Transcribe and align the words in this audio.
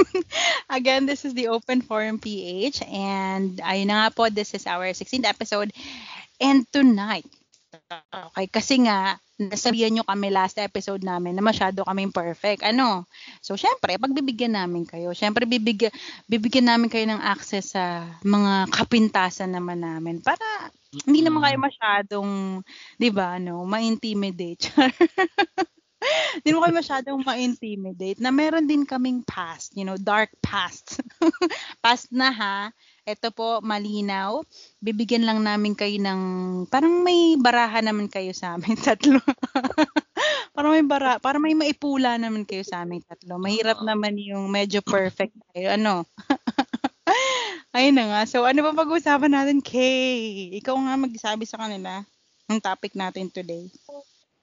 Again, 0.68 1.08
this 1.08 1.24
is 1.24 1.32
the 1.32 1.48
Open 1.48 1.80
Forum 1.80 2.20
PH 2.20 2.84
and 2.84 3.56
ayun 3.64 3.88
na 3.88 4.04
nga 4.04 4.08
po, 4.12 4.28
this 4.28 4.52
is 4.52 4.68
our 4.68 4.92
16th 4.92 5.24
episode. 5.24 5.72
And 6.40 6.68
tonight, 6.68 7.24
okay, 8.32 8.46
kasi 8.48 8.82
nga, 8.84 9.18
nasabihan 9.50 9.90
nyo 9.90 10.04
kami 10.06 10.30
last 10.30 10.60
episode 10.62 11.02
namin 11.02 11.34
na 11.34 11.42
masyado 11.42 11.82
kaming 11.82 12.14
perfect. 12.14 12.62
Ano? 12.62 13.08
So, 13.42 13.58
syempre, 13.58 13.98
pagbibigyan 13.98 14.54
namin 14.54 14.86
kayo. 14.86 15.10
Syempre, 15.16 15.48
bibigyan, 15.48 15.90
bibigyan 16.30 16.70
namin 16.70 16.92
kayo 16.92 17.08
ng 17.10 17.22
access 17.22 17.74
sa 17.74 18.06
mga 18.22 18.70
kapintasan 18.70 19.50
naman 19.50 19.82
namin 19.82 20.22
para 20.22 20.44
hindi 21.08 21.24
naman 21.24 21.42
kayo 21.42 21.58
masyadong, 21.58 22.30
di 23.00 23.08
ba, 23.08 23.40
ano, 23.40 23.64
ma-intimidate. 23.64 24.68
Hindi 26.42 26.50
mo 26.50 26.66
kayo 26.66 26.74
masyadong 26.74 27.22
ma-intimidate 27.22 28.18
na 28.18 28.34
meron 28.34 28.66
din 28.66 28.82
kaming 28.82 29.22
past, 29.22 29.70
you 29.78 29.86
know, 29.86 29.94
dark 29.94 30.34
past. 30.42 30.98
past 31.84 32.10
na 32.10 32.34
ha. 32.34 32.58
Ito 33.02 33.34
po, 33.34 33.58
malinaw. 33.66 34.46
Bibigyan 34.78 35.26
lang 35.26 35.42
namin 35.42 35.74
kayo 35.74 35.98
ng, 35.98 36.20
parang 36.70 37.02
may 37.02 37.34
baraha 37.34 37.82
naman 37.82 38.06
kayo 38.06 38.30
sa 38.30 38.54
amin, 38.54 38.78
tatlo. 38.86 39.18
parang 40.54 40.70
may 40.70 40.86
bara, 40.86 41.18
parang 41.18 41.42
may 41.42 41.58
maipula 41.58 42.14
naman 42.14 42.46
kayo 42.46 42.62
sa 42.62 42.86
amin, 42.86 43.02
tatlo. 43.02 43.42
Mahirap 43.42 43.82
naman 43.82 44.14
yung 44.22 44.46
medyo 44.46 44.78
perfect 44.86 45.34
tayo. 45.50 45.74
Ano? 45.74 46.06
Ayun 47.74 47.98
na 47.98 48.06
nga. 48.06 48.20
So, 48.30 48.46
ano 48.46 48.62
ba 48.62 48.70
pag-uusapan 48.70 49.34
natin, 49.34 49.58
Kay? 49.58 50.54
Ikaw 50.62 50.76
nga 50.86 50.94
magsabi 50.94 51.42
sa 51.42 51.58
kanila 51.58 52.06
ang 52.46 52.62
topic 52.62 52.94
natin 52.94 53.26
today. 53.34 53.66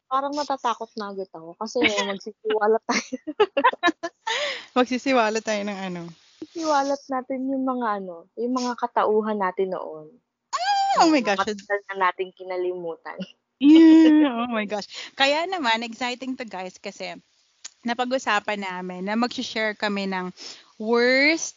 Parang 0.09 0.35
natatakot 0.35 0.91
na 0.99 1.16
agad 1.16 1.31
ako 1.31 1.55
kasi 1.55 1.79
magsisiwalat 2.11 2.83
tayo. 2.83 3.16
Magsisiwala 4.75 5.39
tayo 5.39 5.61
ng 5.63 5.79
ano. 5.79 6.01
Siwalat 6.59 7.03
natin 7.07 7.47
yung 7.47 7.63
mga 7.63 8.03
ano, 8.03 8.27
yung 8.35 8.52
mga 8.52 8.75
katauhan 8.75 9.39
natin 9.39 9.71
noon. 9.71 10.11
Oh 10.99 11.07
my 11.07 11.23
gosh. 11.23 11.39
Matagal 11.39 11.79
na 11.95 12.11
natin 12.11 12.35
kinalimutan. 12.35 13.16
Yeah, 13.59 14.43
oh 14.43 14.51
my 14.51 14.67
gosh. 14.67 14.88
Kaya 15.16 15.47
naman, 15.47 15.84
exciting 15.88 16.35
to 16.35 16.44
guys 16.44 16.75
kasi 16.79 17.16
napag-usapan 17.84 18.59
namin 18.59 19.07
na 19.07 19.16
mag-share 19.16 19.75
kami 19.75 20.07
ng 20.07 20.31
worst 20.75 21.56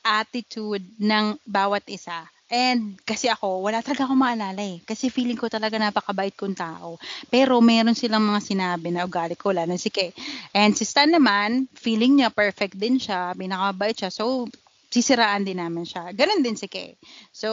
attitude 0.00 0.84
ng 1.00 1.36
bawat 1.44 1.84
isa. 1.88 2.24
And 2.46 2.94
kasi 3.02 3.26
ako, 3.26 3.66
wala 3.66 3.82
talaga 3.82 4.06
akong 4.06 4.22
maalala 4.22 4.62
eh. 4.62 4.78
Kasi 4.86 5.10
feeling 5.10 5.34
ko 5.34 5.50
talaga 5.50 5.82
napakabait 5.82 6.30
kong 6.38 6.54
tao. 6.54 6.94
Pero 7.26 7.58
meron 7.58 7.98
silang 7.98 8.22
mga 8.22 8.38
sinabi 8.38 8.94
na 8.94 9.02
ugali 9.02 9.34
ko, 9.34 9.50
na 9.50 9.66
si 9.74 9.90
Kay. 9.90 10.14
And 10.54 10.70
si 10.78 10.86
Stan 10.86 11.10
naman, 11.10 11.66
feeling 11.74 12.22
niya 12.22 12.30
perfect 12.30 12.78
din 12.78 13.02
siya, 13.02 13.34
pinakabait 13.34 13.98
siya. 13.98 14.14
So, 14.14 14.46
sisiraan 14.86 15.42
din 15.42 15.58
namin 15.58 15.82
siya. 15.82 16.14
Ganon 16.14 16.40
din 16.40 16.54
si 16.54 16.70
Kay. 16.70 16.94
So, 17.34 17.48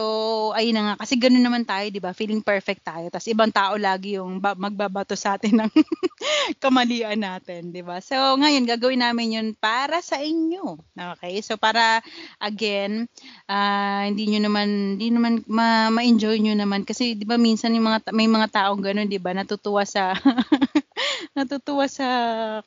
ayun 0.54 0.78
na 0.78 0.82
nga. 0.92 0.94
Kasi 1.02 1.18
ganun 1.18 1.42
naman 1.42 1.66
tayo, 1.66 1.90
di 1.90 1.98
ba? 1.98 2.14
Feeling 2.14 2.40
perfect 2.40 2.86
tayo. 2.86 3.10
Tapos 3.10 3.26
ibang 3.26 3.50
tao 3.50 3.74
lagi 3.74 4.16
yung 4.16 4.38
ba- 4.38 4.56
magbabato 4.56 5.18
sa 5.18 5.34
atin 5.36 5.66
ng 5.66 5.70
kamalian 6.62 7.18
natin, 7.18 7.74
di 7.74 7.82
ba? 7.82 7.98
So, 7.98 8.16
ngayon, 8.38 8.64
gagawin 8.70 9.02
namin 9.02 9.34
yun 9.34 9.48
para 9.58 9.98
sa 10.00 10.22
inyo. 10.22 10.78
Okay? 11.18 11.42
So, 11.42 11.58
para, 11.58 12.00
again, 12.38 13.10
ah, 13.50 14.06
hindi 14.06 14.30
nyo 14.30 14.46
naman, 14.46 14.96
hindi 14.96 15.10
naman, 15.10 15.42
ma- 15.50 15.90
ma-enjoy 15.90 16.38
nyo 16.38 16.54
naman. 16.54 16.86
Kasi, 16.86 17.18
di 17.18 17.26
ba, 17.26 17.34
minsan 17.34 17.74
yung 17.74 17.90
mga, 17.90 18.14
may 18.14 18.30
mga 18.30 18.48
taong 18.54 18.80
ganun, 18.80 19.10
di 19.10 19.18
ba? 19.18 19.34
Natutuwa 19.34 19.82
sa, 19.82 20.14
natutuwa 21.36 21.90
sa 21.90 22.06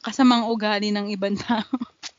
kasamang 0.03 0.51
ugali 0.51 0.91
ng 0.91 1.07
ibang 1.15 1.39
tao. 1.39 1.65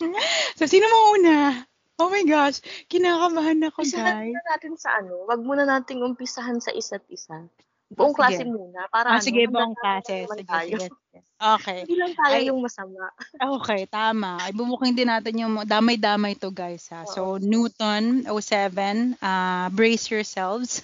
so, 0.58 0.64
sino 0.64 0.88
mo 0.88 0.98
una? 1.20 1.68
Oh 1.98 2.06
my 2.08 2.22
gosh, 2.22 2.62
kinakabahan 2.86 3.58
ako, 3.66 3.82
Umpisahan 3.82 4.22
guys. 4.22 4.30
muna 4.30 4.42
natin 4.54 4.72
sa 4.78 4.90
ano, 5.02 5.26
wag 5.26 5.40
muna 5.42 5.66
nating 5.66 5.98
umpisahan 6.06 6.62
sa 6.62 6.70
isa't 6.70 7.02
isa. 7.10 7.50
Buong 7.90 8.14
Sige. 8.14 8.18
klase 8.22 8.42
muna. 8.46 8.86
Para 8.86 9.10
Ah, 9.10 9.18
ano, 9.18 9.24
sige, 9.26 9.50
buong 9.50 9.74
klase. 9.74 10.30
Sige, 10.30 10.46
sige, 10.46 10.78
sige. 10.94 11.18
Okay. 11.38 11.86
Hindi 11.86 11.94
lang 11.94 12.18
tayo 12.18 12.34
Ay- 12.34 12.50
yung 12.50 12.60
masama. 12.66 13.14
Okay, 13.58 13.86
tama. 13.86 14.42
Ay, 14.42 14.50
bumuking 14.50 14.90
din 14.98 15.06
natin 15.06 15.38
yung 15.38 15.54
damay-damay 15.62 16.34
to 16.34 16.50
guys 16.50 16.90
ha. 16.90 17.06
So, 17.06 17.38
Newton 17.38 18.26
07, 18.26 19.14
uh, 19.22 19.70
brace 19.70 20.10
yourselves. 20.10 20.82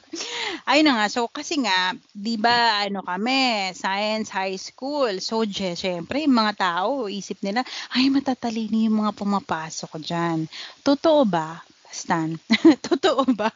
Ayun 0.68 0.84
na 0.84 1.00
nga. 1.00 1.06
So, 1.08 1.24
kasi 1.32 1.64
nga, 1.64 1.96
di 2.12 2.36
ba, 2.36 2.84
ano 2.84 3.00
kami, 3.00 3.72
science 3.72 4.28
high 4.28 4.60
school. 4.60 5.16
So, 5.24 5.48
je, 5.48 5.72
syempre, 5.72 6.20
yung 6.28 6.36
mga 6.36 6.54
tao, 6.60 7.08
isip 7.08 7.40
nila, 7.40 7.64
ay, 7.96 8.12
matatalino 8.12 8.76
yung 8.76 9.00
mga 9.00 9.16
pumapasok 9.16 9.96
dyan. 10.04 10.44
Totoo 10.84 11.24
ba? 11.24 11.64
Stan, 11.88 12.36
totoo 12.92 13.24
ba 13.32 13.48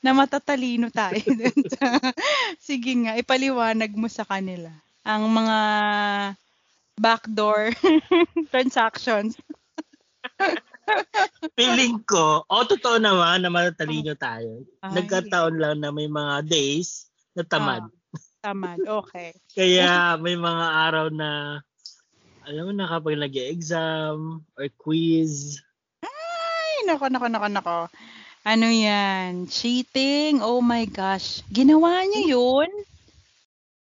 na 0.00 0.16
matatalino 0.16 0.88
tayo. 0.88 1.20
Sige 2.56 2.90
nga, 3.04 3.20
ipaliwanag 3.20 3.92
mo 3.92 4.08
sa 4.08 4.24
kanila 4.24 4.72
ang 5.02 5.26
mga 5.26 5.58
backdoor 6.98 7.74
transactions. 8.52 9.34
Feeling 11.58 12.02
ko, 12.06 12.42
o 12.46 12.54
totoo 12.66 12.98
naman 12.98 13.42
na 13.42 13.50
matatalino 13.50 14.14
tayo. 14.18 14.66
Ay. 14.82 15.02
Nagkataon 15.02 15.56
lang 15.58 15.76
na 15.82 15.90
may 15.94 16.10
mga 16.10 16.46
days 16.46 17.06
na 17.34 17.42
tamad. 17.46 17.86
Tamad, 18.42 18.82
okay. 18.82 19.34
Kaya 19.56 20.18
may 20.18 20.34
mga 20.34 20.66
araw 20.90 21.06
na, 21.10 21.62
alam 22.42 22.62
mo 22.70 22.72
na 22.74 22.90
kapag 22.90 23.18
nag-exam 23.18 24.42
or 24.58 24.66
quiz, 24.74 25.62
Ay, 26.02 26.90
nako, 26.90 27.06
nako, 27.06 27.26
nako, 27.30 27.48
nako. 27.50 27.78
Ano 28.42 28.66
yan? 28.66 29.46
Cheating? 29.46 30.42
Oh 30.42 30.58
my 30.58 30.82
gosh. 30.90 31.46
Ginawa 31.46 32.02
niyo 32.10 32.22
yun? 32.26 32.70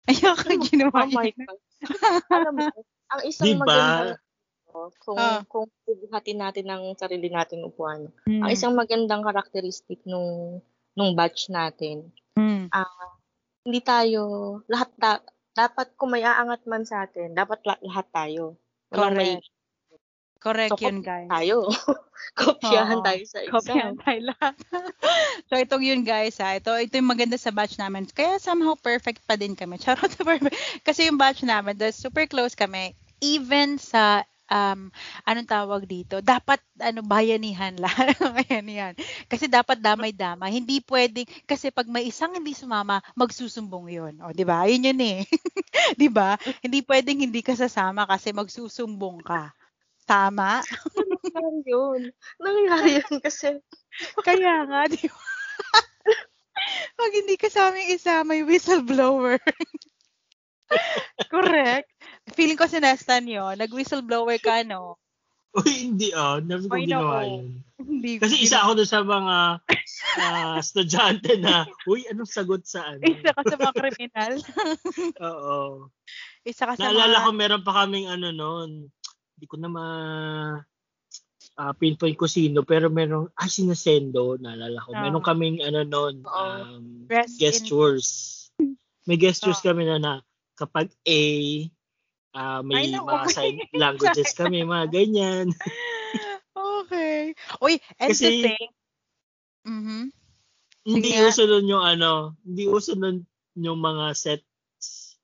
Ayoko 0.09 0.47
ginawa 0.65 1.05
Oh 1.05 1.11
my. 1.11 1.29
God. 1.29 1.59
Alam 2.29 2.53
mo, 2.57 2.65
ang 3.11 3.21
isang 3.23 3.45
Diba? 3.47 3.61
magandang 3.61 4.17
kung 4.97 5.19
Ah. 5.19 5.43
kung 5.45 5.67
bubuhatin 5.83 6.39
natin 6.39 6.65
ng 6.65 6.83
sarili 6.95 7.27
nating 7.27 7.61
upuan. 7.61 8.07
Hmm. 8.23 8.41
Ang 8.41 8.49
isang 8.49 8.71
magandang 8.71 9.19
karakteristik 9.19 9.99
nung 10.05 10.63
nung 10.93 11.11
batch 11.11 11.47
natin, 11.47 12.07
Hmm. 12.33 12.71
hindi 13.61 13.79
tayo 13.79 14.23
lahat 14.65 14.89
ta- 14.95 15.23
dapat 15.51 15.91
kung 15.95 16.11
may 16.11 16.23
aangat 16.23 16.63
man 16.63 16.81
sa 16.81 17.03
atin, 17.03 17.31
dapat 17.31 17.59
la- 17.61 17.83
lahat 17.83 18.07
tayo. 18.09 18.55
Walang 18.89 19.15
may 19.15 19.31
Correct. 20.41 20.73
So, 20.73 20.81
yun, 20.81 21.05
guys. 21.05 21.29
tayo. 21.29 21.69
Kopyahan 22.39 22.99
Oo. 22.99 23.05
tayo 23.05 23.21
sa 23.29 23.39
Kopyahan 23.45 23.95
exam. 23.95 24.01
tayo 24.01 24.19
lahat. 24.33 24.55
so, 25.49 25.53
itong 25.57 25.83
yun 25.85 26.01
guys 26.01 26.37
ha. 26.41 26.55
Ito, 26.57 26.77
ito 26.79 26.97
yung 26.97 27.11
maganda 27.11 27.37
sa 27.37 27.51
batch 27.53 27.77
namin. 27.77 28.07
Kaya 28.09 28.37
somehow 28.41 28.73
perfect 28.77 29.21
pa 29.25 29.35
din 29.37 29.53
kami. 29.57 29.77
Charot 29.83 30.11
perfect. 30.17 30.55
Kasi 30.85 31.09
yung 31.09 31.19
batch 31.21 31.43
namin, 31.45 31.77
the 31.77 31.93
super 31.93 32.25
close 32.29 32.55
kami. 32.55 32.93
Even 33.21 33.77
sa 33.77 34.25
um, 34.51 34.89
anong 35.25 35.49
tawag 35.49 35.83
dito? 35.87 36.19
Dapat 36.19 36.59
ano 36.81 37.01
bayanihan 37.05 37.73
lang. 37.79 37.95
bayanihan. 38.37 38.93
Kasi 39.31 39.47
dapat 39.47 39.79
damay-damay. 39.79 40.51
Hindi 40.51 40.83
pwedeng 40.87 41.27
kasi 41.47 41.71
pag 41.71 41.87
may 41.87 42.09
isang 42.09 42.35
hindi 42.35 42.51
sumama, 42.51 42.99
magsusumbong 43.15 43.87
'yon. 43.93 44.13
O, 44.25 44.33
'di 44.35 44.43
ba? 44.45 44.67
Yun 44.67 44.87
yun 44.91 45.01
eh. 45.01 45.19
'Di 45.99 46.07
ba? 46.11 46.35
Hindi 46.59 46.83
pwedeng 46.85 47.23
hindi 47.23 47.41
ka 47.41 47.55
sasama 47.55 48.03
kasi 48.09 48.33
magsusumbong 48.35 49.23
ka. 49.23 49.53
Tama? 50.05 50.61
Nangyari 50.97 51.61
yun. 51.65 52.01
Nangyari 52.41 52.89
yun 52.99 53.17
kasi 53.21 53.61
Kaya 54.27 54.65
nga, 54.67 54.87
di 54.87 55.07
ba? 55.07 55.21
Pag 56.99 57.11
hindi 57.15 57.35
ka 57.35 57.47
sa 57.49 57.71
aming 57.71 57.89
isa, 57.91 58.23
may 58.23 58.45
whistleblower. 58.45 59.39
Correct. 61.33 61.89
Feeling 62.37 62.55
ko 62.55 62.69
sinestan 62.69 63.27
yun. 63.27 63.59
Nag-whistleblower 63.59 64.39
ka, 64.39 64.63
no? 64.63 64.95
Uy, 65.51 65.91
hindi 65.91 66.15
ah. 66.15 66.39
Never 66.39 66.71
ko 66.71 66.79
ginawa 66.79 67.27
yun. 67.27 67.59
Hindi 67.75 68.23
Kasi 68.23 68.39
isa 68.39 68.63
ako 68.63 68.79
doon 68.79 68.87
sa 68.87 69.03
mga 69.03 69.35
ah, 70.21 70.55
estudyante 70.55 71.35
na, 71.43 71.67
uy, 71.89 72.07
anong 72.07 72.29
sagot 72.29 72.63
sa 72.63 72.87
ano? 72.87 73.03
Isa 73.03 73.35
ka 73.35 73.41
sa 73.43 73.57
mga 73.59 73.73
kriminal. 73.75 74.33
Oo. 75.19 75.57
Isa 76.47 76.63
ka 76.69 76.79
sa 76.79 76.87
Naalala 76.87 77.19
mga... 77.19 77.25
ko 77.27 77.29
meron 77.35 77.63
pa 77.67 77.73
kaming 77.83 78.07
ano 78.07 78.31
noon. 78.31 78.71
Hindi 79.41 79.49
ko 79.49 79.57
na 79.57 79.73
ma 79.73 79.85
ah, 81.57 81.73
pinpoint 81.73 82.13
ko 82.13 82.29
sino 82.29 82.61
pero 82.61 82.93
meron 82.93 83.25
ay 83.41 83.49
sinasendo 83.49 84.37
naalala 84.37 84.77
ko. 84.85 84.93
Oo. 84.93 85.01
Meron 85.01 85.25
kaming 85.25 85.65
ano 85.65 85.81
noon 85.81 86.21
Oo. 86.21 86.29
um, 86.29 87.09
Rest 87.09 87.41
in- 87.41 87.49
gestures. 87.49 88.07
May 89.09 89.17
gestures 89.17 89.57
Oo. 89.65 89.73
kami 89.73 89.89
na, 89.89 89.97
na 89.97 90.13
kapag 90.53 90.93
A 91.09 91.21
ah, 92.37 92.61
may 92.61 92.93
Ay, 92.93 93.01
mga 93.01 93.33
sign 93.33 93.57
languages 93.81 94.29
kami, 94.37 94.61
mga 94.61 94.93
ganyan. 94.93 95.49
Okay. 96.53 97.33
Uy, 97.65 97.81
and 97.97 98.13
Kasi- 98.13 98.45
to 98.45 98.45
think... 98.45 98.69
Mhm. 99.65 100.13
hindi 100.85 101.17
uso 101.17 101.49
nun 101.49 101.65
yung 101.65 101.81
ano, 101.81 102.37
hindi 102.45 102.69
uso 102.69 102.93
nun 102.93 103.25
yung 103.57 103.81
mga 103.81 104.13
sets 104.13 104.50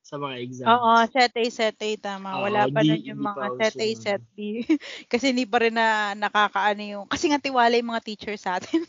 sa 0.08 0.16
mga 0.16 0.34
exams. 0.40 0.72
Oo, 0.72 0.92
set 1.12 1.32
A, 1.36 1.44
set 1.52 1.76
A, 1.84 1.88
tama. 2.00 2.40
Oo, 2.40 2.48
Wala 2.48 2.64
pa 2.72 2.80
nun 2.80 3.04
yung 3.04 3.20
mga 3.20 3.44
set 3.60 3.76
A, 3.76 3.88
set 3.92 4.22
B. 4.32 4.64
kasi 5.12 5.36
hindi 5.36 5.44
pa 5.44 5.60
rin 5.60 5.76
na 5.76 6.16
nakakaano 6.16 6.80
yung... 6.80 7.04
Kasi 7.04 7.28
nga 7.28 7.36
tiwala 7.36 7.76
yung 7.76 7.92
mga 7.92 8.04
teacher 8.08 8.32
sa 8.40 8.56
atin. 8.56 8.80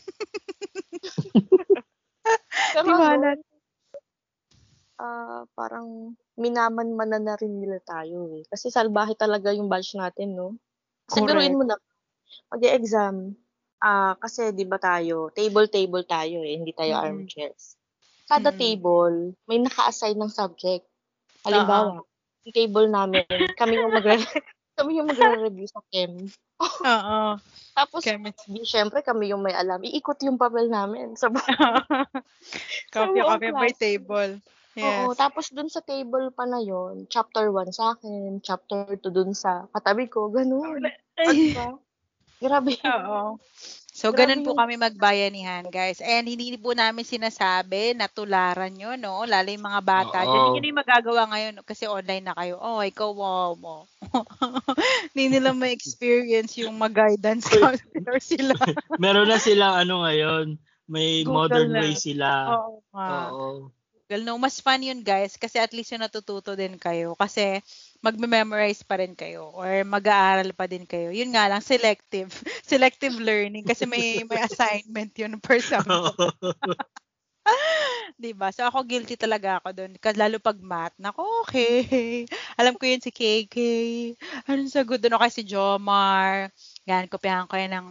Tiwala. 2.80 3.36
ah, 5.00 5.44
parang 5.56 6.16
minaman-manan 6.40 7.24
na 7.24 7.36
rin 7.36 7.60
nila 7.60 7.80
tayo 7.84 8.32
eh. 8.40 8.44
Kasi 8.48 8.72
salbahe 8.72 9.12
talaga 9.12 9.52
yung 9.52 9.68
batch 9.68 10.00
natin, 10.00 10.36
no? 10.36 10.56
Kasi 11.04 11.20
Correct. 11.20 11.36
biruin 11.36 11.56
mo 11.56 11.64
na, 11.68 11.76
mag-exam, 12.52 13.36
ah, 13.84 14.16
kasi 14.20 14.52
di 14.56 14.64
ba 14.64 14.80
tayo, 14.80 15.28
table-table 15.36 16.04
tayo 16.08 16.40
eh, 16.44 16.56
hindi 16.56 16.72
tayo 16.72 16.96
Mm. 16.96 17.04
armchairs. 17.04 17.76
Kada 18.28 18.52
Mm. 18.52 18.58
table, 18.60 19.16
may 19.48 19.58
naka-assign 19.60 20.16
ng 20.20 20.32
subject. 20.32 20.89
Halimbawa, 21.44 22.04
yung 22.44 22.54
table 22.56 22.88
namin, 22.88 23.24
kami 23.56 23.80
yung 23.80 23.92
magre 23.92 24.16
kami 24.80 24.96
yung 24.96 25.12
magre-review 25.12 25.68
sa 25.68 25.84
chem. 25.92 26.24
Oo. 26.60 27.18
Tapos, 27.78 28.00
di, 28.48 28.64
syempre, 28.64 29.04
kami 29.04 29.28
yung 29.28 29.44
may 29.44 29.52
alam. 29.52 29.84
Iikot 29.84 30.24
yung 30.24 30.40
papel 30.40 30.72
namin 30.72 31.16
sa 31.20 31.28
Copy, 32.94 33.18
copy 33.20 33.48
by 33.52 33.72
table. 33.76 34.40
Yes. 34.78 34.86
Oo, 34.86 35.18
tapos 35.18 35.50
dun 35.50 35.66
sa 35.66 35.82
table 35.82 36.30
pa 36.30 36.46
na 36.46 36.62
yon, 36.62 37.10
chapter 37.10 37.50
1 37.50 37.74
sa 37.74 37.98
akin, 37.98 38.38
chapter 38.38 38.94
2 38.96 39.10
dun 39.10 39.34
sa 39.34 39.66
katabi 39.74 40.06
ko, 40.06 40.30
ganun. 40.30 40.78
Diba? 41.18 41.74
Grabe. 42.40 42.78
Oo. 42.86 43.36
So, 43.90 44.14
Grabe 44.14 44.32
ganun 44.32 44.46
po 44.46 44.54
kami 44.54 44.78
magbayanihan, 44.78 45.66
guys. 45.66 45.98
And 45.98 46.22
hindi 46.30 46.54
po 46.54 46.72
namin 46.72 47.02
sinasabi 47.02 47.98
na 47.98 48.06
tularan 48.06 48.70
nyo, 48.70 48.94
no? 48.94 49.26
Lalo 49.26 49.50
yung 49.50 49.66
mga 49.66 49.82
bata. 49.82 50.18
Oo. 50.22 50.30
Dyan, 50.30 50.42
hindi 50.46 50.58
nyo 50.62 50.70
yung 50.70 50.82
magagawa 50.86 51.22
ngayon 51.34 51.54
kasi 51.66 51.90
online 51.90 52.24
na 52.30 52.34
kayo. 52.38 52.54
Oh, 52.62 52.80
ikaw, 52.80 53.10
wow 53.10 53.52
mo. 53.58 53.90
hindi 55.12 55.36
nila 55.36 55.50
ma-experience 55.50 56.54
yung 56.62 56.78
mag-guidance 56.78 57.50
counselor 57.50 58.18
sila. 58.32 58.54
Meron 59.02 59.26
na 59.26 59.42
silang 59.42 59.74
ano 59.74 60.06
ngayon, 60.06 60.54
may 60.86 61.26
Google 61.26 61.50
modern 61.50 61.70
na. 61.74 61.80
way 61.82 61.92
sila. 61.98 62.28
Oo. 62.46 62.78
Oo. 62.94 63.46
Well, 64.10 64.26
no, 64.26 64.38
mas 64.42 64.58
fun 64.58 64.82
yun, 64.82 65.06
guys. 65.06 65.38
Kasi 65.38 65.62
at 65.62 65.70
least 65.70 65.94
yung 65.94 66.02
natututo 66.02 66.58
din 66.58 66.78
kayo. 66.78 67.14
Kasi 67.14 67.62
magme-memorize 68.00 68.80
pa 68.84 69.00
rin 69.00 69.12
kayo 69.12 69.52
or 69.52 69.84
mag-aaral 69.84 70.50
pa 70.56 70.64
din 70.64 70.88
kayo. 70.88 71.12
Yun 71.12 71.32
nga 71.36 71.48
lang, 71.52 71.60
selective. 71.60 72.32
Selective 72.70 73.16
learning 73.16 73.68
kasi 73.68 73.84
may 73.84 74.24
may 74.24 74.40
assignment 74.40 75.12
yun 75.16 75.36
per 75.40 75.60
subject. 75.60 75.90
Oo. 76.00 76.28
'Di 78.20 78.36
ba? 78.36 78.52
So 78.52 78.68
ako 78.68 78.84
guilty 78.84 79.16
talaga 79.16 79.58
ako 79.60 79.72
doon. 79.72 79.92
Kasi 79.96 80.16
lalo 80.20 80.36
pag 80.38 80.60
math, 80.60 80.94
nako 81.00 81.24
okay. 81.44 82.24
Alam 82.60 82.76
ko 82.76 82.84
yun 82.84 83.02
si 83.02 83.10
KK. 83.10 83.56
Anong 84.48 84.70
sagot 84.70 85.00
doon? 85.00 85.16
Kaya 85.16 85.32
si 85.32 85.42
Jomar. 85.44 86.52
Yan, 86.84 87.08
kopyahan 87.08 87.48
ko 87.48 87.56
yan 87.56 87.72
ng 87.74 87.88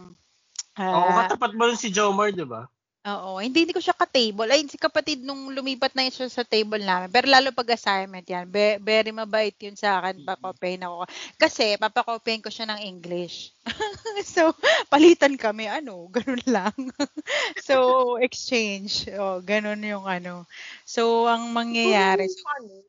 Oo, 0.80 1.12
ah, 1.12 1.26
katapat 1.26 1.52
mo 1.54 1.68
rin 1.68 1.78
si 1.78 1.92
Jomar, 1.92 2.32
di 2.32 2.46
ba? 2.46 2.66
Oo, 3.00 3.40
hindi, 3.40 3.64
hindi 3.64 3.72
ko 3.72 3.80
siya 3.80 3.96
ka-table. 3.96 4.44
Ay, 4.52 4.68
si 4.68 4.76
kapatid 4.76 5.24
nung 5.24 5.48
lumipat 5.56 5.96
na 5.96 6.04
yun 6.04 6.12
siya 6.12 6.28
sa 6.28 6.44
table 6.44 6.84
namin. 6.84 7.08
Pero 7.08 7.32
lalo 7.32 7.48
pag 7.48 7.72
assignment 7.72 8.28
yan, 8.28 8.44
be, 8.44 8.76
very 8.76 9.08
mabait 9.08 9.56
yun 9.56 9.72
sa 9.72 10.04
akin. 10.04 10.20
Papakopyahin 10.20 10.84
ako. 10.84 11.08
Kasi, 11.40 11.80
papakopyahin 11.80 12.44
ko 12.44 12.52
siya 12.52 12.68
ng 12.68 12.84
English. 12.84 13.56
so, 14.36 14.52
palitan 14.92 15.40
kami. 15.40 15.64
Ano, 15.64 16.12
ganun 16.12 16.44
lang. 16.44 16.76
so, 17.64 18.20
exchange. 18.20 19.08
O, 19.16 19.40
ganun 19.40 19.80
yung 19.80 20.04
ano. 20.04 20.44
So, 20.84 21.24
ang 21.24 21.56
mangyayari. 21.56 22.28
So, 22.28 22.44
Ano, 22.60 22.84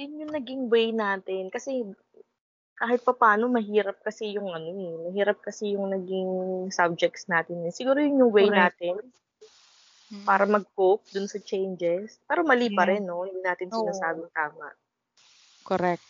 yun 0.00 0.24
yung 0.24 0.32
naging 0.32 0.72
way 0.72 0.88
natin. 0.88 1.52
Kasi, 1.52 1.84
kahit 2.80 3.04
pa 3.04 3.12
paano, 3.12 3.52
mahirap 3.52 4.00
kasi 4.00 4.40
yung 4.40 4.56
ano 4.56 4.72
eh. 4.72 5.12
Mahirap 5.12 5.44
kasi 5.44 5.76
yung 5.76 5.92
naging 5.92 6.32
subjects 6.72 7.28
natin. 7.28 7.60
Siguro 7.76 8.00
yun 8.00 8.24
yung 8.24 8.32
way 8.32 8.48
Correct. 8.48 8.80
natin 8.80 9.04
mm, 10.14 10.26
para 10.28 10.44
mag-cope 10.54 11.04
dun 11.14 11.26
sa 11.32 11.38
changes. 11.50 12.08
Pero 12.28 12.40
mali 12.50 12.68
pa 12.76 12.82
Yeah. 12.82 12.90
rin, 12.90 13.02
no? 13.10 13.18
Hindi 13.26 13.40
natin 13.48 13.70
sinasabing 13.78 14.30
tama. 14.38 14.68
Correct. 15.64 16.04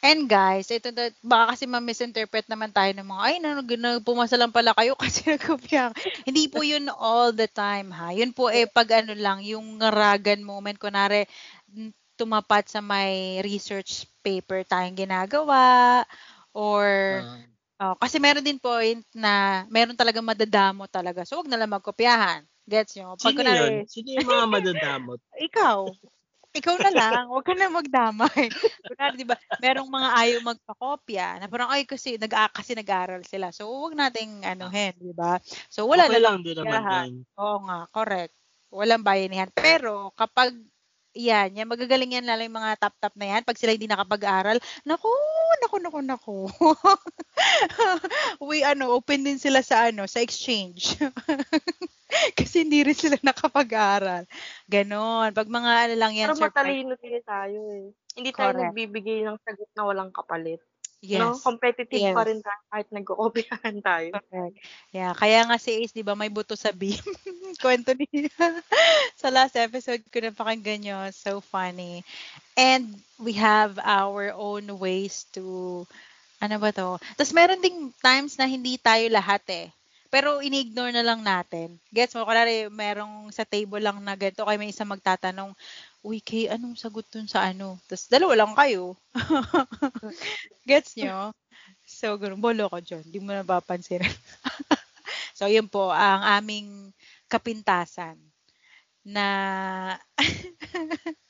And 0.00 0.32
guys, 0.32 0.72
ito 0.72 0.88
na, 0.96 1.12
baka 1.20 1.44
kasi 1.56 1.64
ma-misinterpret 1.68 2.48
naman 2.48 2.72
tayo 2.72 2.88
ng 2.96 3.04
mga, 3.04 3.22
ay, 3.28 3.36
na, 3.36 3.50
na, 3.60 3.90
pumasa 4.00 4.32
lang 4.40 4.48
pala 4.48 4.72
kayo 4.72 4.96
kasi 5.02 5.28
nagkopya. 5.28 5.92
Hindi 6.24 6.48
po 6.48 6.64
yun 6.64 6.88
all 6.96 7.36
the 7.36 7.44
time, 7.44 7.92
ha? 7.92 8.08
Yun 8.16 8.32
po 8.32 8.48
eh, 8.48 8.64
pag 8.64 9.04
ano 9.04 9.12
lang, 9.12 9.44
yung 9.44 9.76
ngaragan 9.76 10.40
moment, 10.40 10.80
kunwari, 10.80 11.28
n- 11.76 11.92
tumapat 12.16 12.72
sa 12.72 12.80
may 12.80 13.44
research 13.44 14.08
paper 14.24 14.64
tayong 14.64 14.96
ginagawa, 14.96 16.04
or, 16.56 16.84
Ah. 17.08 17.44
oh, 17.82 17.94
kasi 18.00 18.16
meron 18.16 18.44
din 18.44 18.58
point 18.60 19.04
na, 19.12 19.64
meron 19.68 19.96
talaga 20.00 20.24
madadamo 20.24 20.88
talaga. 20.88 21.28
So, 21.28 21.44
wag 21.44 21.50
na 21.52 21.60
lang 21.60 21.72
magkopyahan. 21.76 22.49
Gets 22.70 22.92
nyo? 22.94 23.18
Pag 23.18 23.34
sino 23.34 23.42
kunwari, 23.42 23.58
yun? 23.58 23.90
Sino 23.90 24.08
yung 24.14 24.30
mga 24.30 24.46
madadamot? 24.46 25.18
ikaw. 25.50 25.90
Ikaw 26.50 26.76
na 26.82 26.90
lang, 26.90 27.30
huwag 27.30 27.46
ka 27.46 27.54
na 27.54 27.70
magdamay. 27.70 28.50
Kunwari, 28.90 29.14
di 29.14 29.22
ba, 29.22 29.38
merong 29.62 29.86
mga 29.86 30.08
ayaw 30.18 30.38
magpakopya, 30.42 31.26
na 31.38 31.46
parang, 31.46 31.70
ay, 31.70 31.86
kasi, 31.86 32.18
nag 32.18 32.34
kasi 32.50 32.74
nag-aral 32.74 33.22
sila. 33.22 33.54
So, 33.54 33.70
huwag 33.70 33.94
nating, 33.94 34.42
anuhin, 34.42 34.98
di 34.98 35.14
ba? 35.14 35.38
So, 35.70 35.86
wala 35.86 36.10
okay 36.10 36.18
na 36.18 36.22
lang 36.26 36.42
din 36.42 36.58
naman 36.58 36.82
yan. 36.90 37.12
Oo 37.38 37.58
nga, 37.70 37.86
correct. 37.94 38.34
Walang 38.74 39.06
bayanihan. 39.06 39.46
Pero, 39.54 40.10
kapag, 40.18 40.58
yan, 41.14 41.58
yan, 41.58 41.66
magagaling 41.66 42.14
yan 42.14 42.26
lalo 42.26 42.46
yung 42.46 42.54
mga 42.54 42.78
top-top 42.78 43.14
na 43.18 43.26
yan. 43.36 43.42
Pag 43.42 43.58
sila 43.58 43.74
hindi 43.74 43.90
nakapag-aral, 43.90 44.62
naku, 44.86 45.10
naku, 45.62 45.76
naku, 45.82 45.98
naku. 46.06 46.38
We, 48.46 48.62
ano, 48.62 48.94
open 48.94 49.26
din 49.26 49.38
sila 49.42 49.62
sa, 49.66 49.90
ano, 49.90 50.06
sa 50.06 50.22
exchange. 50.22 50.94
Kasi 52.38 52.66
hindi 52.66 52.82
rin 52.86 52.94
sila 52.94 53.18
nakapag-aral. 53.22 54.26
Ganon. 54.70 55.34
Pag 55.34 55.48
mga 55.50 55.70
ano 55.90 55.94
lang 55.98 56.12
yan, 56.14 56.30
Pero 56.30 56.38
surprise. 56.38 56.54
matalino 56.54 56.94
din 56.98 57.22
tayo 57.22 57.58
eh. 57.74 57.86
Hindi 58.14 58.30
tayo 58.34 58.50
Correct. 58.54 58.62
nagbibigay 58.70 59.18
ng 59.26 59.38
sagot 59.42 59.70
na 59.74 59.82
walang 59.86 60.10
kapalit. 60.10 60.62
Yes. 61.00 61.20
No? 61.20 61.32
Competitive 61.40 61.96
Yes. 61.96 62.12
pa 62.12 62.28
rin 62.28 62.40
tayo 62.44 62.62
kahit 62.68 62.88
nagkokopyahan 62.92 63.76
tayo. 63.88 64.08
Correct. 64.12 64.56
Yeah, 64.92 65.12
kaya 65.16 65.48
nga 65.48 65.56
si 65.56 65.80
Ace, 65.80 65.96
'di 65.96 66.04
ba, 66.04 66.12
may 66.12 66.28
buto 66.28 66.52
sa 66.56 66.76
beam. 66.76 67.00
Kwento 67.64 67.96
niya. 67.96 68.28
sa 69.20 69.32
last 69.32 69.56
episode 69.56 70.04
ko 70.12 70.20
na 70.20 70.32
pakinggan 70.36 70.80
nyo. 70.84 70.98
So 71.12 71.40
funny. 71.40 72.04
And 72.56 73.00
we 73.16 73.32
have 73.40 73.80
our 73.80 74.36
own 74.36 74.68
ways 74.76 75.24
to 75.32 75.84
ano 76.40 76.56
ba 76.56 76.72
to? 76.72 76.96
Tapos 77.16 77.32
meron 77.36 77.60
ding 77.60 77.92
times 78.00 78.36
na 78.40 78.48
hindi 78.48 78.76
tayo 78.80 79.08
lahat 79.12 79.44
eh. 79.52 79.68
Pero 80.10 80.42
ini-ignore 80.42 80.90
na 80.90 81.06
lang 81.06 81.22
natin. 81.22 81.78
Gets 81.94 82.18
mo? 82.18 82.26
Kunwari, 82.26 82.66
merong 82.66 83.30
sa 83.30 83.46
table 83.46 83.78
lang 83.78 84.02
na 84.02 84.18
ganito, 84.18 84.42
kaya 84.42 84.58
may 84.58 84.74
isang 84.74 84.90
magtatanong, 84.90 85.54
Uy, 86.00 86.24
Kay, 86.24 86.48
anong 86.48 86.80
sagot 86.80 87.04
dun 87.12 87.28
sa 87.28 87.44
ano? 87.52 87.76
Tapos 87.84 88.08
dalawa 88.08 88.32
lang 88.32 88.52
kayo. 88.56 88.96
Gets 90.68 90.96
nyo? 90.96 91.36
So, 91.84 92.16
ganun. 92.16 92.40
Bolo 92.40 92.72
ko 92.72 92.80
dyan. 92.80 93.04
Hindi 93.04 93.20
mo 93.20 93.36
napapansin. 93.36 94.00
so, 95.38 95.44
yun 95.44 95.68
po, 95.68 95.92
ang 95.92 96.24
aming 96.40 96.88
kapintasan 97.28 98.16
na 99.04 99.96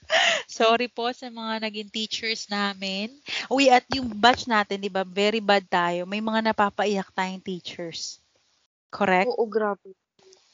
sorry 0.50 0.90
po 0.90 1.10
sa 1.14 1.30
mga 1.30 1.66
naging 1.66 1.90
teachers 1.90 2.46
namin. 2.46 3.10
Uy, 3.50 3.70
at 3.70 3.86
yung 3.90 4.10
batch 4.10 4.46
natin, 4.46 4.82
di 4.82 4.90
ba, 4.90 5.02
very 5.02 5.42
bad 5.42 5.66
tayo. 5.66 6.06
May 6.06 6.22
mga 6.22 6.50
napapaiyak 6.50 7.10
tayong 7.10 7.42
teachers. 7.42 8.22
Correct? 8.90 9.30
Oo, 9.30 9.46
grabe. 9.46 9.94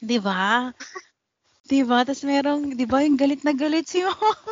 Di 0.00 0.20
ba? 0.20 0.72
Di 1.66 1.82
ba? 1.82 2.06
Tapos 2.06 2.22
merong, 2.22 2.72
di 2.72 2.86
ba, 2.86 3.02
yung 3.02 3.18
galit 3.18 3.42
na 3.42 3.50
galit 3.50 3.86
si 3.86 3.98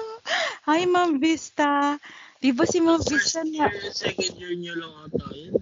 Hi, 0.68 0.83
Ma'am 0.85 1.23
Vista. 1.23 1.94
Di 2.42 2.50
ba 2.50 2.66
si 2.66 2.83
Ma'am 2.83 2.99
Vista 3.00 3.40
First 3.40 3.54
na, 3.54 3.71
year, 3.71 3.94
second 3.94 4.35
year 4.37 4.52
nyo 4.52 4.75
lang 4.75 4.92
ata 5.06 5.26
yun. 5.30 5.54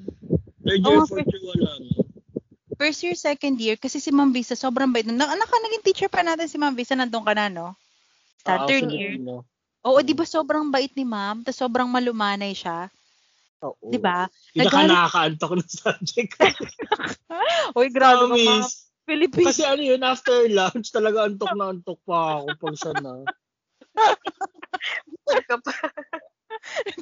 Third 0.65 0.81
year, 0.81 0.97
Oo, 0.97 1.05
fourth 1.05 1.29
year, 1.29 1.43
wala 1.45 1.71
na. 1.79 1.93
First 2.75 3.01
year, 3.05 3.15
second 3.15 3.61
year, 3.61 3.77
kasi 3.77 4.01
si 4.01 4.11
Ma'am 4.11 4.33
Visa, 4.33 4.57
sobrang 4.57 4.91
bait. 4.91 5.05
nun. 5.05 5.15
Na, 5.15 5.29
naka, 5.29 5.55
naging 5.61 5.85
teacher 5.85 6.09
pa 6.09 6.25
natin 6.25 6.49
si 6.49 6.57
Ma'am 6.57 6.73
Visa, 6.73 6.97
nandun 6.97 7.23
ka 7.23 7.37
na, 7.37 7.47
no? 7.47 7.77
Sa 8.43 8.59
Ah, 8.59 8.67
third 8.67 8.89
year. 8.89 9.21
Oo, 9.83 9.99
di 10.01 10.15
ba 10.17 10.25
sobrang 10.25 10.73
bait 10.73 10.91
ni 10.97 11.05
Ma'am? 11.05 11.45
Tapos 11.45 11.61
sobrang 11.61 11.87
malumanay 11.87 12.57
siya. 12.57 12.89
Oo. 13.63 13.77
Di 13.87 14.01
ba? 14.01 14.27
Pinaka 14.51 14.83
Nagalit- 14.83 14.91
nakakaantok 14.91 15.53
ng 15.61 15.69
subject. 15.71 16.33
Uy, 17.79 17.87
grabe 17.93 18.27
mga 18.27 18.41
Promise. 18.41 18.82
Philippines. 19.03 19.49
Kasi 19.51 19.63
ano 19.67 19.83
yun, 19.83 20.03
after 20.07 20.47
lunch, 20.47 20.95
talaga 20.95 21.27
antok 21.27 21.53
na 21.59 21.75
antok 21.75 21.99
pa 22.07 22.39
ako 22.39 22.49
pag 22.59 22.75
siya 22.79 22.93
na. 23.03 23.15
Ka 25.49 25.57
pa. 25.59 25.75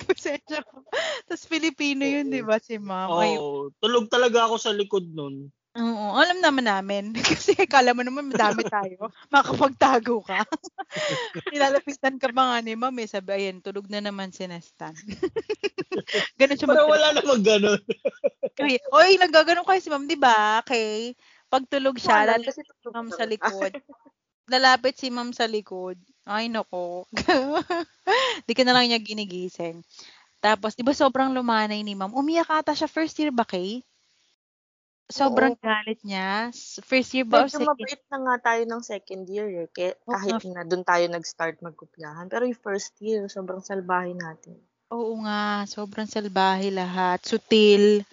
Pasensya 0.08 0.64
ko. 0.64 0.86
Tapos 1.28 1.44
Filipino 1.44 2.06
yun, 2.08 2.32
di 2.32 2.40
ba, 2.40 2.56
si 2.56 2.80
Ma'am? 2.80 3.08
Ay, 3.12 3.36
Oo. 3.36 3.68
Tulog 3.76 4.08
talaga 4.08 4.48
ako 4.48 4.56
sa 4.56 4.72
likod 4.72 5.04
nun. 5.12 5.52
Oo, 5.78 6.18
alam 6.18 6.42
naman 6.42 6.66
namin. 6.66 7.14
Kasi 7.30 7.54
kala 7.70 7.94
mo 7.94 8.02
naman 8.02 8.26
madami 8.26 8.66
tayo. 8.66 9.12
Makapagtago 9.30 10.18
ka. 10.26 10.42
Nilalapitan 11.54 12.18
ka 12.18 12.34
pa 12.34 12.42
nga 12.42 12.58
ni 12.58 12.74
ma'am 12.74 12.96
eh. 12.98 13.06
Sabi, 13.06 13.30
ayan, 13.38 13.62
tulog 13.62 13.86
na 13.86 14.02
naman 14.02 14.34
si 14.34 14.50
Nestan. 14.50 14.94
Ganun 16.40 16.58
siya 16.58 16.66
Pero 16.66 16.86
mag- 16.86 16.90
wala 16.90 17.08
namang 17.14 17.44
ganun. 17.46 17.80
Oy, 18.90 19.16
nagaganon 19.16 19.62
kayo 19.62 19.80
si 19.80 19.90
ma'am, 19.94 20.10
di 20.10 20.18
ba? 20.18 20.58
Okay. 20.66 21.14
Pag 21.50 21.66
tulog 21.66 21.98
siya, 21.98 22.22
Wala, 22.22 22.38
lalapit 22.38 22.54
si 22.62 22.88
ma'am 22.94 23.08
sa 23.10 23.24
likod. 23.26 23.72
Lalapit 24.46 24.94
si 24.94 25.08
ma'am 25.10 25.30
sa 25.34 25.46
likod. 25.50 25.98
Ay, 26.22 26.46
nako. 26.46 27.10
di 28.46 28.52
ka 28.54 28.62
na 28.62 28.74
lang 28.78 28.86
niya 28.86 29.02
ginigising. 29.02 29.82
Tapos, 30.38 30.78
di 30.78 30.86
ba 30.86 30.94
sobrang 30.94 31.34
lumanay 31.34 31.82
ni 31.82 31.98
ma'am? 31.98 32.14
Umiyak 32.14 32.48
ata 32.48 32.72
siya 32.72 32.86
first 32.86 33.18
year 33.18 33.34
ba, 33.34 33.42
Kay? 33.42 33.82
Sobrang 35.10 35.58
galit 35.58 35.98
niya. 36.06 36.54
First 36.86 37.10
year 37.18 37.26
ba 37.26 37.42
o 37.42 37.50
Medyo 37.50 37.66
second? 37.66 37.66
mabait 37.74 38.02
na 38.06 38.18
nga 38.22 38.36
tayo 38.54 38.62
ng 38.62 38.82
second 38.86 39.22
year 39.26 39.48
eh. 39.50 39.68
Kaya, 39.74 39.92
Oo 40.06 40.14
kahit 40.14 40.38
na 40.54 40.62
doon 40.62 40.86
tayo 40.86 41.04
nag-start 41.10 41.58
magkopyahan. 41.66 42.30
Pero 42.30 42.46
yung 42.46 42.62
first 42.62 42.94
year, 43.02 43.26
sobrang 43.26 43.58
salbahe 43.58 44.14
natin. 44.14 44.54
Oo 44.94 45.18
nga, 45.26 45.66
sobrang 45.66 46.06
salbahe 46.06 46.70
lahat. 46.70 47.18
Sutil. 47.26 48.06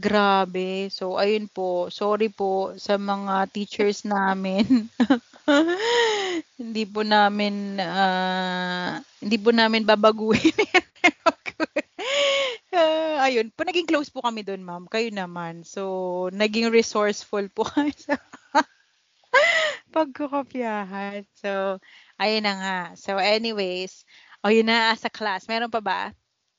Grabe. 0.00 0.88
So, 0.88 1.20
ayun 1.20 1.46
po. 1.52 1.92
Sorry 1.92 2.32
po 2.32 2.72
sa 2.80 2.96
mga 2.96 3.34
teachers 3.52 4.08
namin. 4.08 4.88
hindi 6.60 6.82
po 6.88 7.00
namin, 7.04 7.76
ah, 7.82 8.96
hindi 9.20 9.36
po 9.36 9.50
namin 9.52 9.84
babaguhin. 9.84 10.56
Ah, 12.70 13.26
ayun. 13.26 13.50
Po, 13.50 13.66
naging 13.66 13.90
close 13.90 14.08
po 14.14 14.22
kami 14.22 14.46
doon, 14.46 14.62
ma'am. 14.62 14.86
Kayo 14.86 15.10
naman. 15.10 15.66
So, 15.66 16.30
naging 16.30 16.70
resourceful 16.70 17.50
po 17.50 17.66
kami 17.70 17.90
sa 17.98 18.14
pagkukopyahan. 19.90 21.26
So, 21.38 21.78
ayun 22.20 22.44
na 22.46 22.54
nga. 22.58 22.78
So, 22.98 23.18
anyways, 23.18 24.06
ayun 24.46 24.70
na 24.70 24.94
sa 24.96 25.10
class. 25.10 25.46
Meron 25.50 25.72
pa 25.72 25.82
ba? 25.82 26.00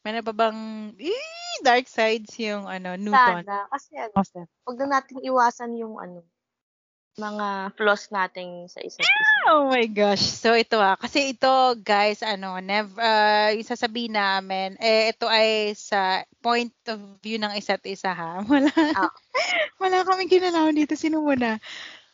Meron 0.02 0.26
pa 0.26 0.34
bang 0.34 0.60
eh, 0.98 1.60
dark 1.62 1.86
sides 1.86 2.34
yung 2.42 2.66
ano, 2.66 2.98
Newton? 2.98 3.46
Sana. 3.46 3.70
Kasi 3.70 3.92
ano, 4.02 4.14
Awesome. 4.18 4.50
huwag 4.66 4.78
na 4.82 4.88
natin 4.98 5.22
iwasan 5.22 5.78
yung 5.78 6.02
ano, 6.02 6.26
mga 7.20 7.76
flaws 7.76 8.08
natin 8.10 8.66
sa 8.72 8.80
isa't 8.80 9.04
isa. 9.04 9.36
Oh 9.52 9.68
my 9.68 9.84
gosh. 9.92 10.24
So 10.24 10.56
ito 10.56 10.80
ah, 10.80 10.96
kasi 10.96 11.36
ito 11.36 11.52
guys, 11.84 12.24
ano, 12.24 12.58
never 12.64 12.96
uh, 12.98 13.52
yung 13.52 13.68
sasabihin 13.68 14.16
namin, 14.16 14.80
eh 14.80 15.12
ito 15.12 15.28
ay 15.28 15.76
sa 15.76 16.24
point 16.40 16.72
of 16.88 16.98
view 17.20 17.36
ng 17.38 17.52
isa't 17.54 17.84
isa 17.86 18.16
ha. 18.16 18.42
Wala. 18.52 18.72
Ah. 18.96 19.12
Wala 19.78 20.08
kaming 20.08 20.32
kinalaman 20.32 20.78
dito 20.78 20.96
sino 20.96 21.22
muna. 21.22 21.60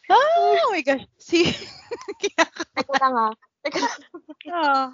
Oh 0.09 0.71
my 0.73 0.81
gosh. 0.81 1.05
Si 1.19 1.45
Teka 2.75 2.95
lang 2.99 3.15
ha. 3.15 3.29
Teka 3.67 3.83
lang. 3.83 3.99
oh, 4.55 4.85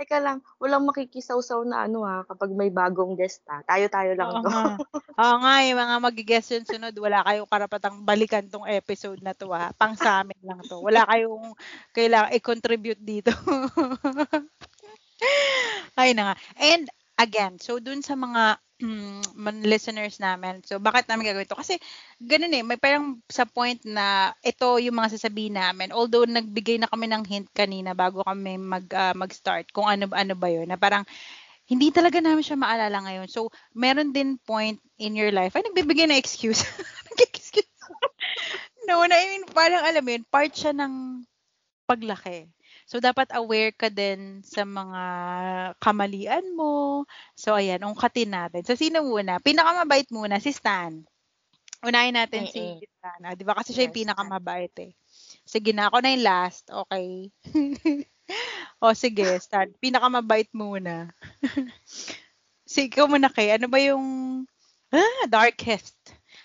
Teka 0.00 0.18
lang. 0.22 0.38
Walang 0.62 0.86
makikisaw-saw 0.88 1.66
na 1.66 1.84
ano 1.84 2.06
ha, 2.06 2.22
kapag 2.24 2.54
may 2.54 2.70
bagong 2.70 3.18
guest 3.18 3.42
ha. 3.50 3.60
Tayo-tayo 3.66 4.14
lang 4.14 4.30
Oo 4.30 4.40
to. 4.40 4.48
nga. 4.48 4.64
Oo 5.20 5.36
nga, 5.44 5.54
yung 5.66 5.80
mga 5.82 5.96
mag-guest 6.00 6.48
yung 6.54 6.64
sunod, 6.64 6.94
wala 6.96 7.20
kayong 7.26 7.50
karapatang 7.50 8.00
balikan 8.06 8.46
tong 8.48 8.64
episode 8.64 9.20
na 9.20 9.34
to 9.34 9.50
ha. 9.52 9.74
Pang 9.74 9.98
sa 9.98 10.22
amin 10.22 10.38
lang 10.40 10.62
to. 10.64 10.80
Wala 10.80 11.04
kayong 11.04 11.52
kailangan 11.92 12.32
i-contribute 12.38 13.02
dito. 13.02 13.34
Ay 16.00 16.16
na 16.16 16.32
nga. 16.32 16.34
And 16.56 16.88
again, 17.20 17.60
so 17.60 17.76
dun 17.78 18.00
sa 18.00 18.16
mga 18.16 18.56
man- 19.36 19.64
listeners 19.64 20.16
namin, 20.18 20.64
so 20.64 20.80
bakit 20.80 21.04
namin 21.08 21.28
gagawin 21.30 21.48
to? 21.48 21.58
Kasi 21.58 21.76
ganun 22.16 22.56
eh, 22.56 22.64
may 22.64 22.80
parang 22.80 23.20
sa 23.28 23.44
point 23.44 23.76
na 23.84 24.32
ito 24.40 24.80
yung 24.80 24.96
mga 24.96 25.20
sasabihin 25.20 25.56
namin. 25.60 25.92
Although 25.92 26.24
nagbigay 26.24 26.80
na 26.80 26.88
kami 26.88 27.06
ng 27.12 27.24
hint 27.28 27.48
kanina 27.52 27.92
bago 27.92 28.24
kami 28.24 28.56
mag, 28.56 28.86
ah, 28.96 29.12
mag-start 29.12 29.68
kung 29.76 29.84
ano, 29.88 30.08
ano 30.12 30.34
ba 30.36 30.48
yun. 30.48 30.64
Na 30.68 30.80
parang 30.80 31.04
hindi 31.70 31.92
talaga 31.94 32.18
namin 32.18 32.42
siya 32.44 32.58
maalala 32.58 32.98
ngayon. 33.06 33.28
So, 33.30 33.48
meron 33.76 34.10
din 34.16 34.40
point 34.42 34.80
in 34.98 35.14
your 35.14 35.30
life. 35.30 35.54
Ay, 35.54 35.64
nagbibigay 35.64 36.08
na 36.10 36.18
excuse. 36.18 36.64
Nag-excuse. 37.12 37.68
no, 38.88 39.04
na, 39.06 39.14
I 39.16 39.26
mean, 39.38 39.44
parang 39.50 39.82
alam 39.86 40.04
yun, 40.04 40.22
part 40.28 40.52
siya 40.52 40.74
ng 40.74 41.24
paglaki. 41.88 42.48
So, 42.90 42.98
dapat 42.98 43.30
aware 43.38 43.70
ka 43.70 43.86
din 43.86 44.42
sa 44.42 44.66
mga 44.66 45.02
kamalian 45.78 46.58
mo. 46.58 47.06
So, 47.38 47.54
ayan, 47.54 47.86
ungkatin 47.86 48.34
natin. 48.34 48.66
So, 48.66 48.74
sino 48.74 49.06
muna? 49.06 49.38
Pinakamabait 49.38 50.10
muna, 50.10 50.42
si 50.42 50.50
Stan. 50.50 50.98
Unahin 51.86 52.18
natin 52.18 52.50
si 52.50 52.58
Mm-mm. 52.58 52.82
Stan. 52.82 53.20
Ah, 53.22 53.38
di 53.38 53.46
ba? 53.46 53.54
Kasi 53.54 53.70
siya 53.70 53.86
yung 53.86 53.94
pinakamabait 53.94 54.74
eh. 54.82 54.90
Sige 55.46 55.70
na, 55.70 55.86
ako 55.86 56.02
na 56.02 56.10
yung 56.10 56.26
last. 56.26 56.66
Okay. 56.66 57.30
o, 58.82 58.90
sige, 58.98 59.38
Stan. 59.38 59.70
Pinakamabait 59.78 60.50
muna. 60.50 61.14
si 62.74 62.90
ikaw 62.90 63.06
muna 63.06 63.30
kay, 63.30 63.54
ano 63.54 63.70
ba 63.70 63.78
yung 63.78 64.02
ah, 64.90 65.22
darkest, 65.30 65.94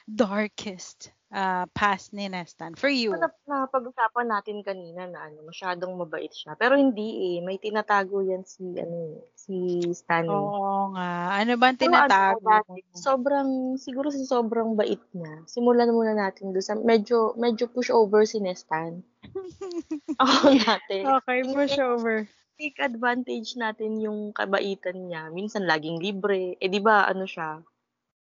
darkest 0.05 1.14
uh, 1.33 1.65
past 1.73 2.13
ni 2.13 2.29
Nestan 2.29 2.77
for 2.77 2.91
you? 2.91 3.15
Na, 3.15 3.31
na 3.47 3.57
pag-usapan 3.65 4.27
natin 4.29 4.61
kanina 4.61 5.09
na 5.09 5.29
ano, 5.29 5.47
masyadong 5.47 5.95
mabait 5.97 6.29
siya. 6.29 6.53
Pero 6.59 6.77
hindi 6.77 7.37
eh, 7.37 7.37
may 7.41 7.57
tinatago 7.57 8.21
yan 8.21 8.45
si 8.45 8.63
ano, 8.77 9.15
eh, 9.15 9.19
si 9.33 9.55
Stanley. 9.95 10.33
Oo 10.33 10.93
nga. 10.93 11.39
Ano 11.41 11.53
ba 11.57 11.65
ang 11.71 11.77
Pero 11.79 11.93
ano, 11.93 12.05
tinatago 12.05 12.39
dati, 12.45 12.79
sobrang, 12.93 13.49
siguro 13.79 14.07
sa 14.11 14.21
sobrang 14.21 14.77
bait 14.77 15.01
niya. 15.15 15.41
Simulan 15.49 15.93
muna 15.93 16.13
natin 16.13 16.53
doon 16.53 16.65
sa 16.65 16.75
medyo, 16.77 17.33
medyo 17.39 17.65
push 17.71 17.89
over 17.89 18.27
si 18.27 18.37
Nestan. 18.43 19.01
Oo 20.23 20.47
natin. 20.53 21.01
Okay, 21.21 21.39
push 21.49 21.77
over. 21.81 22.29
Take 22.55 22.79
advantage 22.79 23.59
natin 23.59 23.99
yung 23.99 24.31
kabaitan 24.31 25.11
niya. 25.11 25.27
Minsan 25.27 25.67
laging 25.67 25.99
libre. 25.99 26.55
Eh 26.63 26.71
di 26.71 26.79
ba 26.79 27.03
ano 27.03 27.27
siya? 27.27 27.59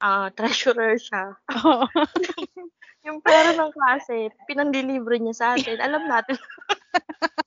Ah, 0.04 0.28
treasurer 0.36 1.00
siya. 1.00 1.36
Oo. 1.64 1.88
Yung 3.06 3.22
pera 3.22 3.54
ng 3.54 3.72
klase, 3.72 4.34
pinandilibre 4.50 5.22
niya 5.22 5.36
sa 5.38 5.46
atin. 5.56 5.78
Alam 5.80 6.10
natin. 6.10 6.36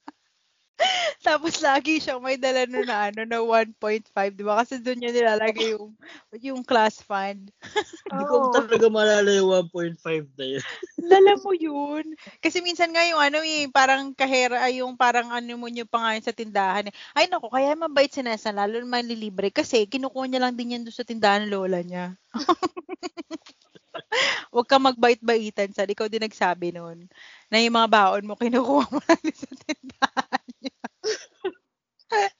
Tapos 1.29 1.61
lagi 1.61 2.01
siyang 2.01 2.25
may 2.25 2.41
dala 2.41 2.65
nun 2.65 2.89
na 2.89 3.13
ano 3.13 3.21
na 3.29 3.45
1.5, 3.45 4.33
di 4.33 4.45
ba? 4.49 4.65
Kasi 4.65 4.81
doon 4.81 4.97
niya 4.97 5.13
nilalagay 5.13 5.77
yung 5.77 5.93
yung 6.41 6.65
class 6.65 7.05
fund. 7.05 7.53
Hindi 8.09 8.25
ko 8.25 8.49
Oo. 8.49 8.53
talaga 8.57 8.89
malala 8.89 9.29
yung 9.29 9.69
1.5 9.69 10.25
na 10.41 10.57
yun. 10.57 10.65
Lala 11.13 11.37
mo 11.45 11.53
yun. 11.53 12.17
Kasi 12.41 12.65
minsan 12.65 12.97
nga 12.97 13.05
yung 13.05 13.21
ano 13.21 13.45
eh, 13.45 13.69
parang 13.69 14.17
kahera, 14.17 14.65
ay 14.65 14.81
yung 14.81 14.97
parang 14.97 15.29
ano 15.29 15.53
mo 15.61 15.69
nyo 15.69 15.85
pa 15.85 16.17
sa 16.17 16.33
tindahan 16.33 16.89
eh. 16.89 16.95
Ay 17.13 17.29
nako, 17.29 17.53
kaya 17.53 17.77
mabait 17.77 18.09
si 18.09 18.25
Nessa, 18.25 18.49
lalo 18.49 18.81
na 18.81 18.89
manlilibre. 18.89 19.53
Kasi 19.53 19.85
kinukuha 19.85 20.33
niya 20.33 20.49
lang 20.49 20.57
din 20.57 20.81
yan 20.81 20.83
doon 20.89 20.97
sa 20.97 21.05
tindahan 21.05 21.45
ng 21.45 21.53
lola 21.53 21.85
niya. 21.85 22.17
Huwag 24.53 24.65
ka 24.65 24.81
magbait-baitan 24.81 25.77
sa 25.77 25.85
ikaw 25.85 26.09
din 26.09 26.25
nagsabi 26.25 26.73
noon 26.73 27.05
na 27.53 27.61
yung 27.61 27.77
mga 27.77 27.93
baon 27.93 28.25
mo 28.25 28.33
kinukuha 28.41 28.89
mo 28.89 29.01
lang 29.05 29.37
sa 29.37 29.53
tindahan. 29.53 30.38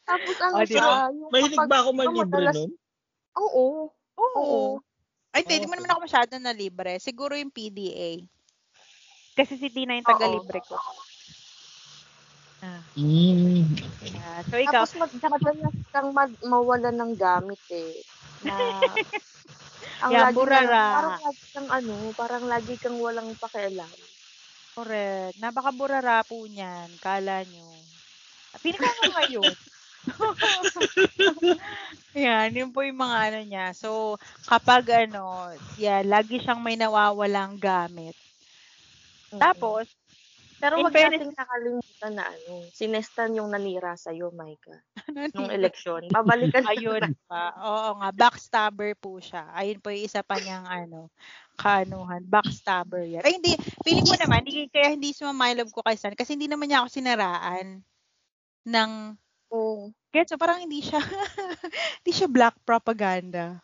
Tapos 0.09 0.37
ano 0.41 0.55
Oh, 0.55 0.65
di 0.65 0.73
siya, 0.73 0.81
ba? 0.83 1.13
yung 1.13 1.29
Mahilig 1.29 1.53
kapag- 1.55 1.69
ba 1.69 1.79
ako 1.79 1.91
madalas- 1.93 2.57
nun? 2.57 2.71
Oo. 3.37 3.67
Oo. 4.17 4.39
Oo. 4.41 4.61
Ay, 5.31 5.45
hindi, 5.45 5.61
di 5.61 5.69
mo 5.69 5.77
naman 5.77 5.93
ako 5.93 6.01
masyado 6.03 6.35
na 6.37 6.51
libre. 6.51 6.97
Siguro 6.99 7.37
yung 7.37 7.53
PDA. 7.53 8.25
Kasi 9.37 9.55
si 9.55 9.69
Tina 9.69 9.95
yung 9.95 10.09
taga-libre 10.09 10.65
ko. 10.65 10.75
Ah, 12.59 12.83
Mm. 12.93 13.71
ah. 14.19 14.43
So, 14.43 14.59
ikaw, 14.59 14.83
Tapos 14.83 14.99
mad- 14.99 15.15
madalas 15.31 15.77
kang 15.93 16.11
mad- 16.11 16.43
mawalan 16.43 16.91
ng 16.93 17.13
gamit 17.15 17.63
eh. 17.71 18.03
Na, 18.43 18.51
ang 20.03 20.11
Yeah, 20.11 20.23
lagi 20.27 20.35
burara. 20.35 20.67
lang- 20.67 20.95
parang 20.97 21.23
lagi 21.23 21.45
kang 21.49 21.69
ano, 21.71 21.95
parang 22.13 22.45
lagi 22.47 22.75
kang 22.75 22.99
walang 22.99 23.31
pakialam. 23.37 23.93
correct. 24.75 25.35
Napakaburara 25.37 26.23
po 26.23 26.47
niyan. 26.47 26.99
Kala 26.99 27.43
nyo. 27.45 27.67
Pinaka 28.59 28.91
mo 28.97 29.11
ngayon. 29.13 29.55
Yan, 32.19 32.51
yun 32.51 32.71
po 32.73 32.83
yung 32.83 32.99
mga 32.99 33.17
ano 33.31 33.41
niya. 33.45 33.67
So, 33.77 34.17
kapag 34.49 34.89
ano, 35.09 35.53
yeah, 35.79 36.03
lagi 36.03 36.41
siyang 36.43 36.63
may 36.63 36.75
nawawalang 36.75 37.61
gamit. 37.61 38.17
Mm. 39.31 39.41
Tapos, 39.41 39.87
Pero 40.59 40.83
wag 40.83 40.91
fairness- 40.91 41.23
natin 41.23 41.39
nakalimutan 41.39 42.13
na 42.19 42.25
ano, 42.27 42.67
si 42.75 42.91
Nestan 42.91 43.39
yung 43.39 43.47
nanira 43.55 43.95
sa'yo, 43.95 44.35
Maika. 44.35 44.75
ano 45.15 45.31
Nung 45.31 45.55
eleksyon. 45.55 46.11
Babalikan 46.11 46.67
Ayun 46.67 47.15
pa. 47.31 47.55
Oo 47.63 48.03
nga, 48.03 48.11
backstabber 48.11 48.99
po 48.99 49.23
siya. 49.23 49.47
Ayun 49.55 49.79
po 49.79 49.95
yung 49.95 50.03
isa 50.03 50.27
pa 50.27 50.35
niyang 50.43 50.67
ano, 50.67 51.15
kaanuhan. 51.55 52.27
Backstabber 52.27 53.07
yan. 53.07 53.23
Ay, 53.23 53.39
hindi. 53.39 53.55
Feeling 53.87 54.07
ko 54.07 54.19
naman, 54.19 54.43
hindi, 54.43 54.67
kaya 54.67 54.91
hindi 54.91 55.15
sumama 55.15 55.55
love 55.55 55.71
ko 55.71 55.87
kay 55.87 55.95
Stan. 55.95 56.19
Kasi 56.19 56.35
hindi 56.35 56.51
naman 56.51 56.67
niya 56.67 56.83
ako 56.83 56.89
sinaraan 56.91 57.83
ng 58.67 58.91
Oo. 59.53 59.93
Gets 60.13 60.35
mo? 60.35 60.41
Parang 60.41 60.61
hindi 60.61 60.81
siya, 60.81 61.01
hindi 62.03 62.13
siya 62.13 62.29
black 62.29 62.61
propaganda. 62.65 63.61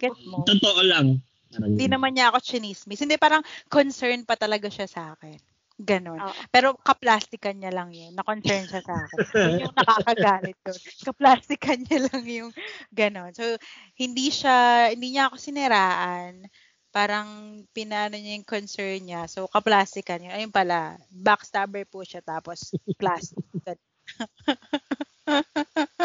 Gets 0.00 0.24
mo? 0.28 0.44
Totoo 0.44 0.80
lang. 0.84 1.20
Hindi 1.50 1.86
naman 1.90 2.14
niya 2.14 2.30
ako 2.30 2.38
chinismis. 2.40 3.02
Hindi, 3.02 3.18
parang 3.18 3.42
concern 3.66 4.22
pa 4.22 4.38
talaga 4.38 4.70
siya 4.70 4.86
sa 4.86 5.02
akin. 5.18 5.36
Ganon. 5.80 6.20
Oo. 6.20 6.34
Pero 6.52 6.76
kaplastikan 6.76 7.56
niya 7.56 7.72
lang 7.72 7.90
yun. 7.90 8.12
Na-concern 8.12 8.68
siya 8.68 8.84
sa 8.84 8.94
akin. 9.08 9.18
Yun 9.34 9.64
yung 9.66 9.76
nakakagalit 9.80 10.58
doon. 10.60 10.80
Kaplastikan 11.08 11.80
niya 11.80 12.00
lang 12.06 12.24
yung 12.28 12.50
ganon. 12.92 13.32
So, 13.32 13.56
hindi 13.96 14.28
siya, 14.28 14.88
hindi 14.92 15.16
niya 15.16 15.32
ako 15.32 15.36
siniraan. 15.40 16.44
Parang 16.92 17.62
pinano 17.72 18.14
niya 18.14 18.36
yung 18.36 18.46
concern 18.46 19.00
niya. 19.00 19.24
So, 19.24 19.48
kaplastikan 19.48 20.20
yun. 20.20 20.36
Ayun 20.36 20.52
pala, 20.52 21.00
backstabber 21.08 21.88
po 21.88 22.04
siya. 22.04 22.20
Tapos, 22.20 22.76
plastic. 23.00 23.40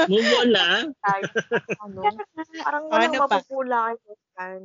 Move 0.07 0.29
on 0.37 0.49
na. 0.53 0.85
Ano, 1.83 2.03
parang 2.61 2.85
walang 2.93 3.15
Ano 3.15 3.19
pa? 3.25 3.37
mapupula 3.41 3.93
kay 3.93 3.97
Nestan. 4.05 4.61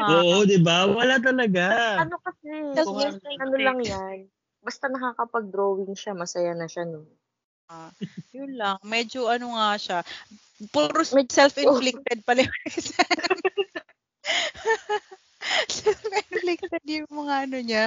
Oo 0.00 0.44
di 0.44 0.58
ba? 0.60 0.86
Wala 0.88 1.16
talaga. 1.18 1.64
Ano 1.96 2.16
kasi, 2.20 2.50
kung 2.84 2.98
yes, 3.00 3.16
ano 3.40 3.56
lang 3.56 3.78
yan. 3.84 4.18
Basta 4.60 4.86
nakakapag-drawing 4.92 5.94
siya, 5.96 6.12
masaya 6.12 6.52
na 6.52 6.68
siya 6.68 6.84
nun. 6.84 7.08
Ah, 7.68 7.90
yun 8.30 8.54
lang. 8.54 8.78
Medyo 8.86 9.26
ano 9.26 9.58
nga 9.58 9.74
siya. 9.74 9.98
Puro 10.70 11.02
self-inflicted 11.06 12.22
pala 12.26 12.46
yung 12.46 12.54
self-inflicted 15.70 16.82
yung 16.86 17.10
mga 17.10 17.34
ano 17.48 17.58
niya. 17.62 17.84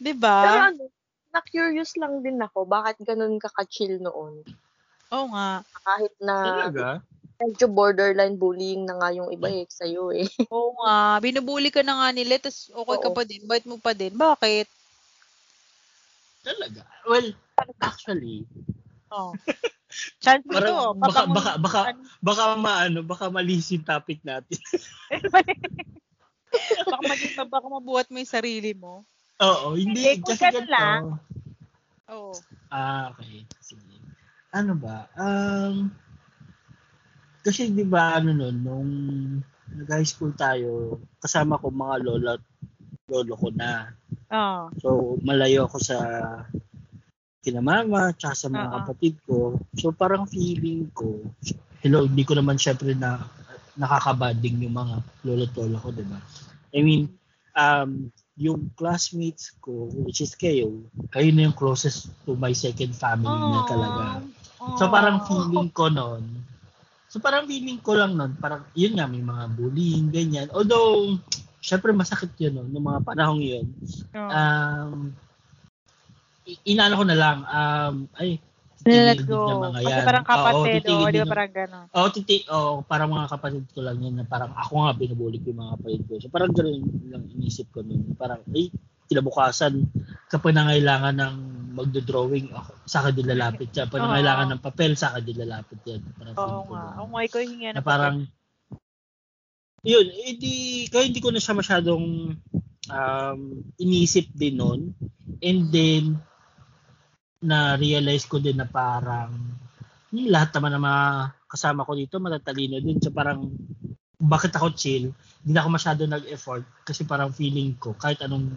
'Di 0.00 0.12
Pero 0.40 0.56
ba? 0.56 0.60
ano, 0.60 0.92
na-curious 1.36 1.92
lang 2.00 2.24
din 2.24 2.40
ako, 2.40 2.64
bakit 2.64 2.96
ganun 3.04 3.36
ka 3.36 3.52
ka-chill 3.52 4.00
noon? 4.00 4.40
Oo 5.12 5.26
nga. 5.36 5.60
Kahit 5.84 6.14
na 6.16 6.36
Talaga? 6.40 7.04
medyo 7.36 7.68
borderline 7.68 8.40
bullying 8.40 8.88
na 8.88 8.96
nga 8.96 9.12
yung 9.12 9.28
iba 9.28 9.52
eh, 9.52 9.68
sa'yo 9.68 10.08
eh. 10.16 10.24
Oo 10.54 10.72
nga. 10.80 11.20
Binubuli 11.20 11.68
ka 11.68 11.84
na 11.84 12.00
nga 12.00 12.08
nila, 12.16 12.40
tapos 12.40 12.72
okay 12.72 12.96
ka 13.04 13.08
Oo. 13.12 13.16
pa 13.16 13.22
din. 13.28 13.44
Bait 13.44 13.68
mo 13.68 13.76
pa 13.76 13.92
din. 13.92 14.16
Bakit? 14.16 14.64
Talaga? 16.40 16.88
Well, 17.04 17.36
actually, 17.84 18.48
Oh. 19.06 19.38
Chance 20.22 20.42
mo 20.50 20.58
to. 20.58 20.60
parang 20.60 20.98
baka, 20.98 21.20
Papangun- 21.22 21.36
baka, 21.36 21.50
baka, 21.62 21.80
ano, 21.94 22.00
baka 22.18 22.44
maano, 22.58 22.98
baka 23.06 23.26
malis 23.30 23.70
yung 23.70 23.86
topic 23.86 24.18
natin. 24.26 24.58
baka, 26.90 27.02
maging, 27.06 27.38
baka 27.46 27.66
mabuhat 27.70 28.10
mo 28.10 28.18
yung 28.18 28.26
sarili 28.28 28.74
mo. 28.74 29.06
Oo, 29.42 29.76
hindi. 29.76 30.00
Hindi, 30.00 30.22
kung 30.24 30.30
kasi 30.32 30.44
ganito. 30.48 30.72
lang. 30.72 31.02
Oo. 32.08 32.32
Ah, 32.72 33.12
okay. 33.12 33.44
Sige. 33.60 34.00
Ano 34.54 34.72
ba? 34.78 35.10
Um, 35.18 35.92
kasi 37.44 37.70
di 37.70 37.84
ba 37.84 38.16
ano 38.16 38.32
nun, 38.32 38.56
nung 38.64 38.90
nag-high 39.70 40.06
school 40.08 40.32
tayo, 40.32 41.02
kasama 41.20 41.60
ko 41.60 41.68
mga 41.68 41.96
lola 42.02 42.30
at 42.40 42.44
lolo 43.10 43.34
ko 43.36 43.48
na. 43.52 43.92
Oh. 44.32 44.72
So, 44.80 44.88
malayo 45.22 45.68
ako 45.68 45.78
sa 45.78 45.98
kina 47.44 47.62
mama, 47.62 48.10
tsaka 48.16 48.34
sa 48.34 48.48
mga 48.50 48.66
Oo. 48.66 48.74
kapatid 48.82 49.14
ko. 49.22 49.38
So, 49.78 49.94
parang 49.94 50.26
feeling 50.26 50.90
ko, 50.90 51.22
hello, 51.84 52.08
hindi 52.08 52.26
ko 52.26 52.34
naman 52.34 52.58
syempre 52.58 52.96
na 52.96 53.22
nakakabanding 53.76 54.66
yung 54.66 54.74
mga 54.74 54.94
lolo 55.22 55.44
at 55.44 55.54
lola 55.54 55.78
ko, 55.78 55.88
di 55.92 56.04
ba? 56.08 56.18
I 56.74 56.80
mean, 56.82 57.02
um, 57.54 58.10
yung 58.36 58.68
classmates 58.76 59.56
ko, 59.64 59.88
which 60.04 60.20
is 60.20 60.36
kayo, 60.36 60.68
kayo 61.08 61.28
na 61.32 61.48
yung 61.48 61.56
closest 61.56 62.12
to 62.28 62.36
my 62.36 62.52
second 62.52 62.92
family 62.92 63.32
na 63.32 63.64
talaga. 63.64 64.04
So 64.76 64.92
parang 64.92 65.24
feeling 65.24 65.72
ko 65.72 65.88
noon, 65.88 66.44
so 67.08 67.16
parang 67.16 67.48
feeling 67.48 67.80
ko 67.80 67.96
lang 67.96 68.12
noon, 68.12 68.36
parang 68.36 68.68
yun 68.76 69.00
nga, 69.00 69.08
may 69.08 69.24
mga 69.24 69.44
bullying, 69.56 70.12
ganyan. 70.12 70.48
Although, 70.52 71.16
syempre 71.64 71.96
masakit 71.96 72.36
yun, 72.36 72.60
no, 72.60 72.68
noong 72.68 72.86
mga 72.92 73.02
panahong 73.08 73.40
yun. 73.40 73.66
Oh. 74.12 74.28
Um, 74.28 74.98
inano 76.68 76.94
ko 77.00 77.04
na 77.08 77.16
lang, 77.16 77.38
um, 77.48 77.94
ay, 78.20 78.36
Let 78.86 79.18
titigil 79.18 79.26
din 79.26 79.56
go. 79.58 79.62
mga 79.66 79.80
Kasi 79.82 79.90
yan. 79.98 80.06
parang 80.06 80.24
Oo, 80.24 80.30
kapatid, 80.30 80.72
titigil 80.78 81.06
o, 81.06 81.10
di 81.10 81.18
ba 81.18 81.26
ng- 81.26 81.32
parang 81.34 81.50
gano'n? 81.50 81.86
Oo, 81.96 82.08
titi, 82.14 82.36
oh, 82.52 82.74
parang 82.86 83.10
mga 83.10 83.26
kapatid 83.34 83.64
ko 83.74 83.80
lang 83.82 83.98
yun 83.98 84.14
na 84.14 84.24
parang 84.24 84.52
ako 84.54 84.72
nga 84.86 84.92
binubuli 84.94 85.36
ko 85.42 85.46
yung 85.50 85.60
mga 85.66 85.72
kapatid 85.80 86.00
ko. 86.06 86.12
So 86.22 86.28
parang 86.30 86.52
gano'n 86.54 86.80
lang 87.10 87.24
inisip 87.34 87.66
ko 87.74 87.82
nun. 87.82 88.14
Parang, 88.14 88.40
ay, 88.54 88.70
kinabukasan, 89.10 89.86
kapag 90.30 90.54
nangailangan 90.54 91.14
ng 91.18 91.34
magdo-drawing, 91.76 92.50
ako, 92.54 92.70
sa 92.88 93.04
akin 93.04 93.14
din 93.14 93.28
lalapit 93.28 93.68
siya. 93.74 93.90
Pag 93.90 94.00
Oo. 94.02 94.06
nangailangan 94.08 94.48
ng 94.54 94.62
papel, 94.62 94.94
sa 94.94 95.12
akin 95.12 95.24
din 95.26 95.38
lalapit 95.42 95.78
yan. 95.84 96.02
Parang 96.14 96.34
Oo 96.38 96.60
nga. 96.70 96.84
Oo 97.02 97.08
nga, 97.10 97.20
ikaw 97.26 97.40
hingi 97.42 97.70
na 97.74 97.82
parang, 97.82 98.16
yun, 99.86 100.06
edi, 100.10 100.86
kaya 100.90 101.06
hindi 101.06 101.22
ko 101.22 101.30
na 101.30 101.38
siya 101.38 101.54
masyadong 101.54 102.34
um, 102.90 103.40
inisip 103.78 104.26
din 104.34 104.58
nun. 104.58 104.80
And 105.42 105.70
then, 105.70 106.18
na-realize 107.42 108.24
ko 108.24 108.40
din 108.40 108.56
na 108.56 108.68
parang, 108.68 109.32
hmm, 110.12 110.28
lahat 110.32 110.54
naman 110.56 110.76
ng 110.76 110.84
mga 110.84 111.04
kasama 111.46 111.86
ko 111.86 111.92
dito, 111.92 112.16
matatalino 112.16 112.80
din. 112.80 112.98
So 113.00 113.12
parang, 113.12 113.52
bakit 114.16 114.56
ako 114.56 114.72
chill? 114.72 115.12
Hindi 115.44 115.52
na 115.52 115.60
ako 115.64 115.68
masyado 115.76 116.02
nag-effort 116.08 116.64
kasi 116.88 117.04
parang 117.04 117.30
feeling 117.36 117.76
ko, 117.76 117.92
kahit 117.92 118.24
anong 118.24 118.56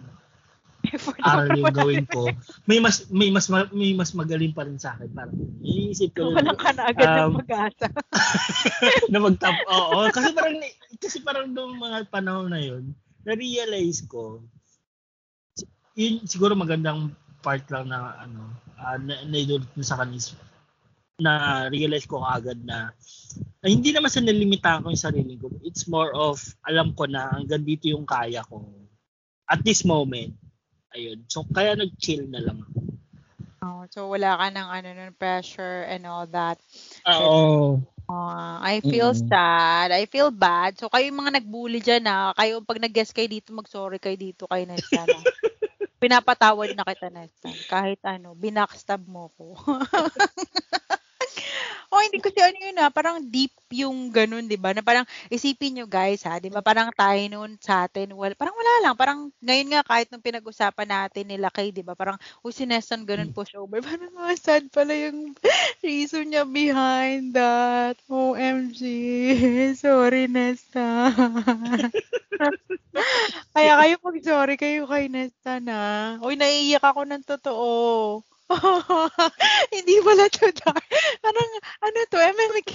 effort 0.88 1.20
aral 1.20 1.52
yung 1.52 1.76
gawin 1.76 2.08
ko, 2.08 2.32
may 2.64 2.80
mas 2.80 3.04
may 3.12 3.28
mas 3.28 3.46
ma- 3.52 3.68
may 3.68 3.92
mas 3.92 4.16
magaling 4.16 4.56
pa 4.56 4.64
rin 4.64 4.80
sa 4.80 4.96
akin. 4.96 5.12
Parang 5.12 5.36
iniisip 5.60 6.16
ko 6.16 6.32
Walang 6.32 6.56
ka 6.56 6.72
na 6.72 6.84
agad 6.88 7.08
ng 7.12 7.20
Um, 7.20 7.36
pag-asa. 7.44 7.86
na 9.12 9.18
magtap. 9.20 9.54
Oo, 9.76 10.08
kasi 10.08 10.32
parang 10.32 10.56
kasi 10.96 11.18
parang 11.20 11.46
nung 11.52 11.76
mga 11.76 12.08
panahon 12.08 12.48
na 12.48 12.60
yun, 12.64 12.96
na-realize 13.28 14.08
ko 14.08 14.40
yun 16.00 16.24
siguro 16.24 16.56
magandang 16.56 17.12
part 17.40 17.64
lang 17.72 17.88
na 17.88 18.16
ano, 18.20 18.52
uh, 18.78 18.96
na, 19.00 19.24
naidulot 19.26 19.68
mo 19.76 19.82
sa 19.84 20.00
kanis 20.00 20.36
na 21.20 21.66
realize 21.68 22.08
ko 22.08 22.24
agad 22.24 22.56
na, 22.64 22.96
na 23.60 23.66
hindi 23.68 23.92
naman 23.92 24.08
sa 24.08 24.24
nilimitahan 24.24 24.80
ko 24.80 24.88
yung 24.88 25.04
sarili 25.04 25.36
ko. 25.36 25.52
It's 25.60 25.84
more 25.84 26.12
of 26.16 26.40
alam 26.64 26.96
ko 26.96 27.04
na 27.04 27.36
hanggang 27.36 27.64
dito 27.64 27.92
yung 27.92 28.08
kaya 28.08 28.40
ko 28.48 28.64
at 29.50 29.60
this 29.60 29.84
moment. 29.84 30.32
Ayun. 30.96 31.22
So 31.28 31.44
kaya 31.44 31.76
nag-chill 31.76 32.24
na 32.32 32.40
lang 32.40 32.64
ako. 32.64 32.78
Oh, 33.60 33.84
so 33.92 34.08
wala 34.08 34.40
ka 34.40 34.46
ng 34.48 34.68
ano 34.72 34.88
nun, 34.96 35.12
pressure 35.20 35.84
and 35.92 36.08
all 36.08 36.24
that. 36.32 36.56
Oo. 37.04 37.76
Ah, 38.10 38.58
I 38.64 38.80
feel 38.82 39.12
Mm. 39.12 39.28
sad. 39.28 39.88
I 39.92 40.08
feel 40.08 40.32
bad. 40.32 40.74
So 40.80 40.88
kayo 40.88 41.12
yung 41.12 41.20
mga 41.20 41.38
nagbully 41.38 41.78
dyan 41.84 42.02
na, 42.08 42.32
kayo 42.34 42.64
pag 42.64 42.80
nag-guess 42.80 43.12
kayo 43.12 43.28
dito, 43.28 43.52
mag-sorry 43.52 44.00
kayo 44.00 44.16
dito 44.16 44.48
kay 44.48 44.64
Nestan. 44.64 45.06
ah. 45.12 45.22
Pinapatawad 46.00 46.72
na 46.74 46.84
kita, 46.88 47.12
Nestan. 47.12 47.54
Kahit 47.68 48.00
ano, 48.08 48.32
binackstab 48.34 49.04
mo 49.04 49.28
ko. 49.36 49.52
oh, 51.90 52.02
hindi 52.06 52.18
kasi 52.22 52.38
ano 52.38 52.58
yun 52.58 52.78
ah, 52.78 52.90
parang 52.90 53.18
deep 53.26 53.50
yung 53.70 54.10
ganun, 54.10 54.50
di 54.50 54.58
ba? 54.58 54.74
Na 54.74 54.82
parang, 54.82 55.06
isipin 55.30 55.78
nyo 55.78 55.86
guys 55.86 56.26
ha, 56.26 56.42
di 56.42 56.50
ba? 56.50 56.62
Parang 56.62 56.90
tayo 56.94 57.18
noon 57.30 57.54
sa 57.62 57.86
atin, 57.86 58.14
well, 58.14 58.34
parang 58.34 58.54
wala 58.54 58.72
lang. 58.82 58.94
Parang 58.98 59.18
ngayon 59.42 59.68
nga 59.74 59.82
kahit 59.86 60.10
nung 60.10 60.22
pinag-usapan 60.22 60.88
natin 60.90 61.30
nila 61.30 61.50
kay, 61.50 61.70
di 61.70 61.82
ba? 61.82 61.94
Parang, 61.94 62.18
uy, 62.42 62.52
si 62.54 62.66
Nestan 62.66 63.06
ganun 63.06 63.34
push 63.34 63.54
over. 63.54 63.82
Parang 63.82 64.10
mga 64.10 64.34
sad 64.38 64.64
pala 64.74 64.94
yung 64.94 65.34
reason 65.86 66.30
niya 66.30 66.46
behind 66.46 67.34
that. 67.34 67.98
OMG. 68.10 68.80
Sorry, 69.82 70.26
Nesta. 70.26 71.10
Kaya 73.54 73.72
kayo 73.78 73.94
mag-sorry 74.02 74.54
kayo 74.58 74.82
kay 74.90 75.06
Nesta 75.06 75.62
na. 75.62 76.18
Uy, 76.22 76.34
naiiyak 76.34 76.82
ako 76.82 77.06
ng 77.06 77.24
totoo. 77.26 77.68
Hindi 79.74 79.94
pala 80.02 80.26
to 80.26 80.46
dark. 80.50 80.86
Parang, 81.22 81.50
ano 81.86 81.98
to, 82.10 82.18
MMK. 82.18 82.74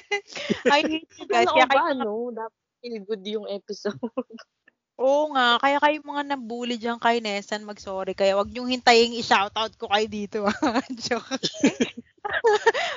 I 0.74 0.80
hate 0.86 1.12
you 1.18 1.26
guys. 1.26 1.50
Kaya 1.50 1.66
kayo, 1.66 1.82
ano? 1.92 2.10
Dapat 2.30 2.62
feel 2.78 2.98
good 3.02 3.22
yung 3.26 3.46
episode. 3.50 3.98
oo 5.02 5.30
nga, 5.34 5.62
kaya 5.62 5.78
kayo 5.78 5.98
mga 6.02 6.22
nabully 6.34 6.74
dyan 6.78 6.98
kay 6.98 7.22
Nestan, 7.22 7.66
mag-sorry. 7.66 8.14
Kaya 8.14 8.34
wag 8.34 8.50
niyong 8.50 8.70
hintayin 8.70 9.14
i-shoutout 9.18 9.74
ko 9.78 9.86
kayo 9.90 10.06
dito. 10.10 10.38
ah. 10.46 10.82
Joke. 10.90 11.38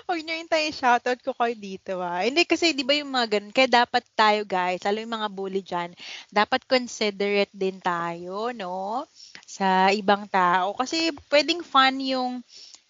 Huwag 0.06 0.20
nyo 0.26 0.36
hintayin 0.36 0.74
shoutout 0.76 1.22
ko 1.22 1.32
kayo 1.38 1.56
dito 1.56 2.02
ah. 2.02 2.26
Hindi 2.26 2.44
kasi 2.46 2.74
di 2.74 2.82
ba 2.82 2.98
yung 2.98 3.14
mga 3.14 3.38
ganun, 3.38 3.54
kaya 3.54 3.70
dapat 3.70 4.04
tayo 4.18 4.42
guys, 4.50 4.82
lalo 4.82 4.98
yung 4.98 5.16
mga 5.18 5.30
bully 5.30 5.62
dyan, 5.62 5.94
dapat 6.34 6.66
considerate 6.66 7.54
din 7.54 7.78
tayo, 7.80 8.50
no? 8.52 9.06
Sa 9.52 9.92
ibang 9.92 10.24
tao. 10.32 10.72
Kasi 10.80 11.12
pwedeng 11.28 11.60
fun 11.60 12.00
yung 12.00 12.40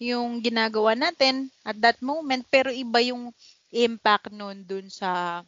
yung 0.02 0.42
ginagawa 0.42 0.98
natin 0.98 1.50
at 1.62 1.78
that 1.78 1.98
moment, 2.02 2.42
pero 2.50 2.70
iba 2.74 2.98
yung 3.02 3.30
impact 3.70 4.34
nun 4.34 4.66
dun 4.66 4.90
sa, 4.90 5.40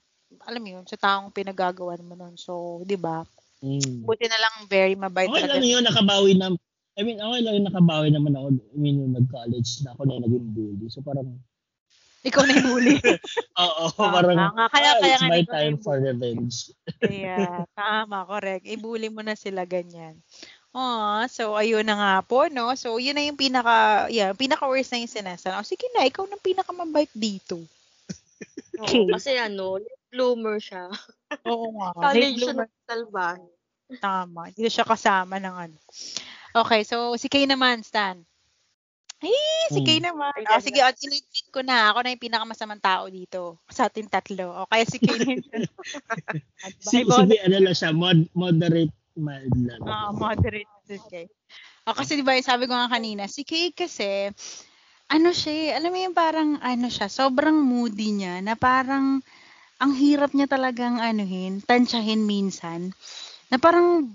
alam 0.47 0.63
mo 0.63 0.69
yun, 0.79 0.87
sa 0.87 0.95
taong 0.95 1.35
pinagagawa 1.35 1.99
mo 1.99 2.15
nun. 2.15 2.39
So, 2.39 2.83
di 2.87 2.95
ba? 2.95 3.27
Mm. 3.59 4.07
Buti 4.07 4.27
na 4.31 4.39
lang 4.39 4.55
very 4.71 4.95
mabait 4.95 5.27
Okay 5.27 5.51
lang 5.51 5.67
yun, 5.67 5.83
nakabawi 5.83 6.39
na. 6.39 6.55
I 6.95 7.03
mean, 7.03 7.19
okay 7.19 7.41
lang 7.43 7.55
yun, 7.59 7.67
nakabawi 7.67 8.09
naman 8.15 8.39
ako. 8.39 8.49
I 8.55 8.79
mean, 8.79 9.03
nung 9.03 9.19
nag-college 9.19 9.83
na 9.83 9.99
ako 9.99 10.03
na 10.07 10.23
naging 10.23 10.47
bully. 10.55 10.87
So 10.87 11.03
parang, 11.03 11.35
Ikaw 12.25 12.43
na 12.49 12.57
yung 12.57 12.71
huli. 12.73 12.97
oo, 13.65 13.85
Tama 13.93 14.15
parang, 14.17 14.37
nga. 14.39 14.67
Kaya- 14.73 14.97
ah, 14.97 15.01
kaya 15.03 15.17
it's 15.21 15.29
my 15.29 15.45
time 15.45 15.77
yung 15.77 15.85
for 15.85 16.01
revenge. 16.01 16.73
Kaya, 17.05 17.69
tama, 17.77 18.25
correct. 18.25 18.65
Ibuli 18.65 19.13
mo 19.13 19.21
na 19.21 19.37
sila 19.37 19.69
ganyan. 19.69 20.17
Oh, 20.75 21.23
so 21.31 21.55
ayun 21.55 21.87
na 21.87 21.95
nga 21.95 22.15
po, 22.27 22.51
no? 22.51 22.75
So, 22.75 22.99
yun 22.99 23.15
na 23.15 23.23
yung 23.23 23.39
pinaka, 23.39 24.11
yeah, 24.11 24.35
pinaka-worst 24.35 24.91
na 24.91 25.07
yung 25.07 25.15
sinasa. 25.15 25.55
Oh, 25.55 25.63
sige 25.63 25.87
na, 25.95 26.03
ikaw 26.03 26.27
na 26.27 26.35
pinaka-mabait 26.35 27.15
dito. 27.15 27.63
Oo, 28.83 29.07
kasi 29.15 29.39
ano, 29.39 29.79
bloomer 30.11 30.59
siya. 30.59 30.91
Oo 31.51 31.79
nga. 31.79 31.95
College 31.95 32.35
siya 32.35 32.51
bloomer. 32.51 32.67
ng 32.67 32.87
salbahe. 32.91 33.47
Tama. 34.03 34.41
Hindi 34.51 34.61
na 34.67 34.73
siya 34.75 34.83
kasama 34.83 35.39
ng 35.39 35.55
ano. 35.55 35.77
Okay, 36.59 36.83
so 36.83 37.15
si 37.15 37.31
Kay 37.31 37.47
naman, 37.47 37.87
Stan. 37.87 38.19
Ay, 39.23 39.31
si 39.71 39.79
Hmm. 39.79 39.87
Kay 39.87 39.99
naman. 40.03 40.35
Ayan 40.35 40.51
Ah, 40.51 40.59
na. 40.59 40.65
sige, 40.67 40.83
at 40.83 40.99
tinitweet 40.99 41.49
ko 41.55 41.63
na. 41.63 41.95
Ako 41.95 42.03
na 42.03 42.11
yung 42.11 42.25
pinakamasamang 42.27 42.83
tao 42.83 43.07
dito. 43.07 43.63
Sa 43.71 43.87
ating 43.87 44.11
tatlo. 44.11 44.51
O, 44.51 44.67
kaya 44.67 44.83
si 44.91 44.99
Kay 44.99 45.17
na 45.23 45.27
yun. 45.39 45.43
Si, 46.83 47.07
sige, 47.07 47.37
ano 47.47 47.57
lang 47.63 47.77
siya, 47.79 47.95
mod, 47.95 48.27
moderate 48.35 48.91
mild 49.17 49.55
lang. 49.63 49.81
Ah, 49.87 50.11
moderate 50.11 50.71
si 50.87 50.99
Kay. 51.11 51.27
Ah, 51.85 51.95
kasi 51.95 52.17
di 52.19 52.25
ba, 52.25 52.35
sabi 52.41 52.65
ko 52.65 52.73
nga 52.75 52.89
kanina, 52.89 53.29
si 53.29 53.45
Kay 53.45 53.73
kasi, 53.77 54.33
ano 55.13 55.31
siya, 55.31 55.53
eh, 55.53 55.71
alam 55.77 55.91
mo 55.93 55.99
yung 56.01 56.17
parang, 56.17 56.57
ano 56.59 56.89
siya, 56.89 57.13
sobrang 57.13 57.55
moody 57.61 58.17
niya, 58.17 58.41
na 58.41 58.57
parang, 58.57 59.21
ang 59.79 59.93
hirap 59.95 60.33
niya 60.33 60.49
talagang, 60.49 60.99
anuhin, 60.99 61.61
tansyahin 61.61 62.25
minsan, 62.25 62.91
na 63.53 63.61
parang, 63.61 64.09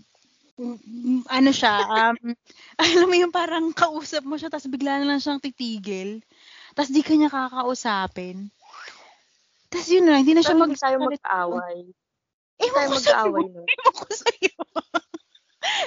ano 1.30 1.52
siya, 1.54 1.74
um, 1.88 2.18
alam 2.84 3.08
mo 3.08 3.16
yung 3.16 3.32
parang 3.32 3.72
kausap 3.72 4.26
mo 4.26 4.36
siya, 4.36 4.52
tapos 4.52 4.68
bigla 4.68 5.00
na 5.00 5.16
lang 5.16 5.20
siyang 5.22 5.40
titigil, 5.40 6.20
tapos 6.74 6.92
di 6.92 7.06
ka 7.06 7.14
niya 7.16 7.32
kakausapin. 7.32 8.50
Tapos 9.70 9.88
yun 9.94 10.10
na, 10.10 10.18
hindi 10.18 10.34
na 10.34 10.42
siya 10.42 10.58
hindi 10.58 10.76
tayo 10.76 10.98
mag-away. 11.06 11.94
Ewan 12.60 12.92
ko 12.92 12.98
sa'yo. 13.00 13.40
Ewan 13.56 13.96
ko 13.96 14.08
sa'yo. 14.12 14.56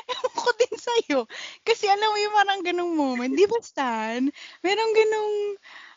Ewan 0.08 0.34
ko 0.36 0.50
din 0.56 0.74
sa'yo. 0.76 1.18
Kasi 1.60 1.84
alam 1.88 2.08
mo 2.08 2.18
yung 2.18 2.34
parang 2.34 2.60
ganong 2.64 2.92
moment. 2.96 3.32
Di 3.32 3.44
ba, 3.44 3.60
Stan? 3.60 4.24
Merong 4.64 4.92
ganong, 4.96 5.34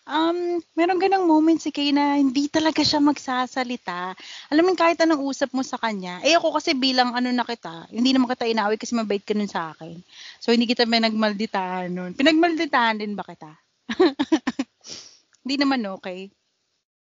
um, 0.05 0.39
merong 0.75 0.99
ganong 1.01 1.25
moment 1.25 1.59
si 1.59 1.71
Kay 1.71 1.95
na 1.95 2.19
hindi 2.19 2.51
talaga 2.51 2.83
siya 2.83 2.99
magsasalita. 2.99 4.13
Alam 4.51 4.63
mo, 4.67 4.71
kahit 4.75 4.99
anong 4.99 5.23
usap 5.23 5.55
mo 5.55 5.63
sa 5.63 5.79
kanya. 5.79 6.19
Eh 6.27 6.35
ako 6.35 6.59
kasi 6.59 6.75
bilang 6.75 7.15
ano 7.15 7.31
na 7.31 7.47
kita, 7.47 7.87
hindi 7.89 8.11
naman 8.11 8.27
kita 8.31 8.45
inaaway 8.47 8.75
kasi 8.75 8.93
mabait 8.93 9.23
ka 9.23 9.31
nun 9.31 9.49
sa 9.49 9.71
akin. 9.71 9.95
So, 10.43 10.51
hindi 10.51 10.67
kita 10.67 10.83
pinagmalditahan 10.83 11.89
nun. 11.91 12.11
Pinagmalditahan 12.19 12.99
din 12.99 13.15
ba 13.15 13.23
kita? 13.23 13.51
hindi 15.45 15.55
naman 15.55 15.87
okay. 15.87 16.27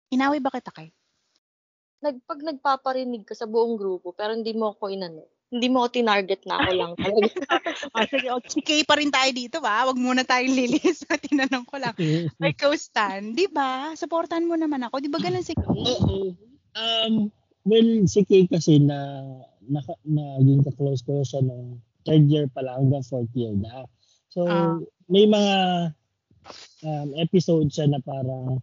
Inaway 0.08 0.40
ba 0.40 0.48
kita, 0.48 0.72
Kay? 0.72 0.88
Nag, 1.98 2.22
pag 2.24 2.40
nagpaparinig 2.42 3.26
ka 3.26 3.34
sa 3.34 3.50
buong 3.50 3.74
grupo, 3.74 4.14
pero 4.14 4.30
hindi 4.30 4.54
mo 4.54 4.70
ako 4.70 4.94
inano. 4.94 5.26
Hindi 5.48 5.66
mo 5.72 5.82
ako 5.82 5.88
tinarget 5.96 6.44
na 6.44 6.60
ako 6.60 6.70
lang 6.76 6.92
talaga. 6.94 7.40
Ah, 7.96 8.04
sige, 8.12 8.28
o, 8.28 8.38
si 8.44 8.60
Kay 8.60 8.84
pa 8.84 9.00
rin 9.00 9.08
tayo 9.08 9.32
dito, 9.32 9.58
ba? 9.64 9.88
Huwag 9.88 9.96
muna 9.96 10.22
tayong 10.22 10.52
lilis. 10.54 11.02
Tinanong 11.26 11.64
ko 11.64 11.80
lang. 11.80 11.96
Ay, 12.38 12.52
Stan, 12.76 13.32
di 13.32 13.48
ba? 13.48 13.96
Supportan 13.96 14.44
mo 14.44 14.54
naman 14.60 14.84
ako. 14.84 15.00
Di 15.00 15.08
ba 15.08 15.18
ganun 15.18 15.42
si 15.42 15.56
Kay? 15.56 15.64
Oo. 15.64 16.36
Um, 16.76 17.32
well, 17.64 17.90
si 18.04 18.22
Kay 18.28 18.44
kasi 18.46 18.76
na, 18.78 19.24
na, 19.66 19.80
naging 20.04 20.68
ka-close 20.68 21.00
ko 21.02 21.24
siya 21.24 21.40
nung 21.40 21.80
third 22.04 22.28
year 22.28 22.46
pa 22.52 22.60
lang 22.62 22.86
hanggang 22.86 23.08
fourth 23.08 23.32
year 23.32 23.56
na. 23.56 23.88
So, 24.28 24.44
Ah. 24.46 24.76
may 25.08 25.24
mga 25.24 25.56
um, 26.84 27.08
episode 27.16 27.72
siya 27.72 27.88
na 27.88 28.04
parang 28.04 28.60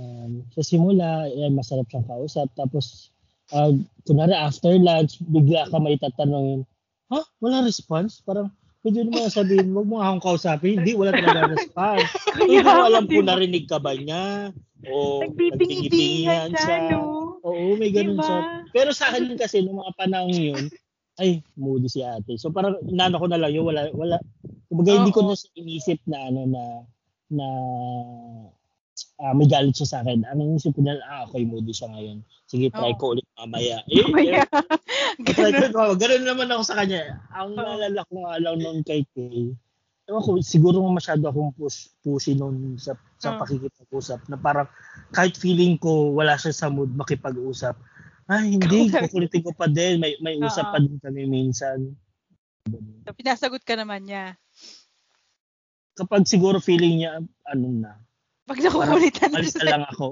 um, 0.00 0.32
sa 0.56 0.64
simula, 0.64 1.28
eh, 1.28 1.52
masarap 1.52 1.84
siyang 1.92 2.08
kausap. 2.08 2.48
Tapos, 2.56 3.12
uh, 3.52 3.76
kunwari 4.08 4.32
after 4.32 4.72
lunch, 4.80 5.20
bigla 5.28 5.68
ka 5.68 5.76
may 5.76 6.00
tatanungin, 6.00 6.64
ha? 7.12 7.20
Wala 7.44 7.66
response? 7.68 8.24
Parang, 8.24 8.48
pwede 8.80 9.04
naman 9.04 9.28
sabihin, 9.28 9.76
wag 9.76 9.88
mo 9.88 10.00
akong 10.00 10.24
kausapin. 10.24 10.80
Hindi, 10.80 10.96
wala 10.96 11.12
talaga 11.12 11.52
response. 11.52 12.08
Hindi 12.40 12.56
ko 12.64 12.70
alam 12.72 13.04
kung 13.04 13.28
narinig 13.28 13.66
ka 13.68 13.76
ba 13.76 13.92
niya. 13.92 14.56
O 14.88 15.20
Nagbibingi-bingihan 15.20 16.56
siya, 16.56 16.96
no? 16.96 17.36
Oo, 17.44 17.76
may 17.76 17.92
ganun 17.92 18.16
Diba? 18.16 18.24
siya. 18.24 18.38
Pero 18.72 18.90
sa 18.96 19.12
akin 19.12 19.36
kasi, 19.36 19.60
nung 19.60 19.80
mga 19.80 19.92
panahon 19.96 20.32
yun, 20.32 20.64
ay, 21.20 21.44
moody 21.52 21.88
si 21.92 22.00
ate. 22.00 22.40
So 22.40 22.48
parang 22.48 22.80
inano 22.88 23.20
ko 23.20 23.28
na 23.28 23.36
lang 23.36 23.52
yun, 23.52 23.68
wala, 23.68 23.92
wala. 23.92 24.16
Kumbaga, 24.72 25.04
hindi 25.04 25.12
ko 25.12 25.20
na 25.28 25.36
inisip 25.52 26.00
na 26.08 26.32
ano 26.32 26.40
na, 26.48 26.64
na 27.28 27.46
ah, 29.20 29.36
may 29.36 29.46
galit 29.46 29.76
siya 29.76 29.88
sa 29.88 29.98
akin. 30.00 30.24
Ang 30.24 30.56
inisip 30.56 30.72
ko 30.72 30.80
na, 30.80 30.96
ah, 31.04 31.28
okay, 31.28 31.44
moody 31.44 31.76
siya 31.76 31.92
ngayon. 31.92 32.24
Sige, 32.48 32.72
try 32.72 32.96
Oo. 32.96 32.98
ko 32.98 33.04
ulit 33.14 33.26
mamaya. 33.36 33.84
Eh, 33.86 34.00
Mamaya. 34.08 34.42
eh, 34.42 35.32
try 35.36 35.52
Ganun. 35.52 35.72
ko, 35.76 35.78
oh, 35.92 35.96
ganun 35.96 36.24
naman 36.24 36.48
ako 36.48 36.62
sa 36.64 36.76
kanya. 36.80 37.20
Ang 37.36 37.54
Oo. 37.54 37.60
naalala 37.60 38.00
ko 38.08 38.14
nga 38.24 38.34
lang 38.40 38.56
nung 38.58 38.80
kay 38.82 39.04
Kay, 39.12 39.52
ewan 40.08 40.22
ko, 40.24 40.30
siguro 40.42 40.82
masyado 40.88 41.28
akong 41.28 41.54
push, 41.54 41.92
pushy 42.02 42.34
noon 42.34 42.80
sa, 42.80 42.96
sa 43.20 43.36
Oo. 43.36 43.44
pakikipag-usap 43.44 44.26
na 44.26 44.40
parang 44.40 44.66
kahit 45.12 45.36
feeling 45.36 45.76
ko 45.76 46.16
wala 46.16 46.34
siya 46.40 46.56
sa 46.56 46.66
mood 46.72 46.90
makipag-usap, 46.96 47.76
ay 48.30 48.56
hindi, 48.56 48.88
kukulitin 49.04 49.44
ko 49.44 49.52
pa 49.54 49.68
din, 49.68 50.00
may, 50.00 50.16
may 50.24 50.40
usap 50.40 50.70
Oo. 50.70 50.72
pa 50.74 50.78
din 50.80 50.96
kami 50.98 51.28
minsan. 51.28 51.92
So, 53.04 53.16
pinasagot 53.16 53.62
ka 53.62 53.76
naman 53.76 54.08
niya. 54.08 54.34
Kapag 55.98 56.24
siguro 56.24 56.62
feeling 56.62 57.02
niya, 57.04 57.20
ano 57.44 57.66
na, 57.68 57.92
Pag 58.48 58.58
nakukulitan 58.66 59.30
umalis 59.30 59.54
siya 59.54 59.62
na 59.62 59.70
lang 59.76 59.84
ako. 59.94 60.06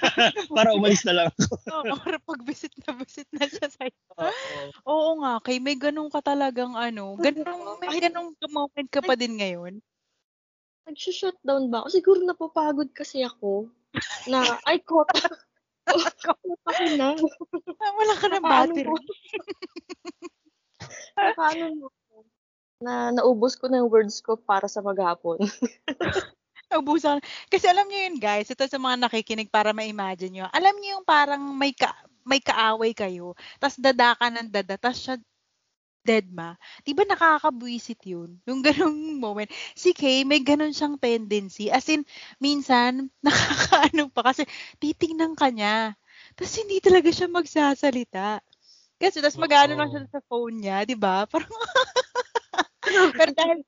para 0.58 0.70
umalis 0.76 1.02
na 1.02 1.12
lang 1.16 1.26
ako. 1.32 1.54
Oo, 1.70 1.82
para 1.98 2.18
pag 2.22 2.40
visit 2.46 2.74
na 2.84 2.92
visit 2.94 3.28
na 3.34 3.46
siya 3.48 3.66
sa'yo. 3.66 4.00
Oo. 4.14 4.60
Oo 4.86 5.10
nga, 5.24 5.32
kay 5.42 5.58
may 5.58 5.74
ganun 5.74 6.12
ka 6.12 6.22
talagang 6.22 6.78
ano, 6.78 7.18
ganun, 7.18 7.80
may 7.82 7.98
ganung 7.98 8.36
moment 8.46 8.88
ka 8.92 9.02
pa 9.02 9.18
din 9.18 9.40
ngayon. 9.40 9.82
Nag-shutdown 10.90 11.70
ba 11.70 11.82
ako? 11.82 11.88
Siguro 11.90 12.18
napapagod 12.22 12.90
kasi 12.90 13.22
ako. 13.22 13.70
Na, 14.30 14.58
ay, 14.66 14.82
kota. 14.82 15.14
kota 15.86 16.30
ko 16.38 16.84
na. 17.00 17.14
Ah, 17.80 17.92
Wala 17.94 18.14
ka 18.18 18.26
Paano 18.38 18.74
battery. 18.74 18.90
Paano 21.36 21.64
mo? 21.74 21.88
Na 22.80 23.12
naubos 23.12 23.60
ko 23.60 23.68
na 23.68 23.84
yung 23.84 23.92
words 23.92 24.24
ko 24.24 24.40
para 24.40 24.66
sa 24.66 24.80
maghapon. 24.80 25.38
Ubusan. 26.70 27.18
Kasi 27.50 27.66
alam 27.66 27.86
niyo 27.90 27.98
yun, 28.06 28.16
guys, 28.22 28.46
ito 28.46 28.62
sa 28.62 28.78
mga 28.78 28.96
nakikinig 29.06 29.50
para 29.50 29.74
ma-imagine 29.74 30.30
nyo. 30.30 30.46
Alam 30.54 30.74
niyo 30.78 30.98
yung 30.98 31.06
parang 31.06 31.42
may 31.58 31.74
ka 31.74 31.90
may 32.22 32.38
kaaway 32.38 32.92
kayo, 32.94 33.34
tas 33.58 33.74
dada 33.80 34.14
ka 34.14 34.28
ng 34.30 34.52
dada, 34.52 34.76
tas 34.78 34.94
siya 35.02 35.16
dead 36.04 36.30
ma. 36.32 36.56
Di 36.86 36.96
ba 36.96 37.04
nakakabwisit 37.04 38.00
yun? 38.08 38.40
Yung 38.48 38.64
ganung 38.64 38.96
moment. 39.24 39.50
Si 39.76 39.92
Kay, 39.92 40.24
may 40.24 40.40
ganun 40.40 40.72
siyang 40.72 40.96
tendency. 40.96 41.68
As 41.68 41.88
in, 41.92 42.06
minsan, 42.40 43.10
nakakaano 43.26 44.08
pa 44.12 44.32
kasi 44.32 44.46
titingnan 44.80 45.36
ka 45.36 45.52
niya. 45.52 45.94
Tapos 46.36 46.54
hindi 46.60 46.80
talaga 46.80 47.08
siya 47.12 47.28
magsasalita. 47.28 48.40
Kasi 49.00 49.24
tas 49.24 49.36
mag-ano 49.40 49.76
lang 49.76 49.88
siya 49.92 50.04
sa 50.12 50.20
phone 50.28 50.60
niya, 50.60 50.84
di 50.84 50.96
ba? 50.96 51.24
Parang 51.30 51.50
Pero 53.16 53.30
dahil 53.32 53.58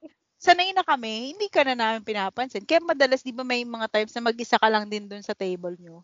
sanay 0.42 0.74
na 0.74 0.82
kami, 0.82 1.38
hindi 1.38 1.46
ka 1.46 1.62
na 1.62 1.78
namin 1.78 2.02
pinapansin. 2.02 2.66
Kaya 2.66 2.82
madalas, 2.82 3.22
di 3.22 3.30
ba 3.30 3.46
may 3.46 3.62
mga 3.62 3.86
times 3.86 4.12
na 4.18 4.26
mag-isa 4.26 4.58
ka 4.58 4.66
lang 4.66 4.90
din 4.90 5.06
dun 5.06 5.22
sa 5.22 5.38
table 5.38 5.78
nyo. 5.78 6.02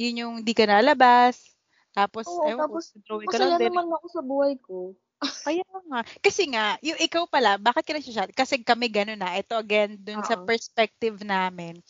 Yun 0.00 0.20
yung 0.24 0.34
di 0.40 0.56
ka 0.56 0.64
nalabas. 0.64 1.52
Tapos, 1.92 2.24
Oo, 2.24 2.48
ewan 2.48 2.64
tapos, 2.64 2.96
ko, 3.04 3.20
ka 3.28 3.36
lang 3.36 3.60
din. 3.60 3.72
naman 3.72 3.92
ako 3.92 4.06
sa 4.08 4.22
buhay 4.24 4.56
ko. 4.64 4.96
Kaya 5.20 5.62
nga. 5.62 6.00
Kasi 6.18 6.42
nga, 6.50 6.74
yung 6.82 6.98
ikaw 6.98 7.24
pala, 7.28 7.56
bakit 7.60 7.84
ka 7.86 7.92
nagsashot? 7.94 8.32
Kasi 8.32 8.60
kami 8.64 8.88
gano'n 8.90 9.20
na. 9.20 9.36
Ito 9.36 9.60
again, 9.60 10.00
dun 10.00 10.24
sa 10.24 10.34
Oo. 10.36 10.48
perspective 10.48 11.20
namin. 11.22 11.80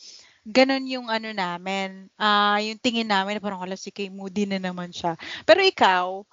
Ganon 0.47 0.83
yung 0.87 1.07
ano 1.11 1.31
namin. 1.31 2.07
ah 2.15 2.59
yung 2.63 2.79
tingin 2.79 3.07
namin, 3.07 3.39
parang 3.43 3.59
wala 3.63 3.75
si 3.75 3.91
Kay, 3.91 4.07
moody 4.11 4.47
na 4.47 4.59
naman 4.59 4.91
siya. 4.95 5.19
Pero 5.43 5.59
ikaw, 5.63 6.23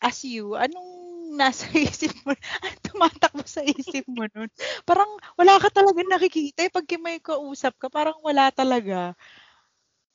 as 0.00 0.20
you, 0.24 0.56
anong 0.56 0.95
nasa 1.36 1.68
isip 1.76 2.12
mo, 2.24 2.32
ang 2.34 2.78
tumatakbo 2.82 3.44
sa 3.44 3.60
isip 3.62 4.08
mo 4.08 4.24
nun? 4.32 4.48
Parang 4.88 5.08
wala 5.36 5.60
ka 5.60 5.68
talaga 5.70 6.00
nakikita. 6.02 6.64
Eh, 6.66 6.72
pag 6.72 6.88
may 6.98 7.20
kausap 7.20 7.76
ka, 7.76 7.92
parang 7.92 8.18
wala 8.24 8.48
talaga. 8.50 9.12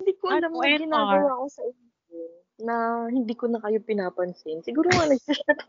Hindi 0.01 0.17
ko 0.17 0.33
alam 0.33 0.49
Ano, 0.49 0.59
na 0.59 0.67
NR? 0.67 0.81
ginagawa 0.81 1.31
ko 1.37 1.47
sa 1.47 1.61
inyo 1.61 1.81
na 2.61 2.75
hindi 3.09 3.33
ko 3.33 3.45
na 3.49 3.61
kayo 3.61 3.81
pinapansin. 3.81 4.61
Siguro 4.61 4.89
nga 4.89 5.09
nagsasabi. 5.09 5.65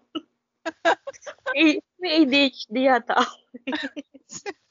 may, 1.54 1.80
may 2.00 2.10
ADHD 2.24 2.76
yata 2.88 3.20
ako. 3.20 3.36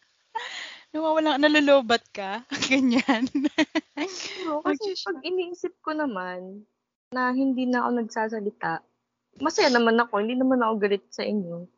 Nawawala, 0.91 1.39
nalulubat 1.39 2.03
ka. 2.11 2.43
Ganyan. 2.67 3.31
Pero 3.95 4.59
kasi 4.59 4.91
pag 5.07 5.23
iniisip 5.23 5.79
ko 5.79 5.95
naman 5.95 6.67
na 7.15 7.31
hindi 7.31 7.63
na 7.63 7.87
ako 7.87 7.89
nagsasalita, 8.03 8.83
masaya 9.39 9.69
naman 9.71 9.95
ako. 10.01 10.19
Hindi 10.19 10.35
naman 10.35 10.59
ako 10.59 10.73
galit 10.81 11.05
sa 11.13 11.23
inyo. 11.23 11.69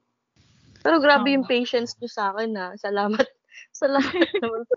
Pero 0.84 1.00
grabe 1.00 1.32
yung 1.32 1.48
patience 1.48 1.96
nyo 2.00 2.10
sa 2.12 2.34
akin 2.36 2.50
na. 2.52 2.66
Salamat. 2.76 3.28
Salamat 3.84 4.28
naman 4.44 4.62
sa 4.68 4.76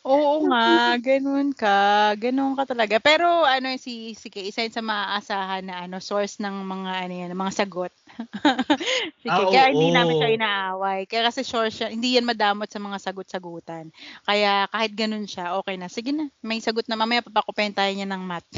Oo 0.00 0.48
nga, 0.48 0.96
ganun 0.96 1.52
ka. 1.52 2.16
Ganun 2.16 2.56
ka 2.56 2.64
talaga. 2.64 2.96
Pero 3.04 3.44
ano 3.44 3.68
si 3.76 4.16
si 4.16 4.32
Kay, 4.32 4.48
isa 4.48 4.64
sa 4.72 4.80
maaasahan 4.80 5.68
na 5.68 5.84
ano 5.84 6.00
source 6.00 6.40
ng 6.40 6.56
mga 6.64 6.92
ano 7.04 7.14
yan, 7.20 7.36
mga 7.36 7.52
sagot. 7.52 7.92
si 9.20 9.28
Ah, 9.28 9.44
Kay, 9.44 9.46
kaya 9.52 9.68
hindi 9.76 9.92
oo. 9.92 9.96
namin 10.00 10.14
siya 10.16 10.34
inaaway. 10.40 11.00
Kaya 11.04 11.28
kasi 11.28 11.44
sure 11.44 11.68
siya, 11.68 11.92
hindi 11.92 12.16
yan 12.16 12.24
madamot 12.24 12.72
sa 12.72 12.80
mga 12.80 12.96
sagot-sagutan. 12.96 13.92
Kaya 14.24 14.64
kahit 14.72 14.92
ganun 14.96 15.28
siya, 15.28 15.60
okay 15.60 15.76
na. 15.76 15.92
Sige 15.92 16.16
na, 16.16 16.32
may 16.40 16.64
sagot 16.64 16.88
na 16.88 16.96
mamaya 16.96 17.20
papakupen 17.20 17.76
tayo 17.76 17.92
niya 17.92 18.08
ng 18.08 18.22
math. 18.24 18.48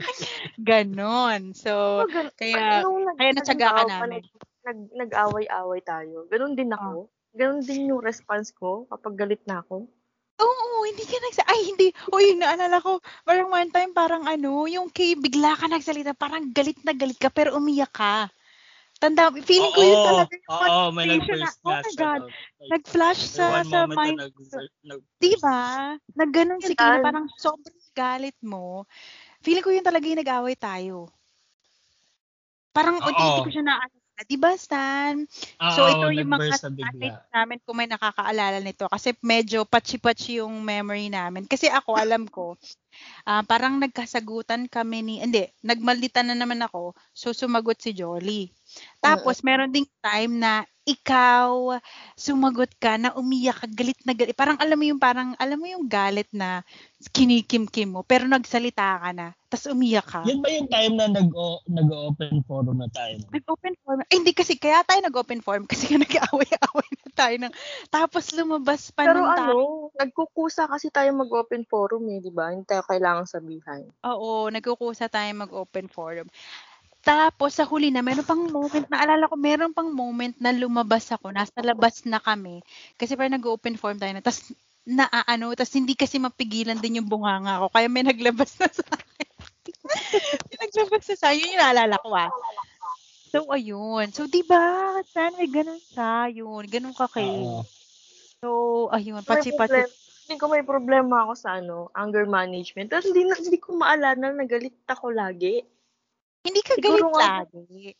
ganon. 0.70 1.52
So, 1.52 2.04
Gan- 2.08 2.32
kaya- 2.36 2.82
nag- 2.84 3.18
kaya 3.18 3.30
natsaga 3.36 3.68
ka 3.76 3.82
namin. 3.88 4.22
Nag, 4.60 4.78
nag-away-away 4.92 5.80
tayo. 5.82 6.28
Ganun 6.28 6.52
din 6.52 6.72
ako. 6.72 7.08
Ganun 7.32 7.62
din 7.64 7.90
yung 7.94 8.02
response 8.02 8.52
ko 8.52 8.84
kapag 8.90 9.16
galit 9.16 9.42
na 9.46 9.64
ako. 9.64 9.88
Oo, 10.40 10.88
hindi 10.88 11.04
ka 11.04 11.16
nagsa... 11.20 11.44
Ay, 11.44 11.60
hindi. 11.68 11.92
Uy, 12.12 12.32
naalala 12.32 12.80
ko, 12.80 13.00
parang 13.28 13.52
one 13.52 13.68
time, 13.68 13.92
parang 13.92 14.24
ano, 14.24 14.64
yung 14.64 14.88
kay 14.88 15.12
bigla 15.12 15.52
ka 15.52 15.68
nagsalita, 15.68 16.16
parang 16.16 16.48
galit 16.56 16.80
na 16.80 16.96
galit 16.96 17.20
ka, 17.20 17.28
pero 17.28 17.60
umiyak 17.60 17.92
ka. 17.92 18.32
Tanda, 19.00 19.32
feeling 19.32 19.72
ko 19.72 19.80
yun 19.80 19.96
Oo, 19.96 20.08
talaga 20.12 20.32
yung 20.36 20.52
Oo, 20.52 20.82
may 20.92 21.06
motivation 21.16 21.40
na, 21.40 21.48
oh 21.64 21.72
my 21.72 21.92
God. 21.96 22.20
Like, 22.28 22.68
nag-flash 22.68 23.20
sa, 23.32 23.44
sa 23.64 23.88
mind. 23.88 24.16
na 24.20 24.28
nag, 24.28 24.36
nag, 24.84 25.02
Diba? 25.20 25.96
Nagganon 26.16 26.60
si 26.64 26.72
Kay 26.72 26.84
na 26.84 26.96
Yan. 27.00 27.04
parang 27.04 27.26
sobrang 27.36 27.80
galit 27.92 28.36
mo. 28.40 28.88
Feeling 29.40 29.64
ko 29.64 29.70
yun 29.72 29.86
talaga 29.86 30.04
yung 30.04 30.20
nag-away 30.20 30.56
tayo. 30.56 31.08
Parang 32.76 33.00
unti-unti 33.02 33.40
ko 33.42 33.50
siya 33.50 33.64
naaalala. 33.66 33.98
Diba, 34.28 34.52
Stan? 34.52 35.24
So, 35.72 35.80
Oo, 35.80 35.90
ito 35.96 36.06
yung 36.12 36.28
mga 36.28 36.44
na 36.44 36.48
classmates 36.52 37.24
namin 37.32 37.58
kung 37.64 37.76
may 37.80 37.88
nakakaalala 37.88 38.60
nito. 38.60 38.84
Kasi 38.84 39.16
medyo 39.24 39.64
patsi-patsi 39.64 40.44
yung 40.44 40.60
memory 40.60 41.08
namin. 41.08 41.48
Kasi 41.48 41.72
ako, 41.72 41.96
alam 41.96 42.28
ko, 42.28 42.60
ah, 43.24 43.40
parang 43.48 43.80
nagkasagutan 43.80 44.68
kami 44.68 44.98
ni, 45.00 45.14
hindi, 45.24 45.48
nagmalitan 45.64 46.28
na 46.28 46.36
naman 46.36 46.60
ako, 46.60 46.92
so 47.16 47.32
sumagot 47.32 47.80
si 47.80 47.96
Jolly. 47.96 48.52
Tapos, 49.00 49.40
meron 49.40 49.72
ding 49.72 49.88
time 50.04 50.36
na 50.40 50.64
ikaw, 50.84 51.78
sumagot 52.18 52.72
ka 52.82 52.98
na 52.98 53.14
umiyak 53.14 53.62
ka, 53.62 53.66
galit 53.70 54.00
na 54.02 54.16
galit. 54.16 54.34
Parang 54.34 54.58
alam 54.58 54.74
mo 54.74 54.84
yung 54.88 54.98
parang, 54.98 55.38
alam 55.38 55.60
mo 55.60 55.66
yung 55.70 55.86
galit 55.86 56.26
na 56.34 56.66
kinikim-kim 57.14 57.94
mo, 57.94 58.02
pero 58.02 58.26
nagsalita 58.26 58.98
ka 58.98 59.10
na, 59.14 59.32
tapos 59.46 59.70
umiyak 59.70 60.04
ka. 60.08 60.26
Yun 60.26 60.42
ba 60.42 60.48
yung 60.50 60.68
time 60.68 60.94
na 60.98 61.06
nag 61.06 61.30
nag-open 61.70 62.42
forum 62.44 62.82
na 62.82 62.90
tayo? 62.90 63.22
Nag-open 63.30 63.74
forum. 63.86 64.02
Eh, 64.10 64.18
hindi 64.18 64.34
kasi, 64.34 64.58
kaya 64.58 64.82
tayo 64.82 65.00
nag-open 65.04 65.40
forum 65.40 65.64
kasi 65.68 65.94
nga 65.94 66.00
nag-aaway-aaway 66.04 66.90
na 67.06 67.08
tayo 67.14 67.34
ng, 67.38 67.54
tapos 67.92 68.24
lumabas 68.34 68.90
pa 68.90 69.06
Pero 69.06 69.22
ng 69.22 69.30
tayo. 69.36 69.56
ano, 69.56 69.94
nagkukusa 69.94 70.66
kasi 70.66 70.90
tayo 70.90 71.08
mag-open 71.14 71.62
forum 71.70 72.02
eh, 72.10 72.18
di 72.18 72.32
ba? 72.34 72.50
Hindi 72.50 72.66
tayo 72.66 72.82
kailangang 72.88 73.30
sabihan. 73.30 73.84
Oo, 74.04 74.50
nagkukusa 74.50 75.06
tayo 75.06 75.30
mag-open 75.38 75.86
forum. 75.86 76.26
Tapos 77.00 77.56
sa 77.56 77.64
huli 77.64 77.88
na, 77.88 78.04
meron 78.04 78.28
pang 78.28 78.44
moment, 78.52 78.84
naalala 78.92 79.24
ko, 79.24 79.36
meron 79.40 79.72
pang 79.72 79.88
moment 79.88 80.36
na 80.36 80.52
lumabas 80.52 81.08
ako, 81.08 81.32
nasa 81.32 81.56
labas 81.64 82.04
na 82.04 82.20
kami. 82.20 82.60
Kasi 83.00 83.16
parang 83.16 83.40
nag-open 83.40 83.80
forum 83.80 83.96
tayo 83.96 84.12
na, 84.12 84.20
tapos 84.20 84.52
na 84.84 85.08
ano, 85.24 85.52
tapos 85.56 85.72
hindi 85.76 85.96
kasi 85.96 86.20
mapigilan 86.20 86.76
din 86.76 87.00
yung 87.00 87.08
bunganga 87.08 87.60
ko, 87.64 87.72
kaya 87.72 87.88
may 87.88 88.04
naglabas 88.04 88.52
na 88.60 88.68
sa 88.68 88.84
akin. 88.84 89.28
may 90.48 90.56
naglabas 90.68 91.04
na 91.08 91.16
sa 91.16 91.26
akin, 91.32 91.40
yun 91.40 91.52
yung 91.56 91.62
naalala 91.64 91.96
ko 92.04 92.08
ah. 92.12 92.30
So, 93.30 93.46
ayun. 93.54 94.10
So, 94.10 94.26
di 94.26 94.42
ba, 94.42 94.98
Stan, 95.06 95.38
may 95.38 95.46
ganun 95.46 95.78
siya, 95.78 96.26
yun. 96.34 96.66
Ganun 96.66 96.90
ka 96.98 97.06
kay. 97.06 97.46
So, 98.42 98.90
ayun, 98.90 99.22
patsi-patsi. 99.22 99.86
problem- 99.86 99.98
Hindi 100.26 100.34
ko 100.38 100.46
may 100.46 100.62
problema 100.66 101.26
ako 101.26 101.32
sa 101.38 101.58
ano, 101.58 101.90
anger 101.94 102.26
management. 102.26 102.90
Pero 102.90 103.02
hindi, 103.02 103.22
na, 103.26 103.34
hindi 103.38 103.58
ko 103.58 103.74
maalala 103.74 104.18
na 104.18 104.34
nagalit 104.34 104.74
ako 104.86 105.14
lagi. 105.14 105.62
Hindi 106.40 106.60
ka 106.64 106.72
Siguro 106.76 107.08
galit 107.08 107.12
nga- 107.12 107.28
lagi. 107.44 107.92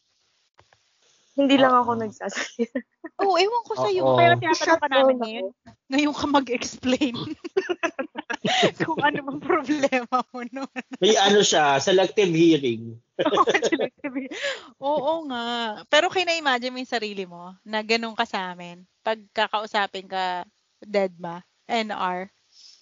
Hindi 1.31 1.57
lang 1.57 1.73
Oo. 1.73 1.81
ako 1.81 1.91
nagsasalita. 1.97 2.79
Oo, 3.25 3.37
ewan 3.37 3.63
ko 3.65 3.73
sa'yo. 3.79 4.03
Oo. 4.05 4.17
Kaya 4.19 4.37
tinatanong 4.37 4.61
Shut 4.61 4.83
namin 4.83 4.91
down 4.91 5.21
ngayon. 5.23 5.47
Ngayon 5.89 6.15
ka 6.15 6.27
mag-explain. 6.27 7.17
Kung 8.85 9.01
ano 9.01 9.19
bang 9.25 9.41
problema 9.41 10.19
mo 10.33 10.41
nun. 10.49 10.69
May 10.99 11.15
ano 11.17 11.41
siya, 11.41 11.77
selective 11.79 12.33
hearing. 12.33 12.97
Oo 14.81 15.13
nga. 15.29 15.45
Pero 15.87 16.09
kayo 16.09 16.25
na-imagine 16.27 16.73
mo 16.73 16.81
yung 16.81 16.89
sarili 16.93 17.25
mo 17.25 17.55
na 17.63 17.81
ganun 17.81 18.17
ka 18.17 18.25
sa 18.25 18.53
amin. 18.53 18.85
Pag 19.01 19.21
kakausapin 19.33 20.09
ka, 20.09 20.45
dead 20.81 21.13
ma, 21.17 21.41
NR. 21.65 22.29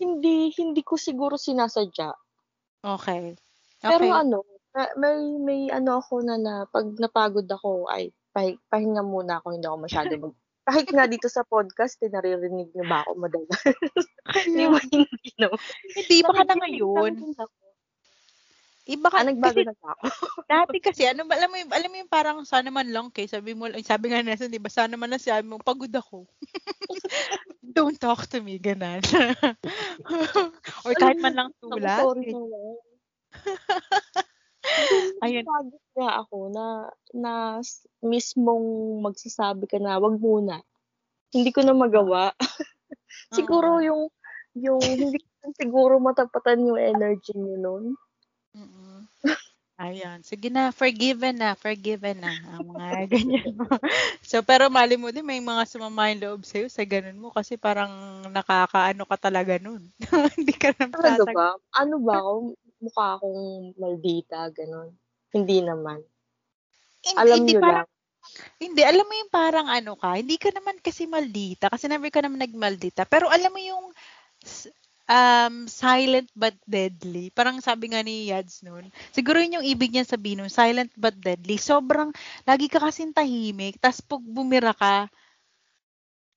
hindi, 0.01 0.51
hindi 0.57 0.81
ko 0.83 0.97
siguro 0.97 1.37
sinasadya. 1.37 2.11
Okay. 2.81 3.35
Pero 3.83 4.05
Okay. 4.07 4.14
ano, 4.14 4.42
na- 4.74 4.94
may, 4.96 5.16
may 5.38 5.61
ano 5.70 6.00
ako 6.00 6.20
na, 6.22 6.35
na 6.37 6.52
pag 6.68 6.87
napagod 6.96 7.46
ako, 7.46 7.88
ay, 7.88 8.11
pah- 8.31 8.61
pahinga 8.68 9.02
muna 9.02 9.40
ako, 9.40 9.46
hindi 9.52 9.66
ako 9.66 9.78
masyado 9.78 10.12
mag... 10.18 10.35
Kahit 10.68 10.88
nga 10.92 11.09
dito 11.09 11.33
sa 11.33 11.48
podcast, 11.48 11.96
eh, 12.04 12.12
naririnig 12.12 12.68
niyo 12.76 12.85
ba 12.85 13.00
ako 13.00 13.16
madalas? 13.16 13.57
Hindi 14.44 14.68
ba 14.68 14.76
hindi 14.85 15.33
no? 15.40 15.48
Hindi, 15.96 16.16
baka 16.20 16.44
na 16.44 16.54
ngayon. 16.61 17.12
din 17.16 17.33
ako. 17.33 17.57
Iba 18.88 19.09
ka, 19.09 19.16
Ah, 19.20 19.24
nagbago 19.24 19.57
kasi 19.57 19.64
na 19.64 19.72
ba 19.81 19.88
ako? 19.96 20.04
dati 20.52 20.76
kasi, 20.81 21.02
ano, 21.09 21.24
ba- 21.24 21.40
alam 21.40 21.48
mo 21.48 21.57
yung, 21.57 21.72
alam 21.72 21.88
mo 21.88 21.96
yung 21.96 22.12
parang 22.12 22.38
sana 22.44 22.68
man 22.68 22.88
lang 22.92 23.09
kay, 23.09 23.24
sabi 23.24 23.57
mo, 23.57 23.64
ay, 23.68 23.81
sabi 23.81 24.12
nga 24.12 24.20
nasa, 24.20 24.44
di 24.44 24.61
ba, 24.61 24.68
sana 24.68 25.00
man 25.00 25.09
lang 25.09 25.20
sabi 25.20 25.48
mo, 25.48 25.57
pagod 25.57 25.88
ako. 25.88 26.28
Don't 27.64 27.96
talk 27.96 28.28
to 28.28 28.44
me, 28.44 28.61
ganan. 28.61 29.00
Or 30.85 30.92
kahit 30.92 31.16
man 31.16 31.33
lang 31.33 31.48
Ako, 31.57 31.72
tula. 31.72 31.96
sorry 31.96 32.28
naman. 32.28 32.76
Ayun. 35.24 35.44
Pagod 35.44 35.85
nga 35.96 36.11
ako 36.22 36.37
na, 36.55 36.66
na 37.14 37.33
mismong 38.01 38.98
magsasabi 39.03 39.66
ka 39.66 39.79
na, 39.83 39.98
wag 39.98 40.16
muna. 40.16 40.62
Hindi 41.35 41.51
ko 41.53 41.61
na 41.62 41.74
magawa. 41.74 42.33
siguro 43.37 43.83
yung, 43.85 44.09
yung, 44.57 44.81
hindi 44.81 45.18
ko 45.20 45.53
siguro 45.59 46.01
matapatan 46.01 46.66
yung 46.66 46.81
energy 46.81 47.35
niyo 47.37 47.57
nun. 47.59 47.85
Mm. 48.57 49.07
Ayan. 49.79 50.27
Sige 50.27 50.51
na, 50.51 50.74
forgiven 50.74 51.38
na, 51.38 51.55
forgiven 51.55 52.18
na. 52.18 52.35
Ang 52.59 52.74
mga 52.74 52.87
ganyan 53.14 53.55
mo. 53.55 53.70
so, 54.27 54.42
pero 54.42 54.66
mali 54.66 54.98
mo 54.98 55.14
din, 55.14 55.22
may 55.22 55.38
mga 55.38 55.70
sumama 55.70 56.11
yung 56.11 56.22
loob 56.27 56.42
sa'yo 56.42 56.66
sa 56.66 56.83
ganun 56.83 57.22
mo 57.22 57.31
kasi 57.31 57.55
parang 57.55 58.27
nakakaano 58.27 59.07
ka 59.07 59.31
talaga 59.31 59.55
nun. 59.62 59.87
Hindi 60.37 60.55
ka 60.59 60.74
na 60.74 60.90
Talaga 60.90 61.22
masasag- 61.22 61.37
ba? 61.38 61.48
Ano 61.79 61.94
ba 62.03 62.14
ako? 62.18 62.33
Mukha 62.79 63.19
akong 63.19 63.75
maldita, 63.75 64.47
ganun. 64.55 64.95
Hindi 65.35 65.59
naman. 65.62 65.99
Hindi, 67.03 67.19
Alam 67.19 67.37
hindi 67.43 67.53
niyo 67.55 67.61
parang, 67.62 67.87
lang. 67.87 67.97
Hindi, 68.59 68.83
alam 68.85 69.07
mo 69.07 69.14
yung 69.14 69.33
parang 69.33 69.67
ano 69.71 69.93
ka, 69.97 70.19
hindi 70.19 70.37
ka 70.37 70.51
naman 70.53 70.77
kasi 70.83 71.07
maldita, 71.09 71.71
kasi 71.71 71.87
never 71.87 72.11
ka 72.11 72.21
naman 72.21 72.43
nagmaldita. 72.43 73.07
Pero 73.09 73.31
alam 73.31 73.51
mo 73.51 73.61
yung 73.62 73.85
um, 75.09 75.55
silent 75.67 76.29
but 76.37 76.55
deadly. 76.69 77.33
Parang 77.33 77.59
sabi 77.64 77.91
nga 77.91 78.05
ni 78.05 78.29
Yads 78.29 78.62
noon. 78.62 78.93
Siguro 79.11 79.41
yun 79.41 79.59
yung 79.61 79.67
ibig 79.67 79.91
niya 79.91 80.05
sabihin 80.05 80.45
nun, 80.45 80.53
silent 80.53 80.93
but 80.95 81.17
deadly. 81.19 81.57
Sobrang, 81.57 82.12
lagi 82.45 82.69
ka 82.69 82.79
kasing 82.79 83.17
tahimik, 83.17 83.81
tas 83.81 84.05
pag 84.05 84.21
bumira 84.23 84.77
ka, 84.77 85.09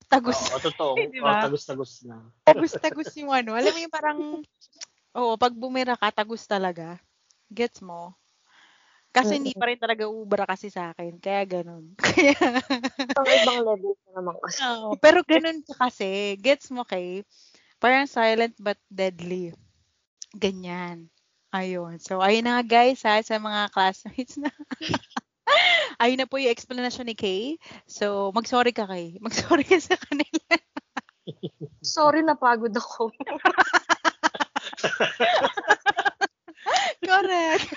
tagus, 0.08 0.40
Oo, 0.52 0.60
totoo. 0.60 0.94
Di 1.14 1.20
ba? 1.20 1.44
Oo, 1.44 1.44
tagus-tagus 1.52 2.08
na. 2.08 2.18
tagus-tagus 2.48 3.12
yung 3.20 3.32
ano. 3.32 3.56
Alam 3.56 3.72
mo 3.76 3.80
yung 3.84 3.94
parang, 3.94 4.20
oo, 5.18 5.34
pag 5.36 5.54
bumira 5.56 5.96
ka, 6.00 6.12
tagus 6.12 6.46
talaga. 6.48 7.00
Gets 7.52 7.84
mo? 7.84 8.16
Kasi 9.12 9.36
hindi 9.36 9.52
pa 9.52 9.68
rin 9.68 9.76
talaga 9.76 10.08
ubra 10.08 10.48
kasi 10.48 10.72
sa 10.72 10.96
akin. 10.96 11.20
Kaya 11.20 11.44
ganun. 11.44 11.92
Kaya, 12.00 12.32
Ang 13.20 13.28
ibang 13.28 13.60
level 13.68 13.94
na 14.08 14.12
naman 14.16 14.36
kasi. 14.40 14.60
Oo, 14.64 14.96
pero 14.96 15.20
ganun 15.28 15.60
ka 15.68 15.76
kasi. 15.76 16.40
Gets 16.40 16.72
mo 16.72 16.88
kay? 16.88 17.28
Parang 17.84 18.08
silent 18.08 18.56
but 18.56 18.80
deadly. 18.88 19.52
Ganyan. 20.32 21.12
Ayun. 21.52 22.00
So, 22.00 22.24
ayun 22.24 22.48
na 22.48 22.64
nga 22.64 22.80
guys 22.80 23.04
ha, 23.04 23.20
sa 23.20 23.36
mga 23.36 23.68
classmates 23.76 24.40
na. 24.40 24.48
ayun 26.02 26.24
na 26.24 26.28
po 26.30 26.40
yung 26.40 26.56
explanation 26.56 27.04
ni 27.04 27.20
Kay. 27.20 27.60
So, 27.84 28.32
mag-sorry 28.32 28.72
ka 28.72 28.88
Kay. 28.88 29.20
Mag-sorry 29.20 29.68
ka 29.68 29.76
sa 29.76 30.00
kanila. 30.00 30.56
Sorry, 31.84 32.24
napagod 32.24 32.72
ako. 32.72 33.12
Correct. 37.08 37.68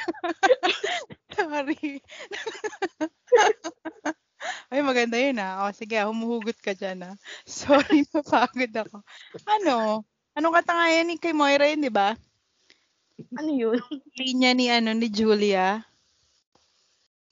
Sorry. 1.37 1.99
Ay, 4.73 4.81
maganda 4.85 5.17
yun 5.17 5.41
ah. 5.41 5.65
O, 5.65 5.73
sige, 5.73 5.97
humuhugot 6.05 6.59
ka 6.61 6.77
dyan 6.77 7.09
ah. 7.09 7.17
Sorry, 7.49 8.05
napagod 8.13 8.73
ako. 8.73 9.01
Ano? 9.49 10.05
Anong 10.37 10.57
katangayan 10.61 11.09
ni 11.09 11.17
kay 11.17 11.33
Moira 11.33 11.71
yun, 11.71 11.87
di 11.87 11.93
ba? 11.93 12.19
ano 13.39 13.51
yun? 13.51 13.81
Linya 14.19 14.51
ni 14.53 14.67
ano 14.69 14.93
ni 14.93 15.09
Julia. 15.09 15.81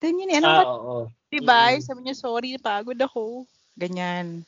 Then 0.03 0.19
yun, 0.19 0.35
eh, 0.35 0.39
ano 0.39 0.49
ah, 0.51 0.59
ka, 0.59 0.65
oo. 0.67 0.99
di 1.31 1.39
ba? 1.43 1.75
Mm. 1.75 1.83
Sabi 1.83 2.01
niya, 2.03 2.17
sorry, 2.19 2.55
napagod 2.55 2.99
ako. 2.99 3.47
Ganyan. 3.83 4.47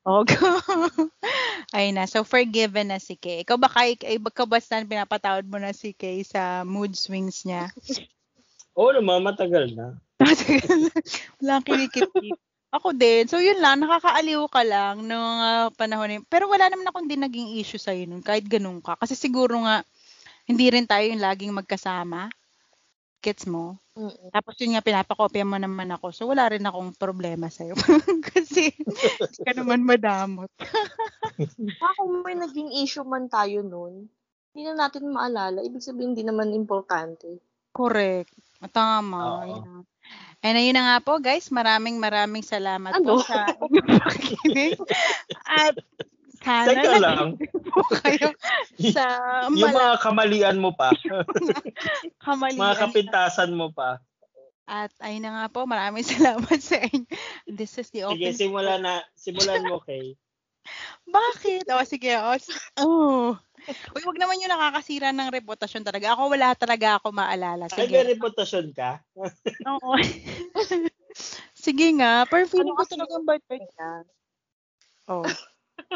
Okay. 0.00 0.40
Ayun 1.76 2.00
na. 2.00 2.08
So, 2.08 2.24
forgiven 2.24 2.88
na 2.88 2.96
si 2.96 3.20
Kay. 3.20 3.44
Ikaw 3.44 3.60
ba, 3.60 3.68
Kay, 3.68 4.00
ikaw 4.00 4.48
ba 4.48 4.56
Stan, 4.56 4.88
pinapatawad 4.88 5.44
mo 5.44 5.60
na 5.60 5.76
si 5.76 5.92
Kay 5.92 6.24
sa 6.24 6.64
mood 6.64 6.96
swings 6.96 7.44
niya? 7.44 7.68
Oo 8.80 8.88
naman, 8.96 9.20
matagal 9.28 9.76
na. 9.76 10.00
Wala 11.44 11.60
kang 11.60 11.66
kinikip-kip. 11.68 12.40
Ako 12.70 12.94
din. 12.96 13.28
So, 13.28 13.42
yun 13.42 13.60
lang. 13.60 13.84
Nakakaaliw 13.84 14.46
ka 14.48 14.62
lang 14.64 15.04
nung 15.04 15.36
uh, 15.42 15.68
panahon 15.76 16.08
na. 16.08 16.24
Pero 16.30 16.48
wala 16.48 16.70
naman 16.70 16.88
akong 16.88 17.10
din 17.10 17.20
naging 17.20 17.60
issue 17.60 17.82
sa'yo 17.82 18.08
nun. 18.08 18.24
Kahit 18.24 18.48
ganun 18.48 18.80
ka. 18.80 18.96
Kasi 18.96 19.18
siguro 19.18 19.60
nga, 19.66 19.84
hindi 20.48 20.70
rin 20.70 20.88
tayo 20.88 21.04
yung 21.04 21.20
laging 21.20 21.52
magkasama. 21.52 22.32
Gets 23.20 23.44
mo? 23.44 23.76
Mm-mm. 23.92 24.32
Tapos 24.32 24.56
yun 24.56 24.72
nga, 24.72 24.80
pinapakopya 24.80 25.44
mo 25.44 25.60
naman 25.60 25.92
ako. 25.92 26.08
So, 26.08 26.24
wala 26.24 26.48
rin 26.48 26.64
akong 26.64 26.96
problema 26.96 27.52
sa'yo. 27.52 27.76
Kasi, 28.32 28.72
hindi 28.72 29.40
ka 29.44 29.52
naman 29.56 29.84
madamot. 29.84 30.48
Ah, 31.80 31.94
kung 31.96 32.20
may 32.20 32.36
naging 32.36 32.68
issue 32.80 33.04
man 33.04 33.28
tayo 33.28 33.64
nun, 33.64 34.08
hindi 34.52 34.60
na 34.66 34.88
natin 34.88 35.08
maalala. 35.08 35.60
Ibig 35.60 35.80
sabihin, 35.80 36.12
hindi 36.12 36.24
naman 36.24 36.52
importante. 36.52 37.40
Correct. 37.72 38.32
Tama. 38.72 39.44
Ayun. 39.44 39.84
And 40.40 40.56
ayun 40.56 40.76
na 40.76 40.84
nga 40.84 40.98
po, 41.00 41.16
guys. 41.20 41.48
Maraming 41.48 41.96
maraming 41.96 42.44
salamat 42.44 42.92
Ano? 42.92 43.20
po 43.20 43.24
sa 43.24 43.48
inyong 43.56 43.88
pakikinig. 44.00 44.76
At 45.64 45.76
sana 46.40 46.68
Teka 46.72 46.96
lang. 46.98 47.36
po 47.68 47.80
kayo 48.00 48.28
sa 48.96 49.04
Yung 49.46 49.60
mala- 49.62 49.94
mga 49.94 49.96
kamalian 50.00 50.56
mo 50.56 50.72
pa, 50.72 50.90
kamalian. 52.24 52.58
mga 52.58 52.76
kapintasan 52.80 53.52
mo 53.52 53.68
pa. 53.68 54.00
At 54.64 54.94
ayun 54.98 55.20
na 55.20 55.34
nga 55.34 55.46
po, 55.48 55.64
maraming 55.64 56.06
salamat 56.06 56.58
sa 56.58 56.78
inyo. 56.78 57.10
This 57.44 57.74
is 57.76 57.90
the 57.90 58.06
Sige, 58.06 58.06
open. 58.06 58.32
simula 58.32 58.78
na, 58.78 59.02
simulan 59.12 59.66
mo 59.66 59.80
kay. 59.80 60.14
Bakit? 61.04 61.66
O, 61.68 61.82
sige. 61.82 62.14
O, 62.14 62.30
s- 62.32 62.54
oh. 62.78 63.34
Uy, 63.90 64.00
wag 64.00 64.16
naman 64.16 64.38
yung 64.38 64.48
nakakasira 64.48 65.10
ng 65.10 65.34
reputasyon 65.34 65.82
talaga. 65.82 66.14
Ako 66.14 66.30
wala 66.30 66.54
talaga 66.54 66.96
ako 66.96 67.10
maalala. 67.10 67.66
Ay, 67.68 67.84
may 67.84 68.06
Sige. 68.06 68.14
reputasyon 68.14 68.66
ka? 68.70 69.02
Oo. 69.66 69.98
sige 71.52 71.86
nga. 71.92 72.22
Pero 72.24 72.46
feeling 72.46 72.72
ko 72.72 72.84
talaga 72.86 73.10
yung- 73.12 73.26
birthday. 73.26 73.60
Oh. 75.04 75.26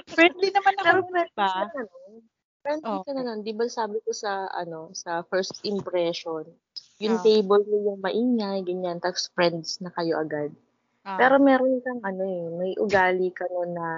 Friendly 0.02 0.50
naman 0.50 0.74
ako 0.82 0.94
friendly 1.06 1.30
ba? 1.38 1.50
ka 1.54 1.62
na 1.70 1.82
nun. 1.86 2.12
Friendly 2.66 2.98
Oo. 2.98 3.04
ka 3.06 3.12
na 3.14 3.22
nun. 3.22 3.40
Di 3.46 3.52
ba 3.54 3.64
sabi 3.70 4.02
ko 4.02 4.10
sa, 4.10 4.50
ano, 4.50 4.90
sa 4.90 5.22
first 5.30 5.62
impression, 5.62 6.42
yung 6.98 7.16
Oo. 7.16 7.22
table 7.22 7.62
mo 7.70 7.76
yung 7.92 8.00
maingay, 8.02 8.58
ganyan, 8.66 8.98
tapos 8.98 9.30
friends 9.36 9.78
na 9.78 9.94
kayo 9.94 10.18
agad. 10.18 10.50
Ah. 11.04 11.18
Pero 11.18 11.38
meron 11.38 11.78
kang, 11.84 12.02
ano 12.02 12.22
eh, 12.26 12.44
may 12.58 12.72
ugali 12.80 13.30
ka 13.30 13.46
nun 13.50 13.70
na 13.78 13.88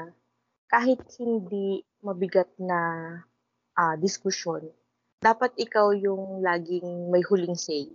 kahit 0.68 1.00
hindi 1.22 1.82
mabigat 2.04 2.50
na 2.60 2.80
ah 3.78 3.96
diskusyon, 3.96 4.68
dapat 5.22 5.52
ikaw 5.58 5.92
yung 5.96 6.44
laging 6.44 7.10
may 7.12 7.22
huling 7.24 7.56
say. 7.58 7.88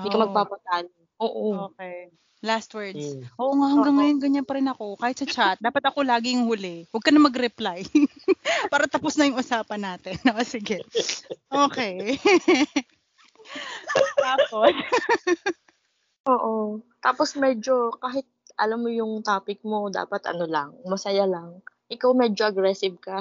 Hindi 0.00 0.08
ka 0.12 0.18
Oh, 0.20 0.28
magpapatalo. 0.28 0.99
Oo. 1.20 1.70
Okay. 1.72 2.08
Last 2.40 2.72
words. 2.72 2.96
Mm. 3.20 3.28
Oo 3.36 3.52
nga, 3.60 3.68
hanggang 3.68 3.94
Oo. 3.96 4.00
ngayon 4.00 4.18
ganyan 4.18 4.46
pa 4.48 4.56
rin 4.56 4.68
ako. 4.72 4.96
Kahit 4.96 5.20
sa 5.20 5.28
chat, 5.28 5.56
dapat 5.66 5.84
ako 5.84 6.00
laging 6.00 6.48
huli. 6.48 6.88
Huwag 6.88 7.04
ka 7.04 7.12
na 7.12 7.20
mag-reply. 7.20 7.84
Para 8.72 8.88
tapos 8.88 9.20
na 9.20 9.28
yung 9.28 9.36
usapan 9.36 9.84
natin. 9.84 10.16
O, 10.32 10.40
sige. 10.48 10.80
Okay. 11.52 12.16
Tapos, 14.16 14.72
Oo. 16.24 16.80
Tapos 17.04 17.36
medyo, 17.36 17.92
kahit 18.00 18.24
alam 18.56 18.80
mo 18.80 18.88
yung 18.88 19.20
topic 19.20 19.60
mo, 19.60 19.92
dapat 19.92 20.24
ano 20.24 20.48
lang, 20.48 20.72
masaya 20.88 21.28
lang. 21.28 21.60
Ikaw 21.92 22.10
medyo 22.16 22.48
aggressive 22.48 22.96
ka. 23.00 23.20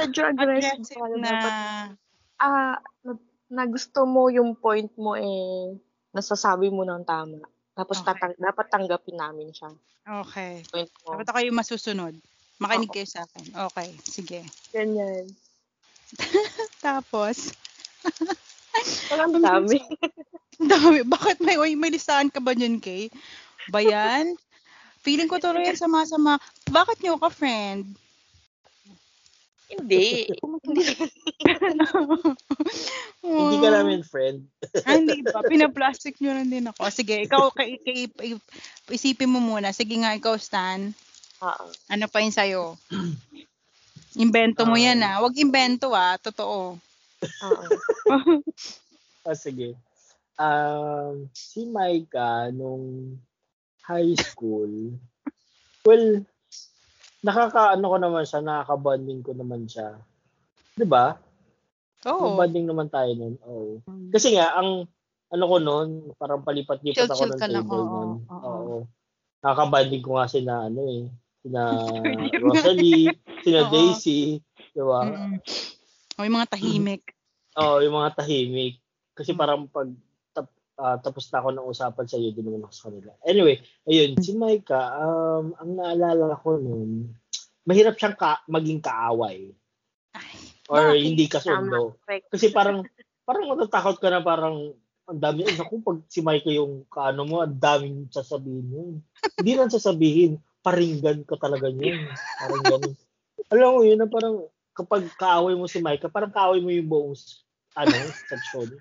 medyo 0.00 0.20
aggressive, 0.32 0.80
aggressive 0.80 0.96
ka. 0.96 1.16
na... 1.20 1.28
Dapat, 1.28 1.52
ah, 2.40 2.76
na, 3.52 3.68
gusto 3.68 4.08
mo 4.08 4.32
yung 4.32 4.56
point 4.56 4.88
mo 4.96 5.12
eh, 5.12 5.76
nasasabi 6.16 6.72
mo 6.72 6.88
ng 6.88 7.04
tama. 7.04 7.44
Tapos 7.76 8.00
Okay. 8.00 8.08
tatang- 8.08 8.38
dapat 8.40 8.66
tanggapin 8.72 9.16
namin 9.20 9.52
siya. 9.52 9.68
Okay. 10.02 10.64
Point 10.72 10.92
mo. 11.04 11.20
Dapat 11.20 11.28
ako 11.28 11.38
yung 11.44 11.58
masusunod. 11.60 12.14
Makinig 12.56 12.88
Oo. 12.88 12.94
kayo 12.96 13.08
sa 13.08 13.28
akin. 13.28 13.44
Okay, 13.70 13.88
sige. 14.02 14.40
Ganyan. 14.72 15.28
Tapos, 16.84 17.52
Ang 19.12 19.38
dami. 19.38 19.78
dami. 20.58 21.04
Bakit 21.04 21.44
may, 21.44 21.60
oy, 21.60 21.76
may 21.76 21.92
listahan 21.92 22.32
ka 22.32 22.40
ba 22.40 22.56
niyan, 22.56 22.80
Kay? 22.80 23.12
Bayan? 23.68 24.32
Feeling 25.04 25.26
ko 25.26 25.36
tuloy 25.36 25.66
yan 25.66 25.76
sama-sama. 25.76 26.38
Bakit 26.70 27.02
nyo 27.02 27.18
ka, 27.18 27.28
friend? 27.28 27.98
Hindi. 29.72 30.28
Hindi. 30.28 30.84
Hindi 33.22 33.56
ka 33.62 33.68
namin 33.70 34.02
friend. 34.04 34.44
Ah, 34.86 34.98
hindi 34.98 35.22
ba? 35.22 35.46
Pinaplastic 35.46 36.18
nyo 36.18 36.32
lang 36.34 36.48
din 36.50 36.66
ako. 36.66 36.90
Sige, 36.90 37.22
ikaw, 37.22 37.54
kay, 37.54 37.78
kay, 37.78 38.10
isipin 38.90 39.30
mo 39.30 39.38
muna. 39.38 39.70
Sige 39.70 39.94
nga, 40.00 40.16
ikaw, 40.16 40.34
Stan. 40.36 40.90
Oo. 41.42 41.64
Ano 41.88 42.06
pa 42.10 42.18
yun 42.20 42.34
sa'yo? 42.34 42.74
Invento 44.18 44.66
mo 44.66 44.76
yan, 44.76 45.00
Um, 45.00 45.06
ah. 45.06 45.16
Huwag 45.22 45.38
invento, 45.38 45.94
ah. 45.94 46.18
Totoo. 46.18 46.76
Oo. 47.22 47.66
Ah, 49.22 49.38
sige. 49.38 49.78
Um, 50.34 51.30
si 51.30 51.62
Maika 51.70 52.50
nung 52.50 53.14
high 53.86 54.18
school, 54.18 54.98
well, 55.86 56.26
nakakaano 57.22 57.84
ko 57.86 57.96
naman 57.98 58.24
siya, 58.26 58.40
nakaka-bonding 58.42 59.22
ko 59.22 59.32
naman 59.32 59.70
siya. 59.70 59.98
'Di 60.74 60.86
ba? 60.86 61.16
Oo. 62.10 62.34
Bonding 62.34 62.66
naman 62.66 62.90
tayo 62.90 63.10
nun. 63.14 63.34
Oo. 63.46 63.78
Kasi 64.10 64.34
nga, 64.34 64.58
ang 64.58 64.90
ano 65.32 65.44
ko 65.48 65.56
nun, 65.62 65.88
parang 66.18 66.42
palipat-lipat 66.44 67.08
ako 67.08 67.24
ng 67.30 67.40
table 67.40 67.78
oo, 67.78 67.88
nun. 67.88 68.10
oo. 68.28 68.42
Oo. 68.42 68.76
Nakaka-bonding 69.40 70.02
ko 70.02 70.18
nga 70.18 70.26
sina, 70.28 70.54
ano 70.68 70.80
eh, 70.82 71.02
sina 71.40 71.62
Rosalie, 72.42 73.16
sina. 73.46 73.66
Daisy, 73.72 74.42
di 74.74 74.82
ba? 74.82 75.08
Mm-mm. 75.08 75.38
O 76.18 76.26
yung 76.26 76.36
mga 76.36 76.50
tahimik. 76.58 77.02
Oo, 77.56 77.80
yung 77.80 77.96
mga 77.96 78.10
tahimik. 78.22 78.78
Kasi 79.16 79.32
Mm. 79.32 79.38
parang 79.38 79.62
pag 79.70 79.88
ah, 80.78 80.96
tapos 81.00 81.28
na 81.28 81.40
ako 81.42 81.48
ng 81.52 81.68
usapan 81.68 82.06
sa 82.08 82.16
iyo, 82.16 82.32
din 82.32 82.48
naman 82.48 82.64
ako 82.64 82.72
sa 82.72 82.84
kanila. 82.88 83.12
Anyway, 83.26 83.56
ayun, 83.88 84.16
si 84.20 84.32
Maika, 84.36 84.96
um, 85.00 85.52
ang 85.58 85.70
naalala 85.76 86.36
ko 86.40 86.56
nun, 86.56 87.12
mahirap 87.66 87.98
siyang 87.98 88.16
ka, 88.16 88.40
maging 88.48 88.80
kaaway. 88.80 89.52
Ay, 90.12 90.52
Or 90.72 90.94
Bakit? 90.94 91.04
hindi 91.04 91.24
kasundo. 91.28 92.00
Kasi 92.30 92.48
parang, 92.54 92.86
parang 93.26 93.50
matatakot 93.50 93.98
ka 93.98 94.08
na 94.08 94.24
parang, 94.24 94.72
ang 95.04 95.18
dami, 95.18 95.44
ay, 95.44 95.58
naku, 95.58 95.82
pag 95.82 95.98
si 96.06 96.22
Maika 96.22 96.48
yung 96.48 96.86
kaano 96.86 97.26
mo, 97.26 97.42
ang 97.42 97.58
daming 97.58 98.06
sasabihin 98.08 98.68
yun. 98.70 98.92
hindi 99.36 99.52
lang 99.58 99.68
sasabihin, 99.68 100.38
paringgan 100.62 101.26
ka 101.26 101.36
talaga 101.36 101.68
yun. 101.68 102.06
Parang 102.38 102.62
ganun. 102.62 102.94
Alam 103.50 103.68
mo 103.74 103.80
yun, 103.82 103.98
na 103.98 104.06
parang, 104.06 104.46
kapag 104.72 105.04
kaaway 105.18 105.52
mo 105.58 105.66
si 105.66 105.82
Maika, 105.82 106.06
parang 106.08 106.32
kaaway 106.32 106.62
mo 106.62 106.70
yung 106.70 106.88
buong, 106.88 107.14
ano, 107.76 107.96
section. 108.30 108.72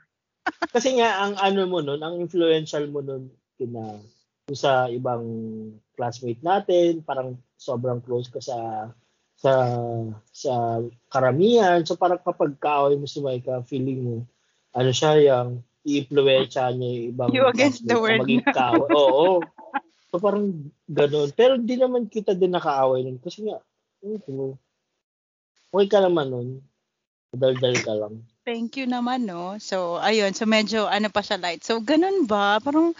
Kasi 0.71 0.97
nga, 0.97 1.25
ang 1.25 1.33
ano 1.37 1.67
mo 1.67 1.79
nun, 1.83 2.01
ang 2.01 2.17
influential 2.17 2.87
mo 2.89 3.03
nun, 3.03 3.29
kina, 3.59 3.99
sa 4.51 4.89
ibang 4.91 5.23
classmate 5.95 6.41
natin, 6.43 7.05
parang 7.05 7.37
sobrang 7.55 8.01
close 8.01 8.27
ka 8.27 8.41
sa 8.41 8.89
sa 9.41 9.53
sa 10.29 10.81
karamihan. 11.09 11.81
So 11.85 11.97
parang 11.97 12.21
kapag 12.21 12.57
kaaway 12.61 12.97
mo 12.97 13.09
si 13.09 13.21
Maika, 13.21 13.65
feeling 13.65 14.01
mo, 14.01 14.15
ano 14.75 14.91
siya, 14.93 15.17
yung 15.21 15.65
i-influensya 15.81 16.69
niya 16.77 16.89
yung 16.93 17.07
ibang 17.15 17.29
You 17.33 17.49
against 17.49 17.85
the 17.89 17.97
world 17.97 18.21
maging 18.25 18.45
kaaway. 18.53 18.91
Oo. 18.93 19.41
So 20.11 20.19
parang 20.21 20.69
ganun. 20.85 21.31
Pero 21.33 21.57
di 21.57 21.75
naman 21.79 22.11
kita 22.11 22.37
din 22.37 22.53
nakaaway 22.53 23.01
nun. 23.01 23.17
Kasi 23.17 23.47
nga, 23.47 23.57
ano, 24.03 24.59
okay 25.71 25.87
ka 25.87 25.99
naman 26.03 26.27
nun. 26.29 26.49
Dal-dal 27.31 27.77
ka 27.79 27.93
lang. 27.95 28.21
Thank 28.51 28.75
you 28.75 28.83
naman, 28.83 29.23
no? 29.23 29.55
So, 29.63 29.95
ayun. 30.03 30.35
So, 30.35 30.43
medyo 30.43 30.83
ano 30.91 31.07
pa 31.07 31.23
siya 31.23 31.39
light. 31.39 31.63
So, 31.63 31.79
ganun 31.79 32.27
ba? 32.27 32.59
Parang, 32.59 32.91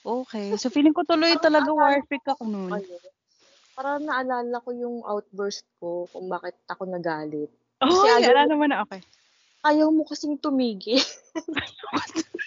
okay. 0.00 0.56
So, 0.56 0.72
feeling 0.72 0.96
ko 0.96 1.04
tuloy 1.04 1.36
talaga 1.36 1.68
warfik 1.68 2.24
ako. 2.24 2.48
Ano, 2.48 2.72
parang 3.76 4.08
naalala 4.08 4.56
ko 4.64 4.72
yung 4.72 5.04
outburst 5.04 5.68
ko 5.76 6.08
kung 6.08 6.32
bakit 6.32 6.56
ako 6.72 6.88
nagalit. 6.88 7.52
Oh, 7.84 7.92
Kasi 7.92 8.08
ayaw- 8.16 8.32
ala 8.32 8.48
naman 8.48 8.72
na, 8.72 8.80
okay. 8.80 9.04
Ayaw 9.60 9.92
mo 9.92 10.08
kasing 10.08 10.40
tumigil. 10.40 11.04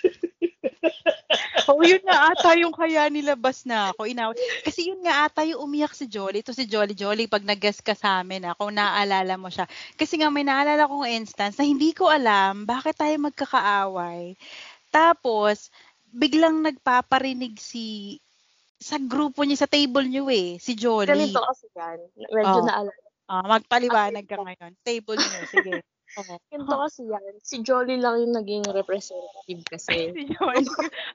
Oo, 1.69 1.77
oh, 1.81 1.85
yun 1.85 2.01
nga 2.07 2.33
ata 2.33 2.57
yung 2.57 2.73
kaya 2.73 3.05
nilabas 3.11 3.67
na 3.69 3.93
ako. 3.93 4.09
Inaw 4.09 4.33
Kasi 4.65 4.89
yun 4.89 5.01
nga 5.05 5.27
ata 5.29 5.45
yung 5.45 5.61
umiyak 5.67 5.93
si 5.93 6.09
Jolly. 6.09 6.41
Ito 6.41 6.55
si 6.55 6.65
Jolly 6.65 6.97
Jolly 6.97 7.29
pag 7.29 7.45
nag-guest 7.45 7.85
ka 7.85 7.93
sa 7.93 8.23
amin 8.23 8.47
ah, 8.49 8.55
kung 8.57 8.73
naaalala 8.73 9.37
mo 9.37 9.51
siya. 9.53 9.69
Kasi 9.99 10.17
nga 10.17 10.33
may 10.33 10.41
naalala 10.47 10.89
kong 10.89 11.05
instance 11.05 11.59
na 11.61 11.65
hindi 11.67 11.93
ko 11.93 12.09
alam 12.09 12.65
bakit 12.65 12.97
tayo 12.97 13.13
magkakaaway. 13.21 14.33
Tapos, 14.89 15.69
biglang 16.11 16.65
nagpaparinig 16.65 17.55
si 17.61 18.17
sa 18.81 18.97
grupo 18.97 19.45
niya, 19.45 19.61
sa 19.61 19.69
table 19.69 20.09
niyo 20.09 20.25
eh, 20.33 20.57
si 20.57 20.73
Jolly. 20.73 21.13
Ganito 21.13 21.39
kasi 21.45 21.69
yan. 21.77 21.99
Medyo 22.17 22.59
Oh. 22.59 22.65
naalala. 22.65 22.91
Ah, 23.31 23.45
magpaliwanag 23.47 24.25
ka 24.27 24.37
ngayon. 24.41 24.71
Table 24.83 25.15
niyo, 25.21 25.41
sige. 25.47 25.73
Oo. 26.19 26.35
Ganito 26.51 26.75
kasi 26.75 27.07
yan. 27.07 27.33
Si 27.39 27.63
Jolly 27.63 27.95
lang 27.95 28.19
yung 28.19 28.35
naging 28.35 28.65
representative 28.67 29.61
kasi. 29.71 29.95
Si 30.15 30.23
Jolly. 30.35 30.67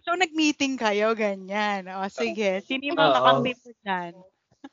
so, 0.05 0.17
nag-meeting 0.17 0.81
kayo, 0.81 1.13
ganyan. 1.13 1.85
O, 1.93 2.09
sige. 2.09 2.65
Sino 2.65 2.95
yung 2.95 2.97
mga 2.97 3.45
dyan? 3.85 4.13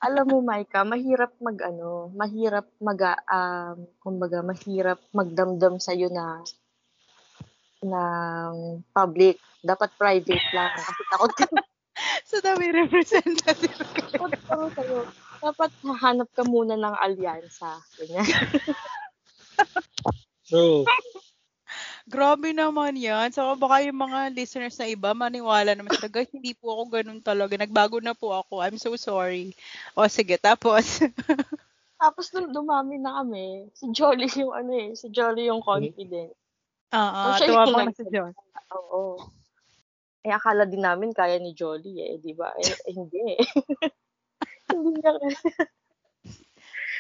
Alam 0.02 0.26
mo, 0.26 0.38
Maika, 0.42 0.82
mahirap 0.82 1.38
mag 1.38 1.60
ano, 1.62 2.10
mahirap 2.18 2.66
mag 2.82 2.98
um, 3.30 3.86
kumbaga 4.02 4.42
mahirap 4.42 4.98
magdamdam 5.14 5.78
sa 5.78 5.94
na 5.94 6.42
ng 7.84 8.82
public. 8.90 9.38
Dapat 9.62 9.90
private 9.96 10.48
lang 10.56 10.72
kasi 10.76 11.02
takot 11.12 11.32
ka 11.36 11.46
So, 12.26 12.42
dami 12.42 12.74
representative 12.74 13.70
kayo. 13.94 14.10
takot 14.18 14.34
ka 14.34 14.56
sa'yo. 14.74 15.00
Dapat 15.44 15.72
hahanap 15.86 16.30
ka 16.34 16.44
muna 16.48 16.74
ng 16.74 16.96
alyansa. 16.98 17.78
Ganyan. 18.02 18.26
True. 20.50 20.84
Grabe 22.04 22.52
naman 22.52 23.00
yan. 23.00 23.32
So, 23.32 23.56
baka 23.56 23.80
yung 23.88 23.96
mga 23.96 24.36
listeners 24.36 24.76
na 24.76 24.92
iba, 24.92 25.16
maniwala 25.16 25.72
naman 25.72 25.96
sila, 25.96 26.12
guys, 26.12 26.30
hindi 26.36 26.52
po 26.52 26.76
ako 26.76 26.84
ganun 27.00 27.24
talaga. 27.24 27.56
Nagbago 27.56 28.04
na 28.04 28.12
po 28.12 28.36
ako. 28.36 28.60
I'm 28.60 28.76
so 28.76 28.94
sorry. 29.00 29.56
O, 29.96 30.06
sige. 30.12 30.36
Tapos, 30.36 31.00
Tapos 32.04 32.28
nung 32.36 32.52
dumami 32.52 33.00
na 33.00 33.24
kami, 33.24 33.72
si 33.72 33.88
Jolly 33.96 34.28
yung 34.36 34.52
ano 34.52 34.76
eh, 34.76 34.92
si 34.92 35.08
Jolly 35.08 35.48
yung 35.48 35.64
confident. 35.64 36.36
oo, 36.92 37.24
Oh, 37.24 37.34
siya 37.40 37.48
tuwa 37.48 37.64
yung 37.64 37.72
pa 37.72 37.88
na 37.88 37.96
si 37.96 38.04
John. 38.12 38.32
Oo. 38.76 39.02
Eh, 40.28 40.32
akala 40.36 40.68
din 40.68 40.84
namin 40.84 41.16
kaya 41.16 41.40
ni 41.40 41.56
Jolly 41.56 42.04
eh, 42.04 42.20
di 42.20 42.36
ba? 42.36 42.52
Eh, 42.60 42.68
eh, 42.68 42.92
hindi 42.92 43.20
eh. 43.24 43.40
hindi 44.76 45.00
niya 45.00 45.16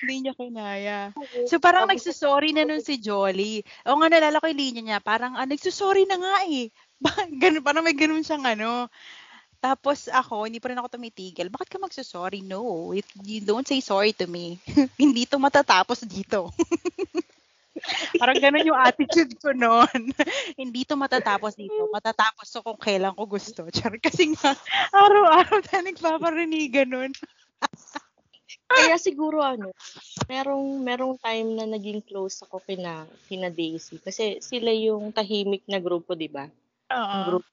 Hindi 0.04 0.28
niya 0.28 0.34
kinaya. 0.36 0.99
So, 1.47 1.64
parang 1.64 1.88
nagsusorry 1.88 2.51
na 2.51 2.68
nun 2.68 2.84
si 2.84 2.99
Jolly. 2.99 3.64
O 3.88 3.95
nga, 3.95 4.12
nalala 4.12 4.43
ko 4.43 4.51
yung 4.51 4.60
linya 4.60 4.82
niya. 4.84 4.99
Parang, 4.99 5.39
ah, 5.39 5.47
nagsusorry 5.47 6.04
na 6.04 6.20
nga 6.20 6.36
eh. 6.43 6.68
Ganun, 7.41 7.64
parang 7.64 7.88
may 7.88 7.95
ganun 7.95 8.24
siyang 8.24 8.43
ano. 8.43 8.91
Tapos 9.64 10.12
ako, 10.12 10.43
hindi 10.43 10.60
pa 10.60 10.76
rin 10.76 10.80
ako 10.80 10.99
tumitigil. 10.99 11.47
Bakit 11.47 11.72
ka 11.72 11.80
magsusorry? 11.80 12.43
No, 12.43 12.91
it, 12.91 13.08
you 13.24 13.39
don't 13.39 13.64
say 13.64 13.80
sorry 13.80 14.12
to 14.12 14.28
me. 14.28 14.60
hindi 14.99 15.24
to 15.24 15.39
matatapos 15.39 16.04
dito. 16.04 16.51
parang 18.20 18.43
ganun 18.43 18.68
yung 18.68 18.76
attitude 18.76 19.39
ko 19.39 19.56
noon. 19.56 20.12
hindi 20.60 20.84
to 20.84 20.99
matatapos 20.99 21.56
dito. 21.56 21.88
Matatapos 21.95 22.51
to 22.51 22.60
kung 22.60 22.76
kailan 22.76 23.16
ko 23.16 23.24
gusto. 23.24 23.64
Char, 23.72 23.95
kasi 24.04 24.36
nga, 24.36 24.51
araw-araw 24.91 25.64
tayo 25.64 25.82
nagpaparinigan 25.88 26.91
nun. 26.91 27.12
Kaya 28.70 28.95
siguro 28.97 29.41
ano, 29.41 29.72
merong 30.26 30.82
merong 30.82 31.16
time 31.22 31.49
na 31.58 31.66
naging 31.70 32.01
close 32.01 32.41
ako 32.45 32.62
kina 32.66 33.06
kina 33.30 33.54
Daisy 33.54 34.01
kasi 34.01 34.41
sila 34.41 34.74
yung 34.74 35.14
tahimik 35.14 35.64
na 35.70 35.78
grupo, 35.78 36.18
'di 36.18 36.30
ba? 36.30 36.49
Oo. 36.93 37.20
Group. 37.28 37.45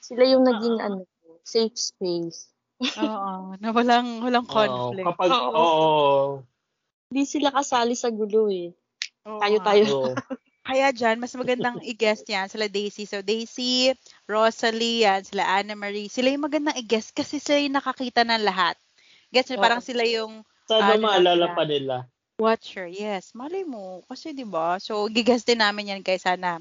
Sila 0.00 0.24
yung 0.26 0.44
naging 0.48 0.80
ano, 0.80 1.04
safe 1.44 1.76
space. 1.76 2.50
Oo, 2.80 3.54
na 3.60 3.68
walang 3.70 4.24
walang 4.24 4.46
Oo, 4.48 4.54
conflict. 4.54 5.06
kapag, 5.06 5.30
Oo. 5.36 5.52
oo. 5.52 5.88
Hindi 7.12 7.22
sila 7.28 7.52
kasali 7.52 7.92
sa 7.98 8.08
gulo 8.08 8.48
eh. 8.48 8.72
Oo 9.28 9.38
Tayo-tayo. 9.42 9.84
Oo. 9.90 10.14
Kaya 10.70 10.92
dyan, 10.94 11.18
mas 11.18 11.34
magandang 11.34 11.82
i-guest 11.90 12.28
yan 12.30 12.46
sila 12.46 12.70
Daisy. 12.70 13.08
So, 13.08 13.24
Daisy, 13.24 13.90
Rosalie, 14.30 15.02
yan, 15.02 15.26
sila 15.26 15.42
Anna 15.42 15.74
Marie. 15.74 16.06
Sila 16.06 16.30
yung 16.30 16.46
magandang 16.46 16.78
i-guest 16.78 17.10
kasi 17.16 17.42
sila 17.42 17.58
yung 17.58 17.74
nakakita 17.74 18.22
ng 18.22 18.44
lahat. 18.44 18.78
Gets 19.30 19.54
mo? 19.54 19.62
Parang 19.62 19.82
sila 19.82 20.02
yung 20.06 20.42
Sana 20.70 20.94
Ano 20.94 21.10
maalala 21.10 21.50
pa 21.54 21.66
nila. 21.66 22.06
watcher. 22.40 22.88
Yes, 22.88 23.36
malay 23.36 23.66
mo. 23.68 24.00
Kasi, 24.08 24.32
di 24.32 24.48
ba? 24.48 24.80
So, 24.80 25.04
gigest 25.12 25.44
din 25.44 25.60
namin 25.60 25.92
yan 25.92 26.02
kay 26.06 26.16
sana. 26.16 26.56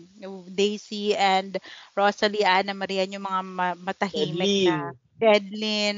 Daisy 0.51 1.15
and 1.15 1.55
Rosalie, 1.95 2.43
Anna 2.43 2.75
Marie, 2.75 2.99
yan 3.05 3.15
yung 3.15 3.25
mga 3.29 3.41
ma- 3.47 3.79
matahimik 3.79 4.67
na. 4.67 4.91
Edlin. 4.91 4.99
Si 5.15 5.23
Edlin. 5.23 5.97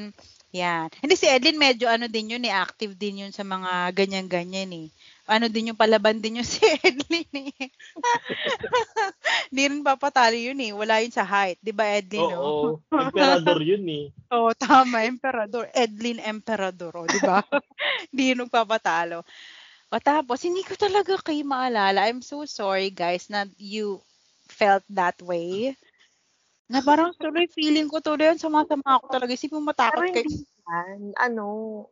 Yan. 0.51 0.87
Hindi 0.99 1.15
si 1.15 1.25
Edlin 1.31 1.55
medyo 1.55 1.87
ano 1.87 2.11
din 2.11 2.35
yun 2.35 2.43
eh, 2.43 2.51
active 2.51 2.93
din 2.99 3.23
yun 3.25 3.33
sa 3.33 3.41
mga 3.47 3.89
ganyan-ganyan 3.95 4.69
eh. 4.75 4.87
Ano 5.31 5.47
din 5.47 5.71
yung 5.71 5.79
palaban 5.79 6.19
din 6.19 6.43
yun 6.43 6.47
si 6.51 6.59
Edlin 6.83 7.31
eh. 7.31 7.71
Hindi 9.47 9.63
rin 9.71 9.79
papatalo 9.79 10.35
yun 10.35 10.59
eh. 10.59 10.75
Wala 10.75 10.99
yun 10.99 11.15
sa 11.15 11.23
height. 11.23 11.55
Di 11.63 11.71
ba 11.71 11.87
Edlin? 11.87 12.27
no? 12.27 12.35
Oo. 12.35 12.67
Emperador 12.91 13.63
yun 13.63 13.87
eh. 13.87 14.05
Oo, 14.35 14.51
tama. 14.51 15.07
Emperador. 15.07 15.71
Edlin 15.71 16.19
Emperador. 16.19 16.91
O, 16.99 17.07
di 17.07 17.19
ba? 17.23 17.39
Hindi 18.11 18.35
yun 18.35 18.43
nagpapatalo. 18.43 19.23
O 19.91 19.99
tapos, 19.99 20.39
hindi 20.47 20.63
ko 20.63 20.75
talaga 20.79 21.19
kayo 21.19 21.43
maalala. 21.43 22.07
I'm 22.07 22.23
so 22.23 22.47
sorry 22.47 22.95
guys 22.95 23.27
na 23.27 23.43
you 23.59 23.99
felt 24.47 24.87
that 24.87 25.19
way. 25.19 25.75
Na 26.71 26.79
parang 26.79 27.11
tuloy 27.19 27.51
feeling 27.51 27.91
ko 27.91 27.99
tuloy 27.99 28.31
yun, 28.31 28.39
sumasama 28.39 28.99
ako 28.99 29.11
talaga. 29.11 29.35
Isipin 29.35 29.59
mo 29.59 29.71
matakot 29.71 30.07
Pero 30.07 30.15
kayo. 30.15 30.31
Ano, 31.19 31.45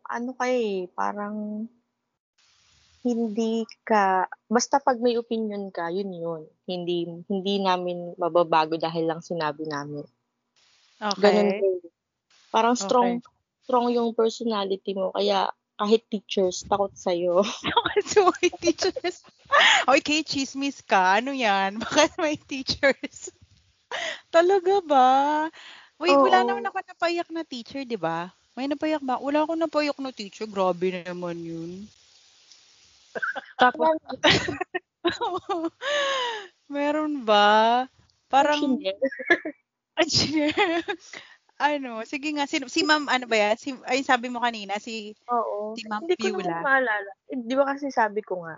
ano 0.08 0.32
kay 0.40 0.88
eh, 0.88 0.92
parang 0.96 1.68
hindi 3.00 3.64
ka, 3.88 4.28
basta 4.52 4.84
pag 4.84 5.00
may 5.00 5.16
opinion 5.16 5.72
ka, 5.72 5.88
yun 5.88 6.12
yun. 6.12 6.42
Hindi, 6.68 7.08
hindi 7.28 7.56
namin 7.64 8.20
mababago 8.20 8.76
dahil 8.76 9.08
lang 9.08 9.24
sinabi 9.24 9.64
namin. 9.68 10.04
Ganun 11.00 11.50
Okay. 11.56 11.64
kayo. 11.64 11.88
Parang 12.52 12.76
strong, 12.76 13.24
strong 13.64 13.88
yung 13.96 14.12
personality 14.12 14.92
mo. 14.98 15.16
Kaya 15.16 15.48
kahit 15.80 16.04
teachers, 16.12 16.68
takot 16.68 16.92
sa'yo. 16.92 17.40
so, 18.12 18.28
may 18.40 18.52
teachers. 18.60 19.24
Okay, 19.90 20.22
chismis 20.22 20.86
ka. 20.86 21.18
Ano 21.18 21.34
yan? 21.34 21.78
Bakit 21.82 22.22
may 22.22 22.38
teachers? 22.38 23.34
Talaga 24.30 24.78
ba? 24.86 25.10
Wait, 25.98 26.14
wala 26.22 26.46
Oo. 26.46 26.48
naman 26.54 26.70
ako 26.70 26.78
napayak 26.86 27.30
na 27.34 27.42
teacher, 27.42 27.82
di 27.82 27.98
ba? 27.98 28.30
May 28.54 28.70
napayak 28.70 29.02
ba? 29.02 29.18
Wala 29.18 29.42
akong 29.42 29.58
napayak 29.58 29.98
na 29.98 30.14
teacher. 30.14 30.46
Grabe 30.46 30.94
na 30.94 31.02
naman 31.02 31.42
yun. 31.42 31.90
Tapos, 33.60 33.96
meron 36.74 37.26
ba? 37.26 37.88
Parang, 38.30 38.62
engineer. 40.00 40.56
ano, 41.60 42.02
sige 42.12 42.30
nga, 42.36 42.46
si, 42.48 42.62
si 42.70 42.82
ma'am, 42.86 43.10
ano 43.10 43.26
ba 43.26 43.36
yan? 43.36 43.56
Si, 43.60 43.76
ay, 43.90 44.06
sabi 44.06 44.30
mo 44.32 44.40
kanina, 44.40 44.78
si, 44.80 45.14
Oo. 45.30 45.78
Si 45.78 45.86
Ma'am 45.86 46.02
hindi 46.02 46.18
ko 46.18 46.34
Piula. 46.34 46.50
naman 46.50 46.66
maalala. 46.66 47.12
Di 47.30 47.54
ba 47.54 47.64
kasi 47.70 47.94
sabi 47.94 48.26
ko 48.26 48.42
nga, 48.42 48.58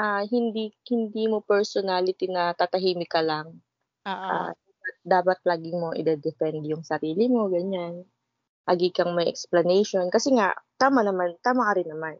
ah 0.00 0.24
hindi 0.24 0.72
hindi 0.88 1.24
mo 1.28 1.40
personality 1.44 2.28
na 2.32 2.52
tatahimik 2.56 3.12
ka 3.12 3.20
lang. 3.20 3.60
ah, 4.08 4.48
Ah, 4.48 4.52
dapat 5.04 5.38
lagi 5.44 5.70
mo 5.76 5.92
i-defend 5.92 6.64
yung 6.64 6.82
sarili 6.84 7.28
mo, 7.28 7.48
ganyan. 7.52 8.04
Lagi 8.66 8.90
kang 8.90 9.14
may 9.14 9.28
explanation. 9.30 10.08
Kasi 10.10 10.34
nga, 10.34 10.56
tama 10.80 11.04
naman, 11.04 11.36
tama 11.44 11.68
ka 11.70 11.72
rin 11.78 11.88
naman. 11.88 12.16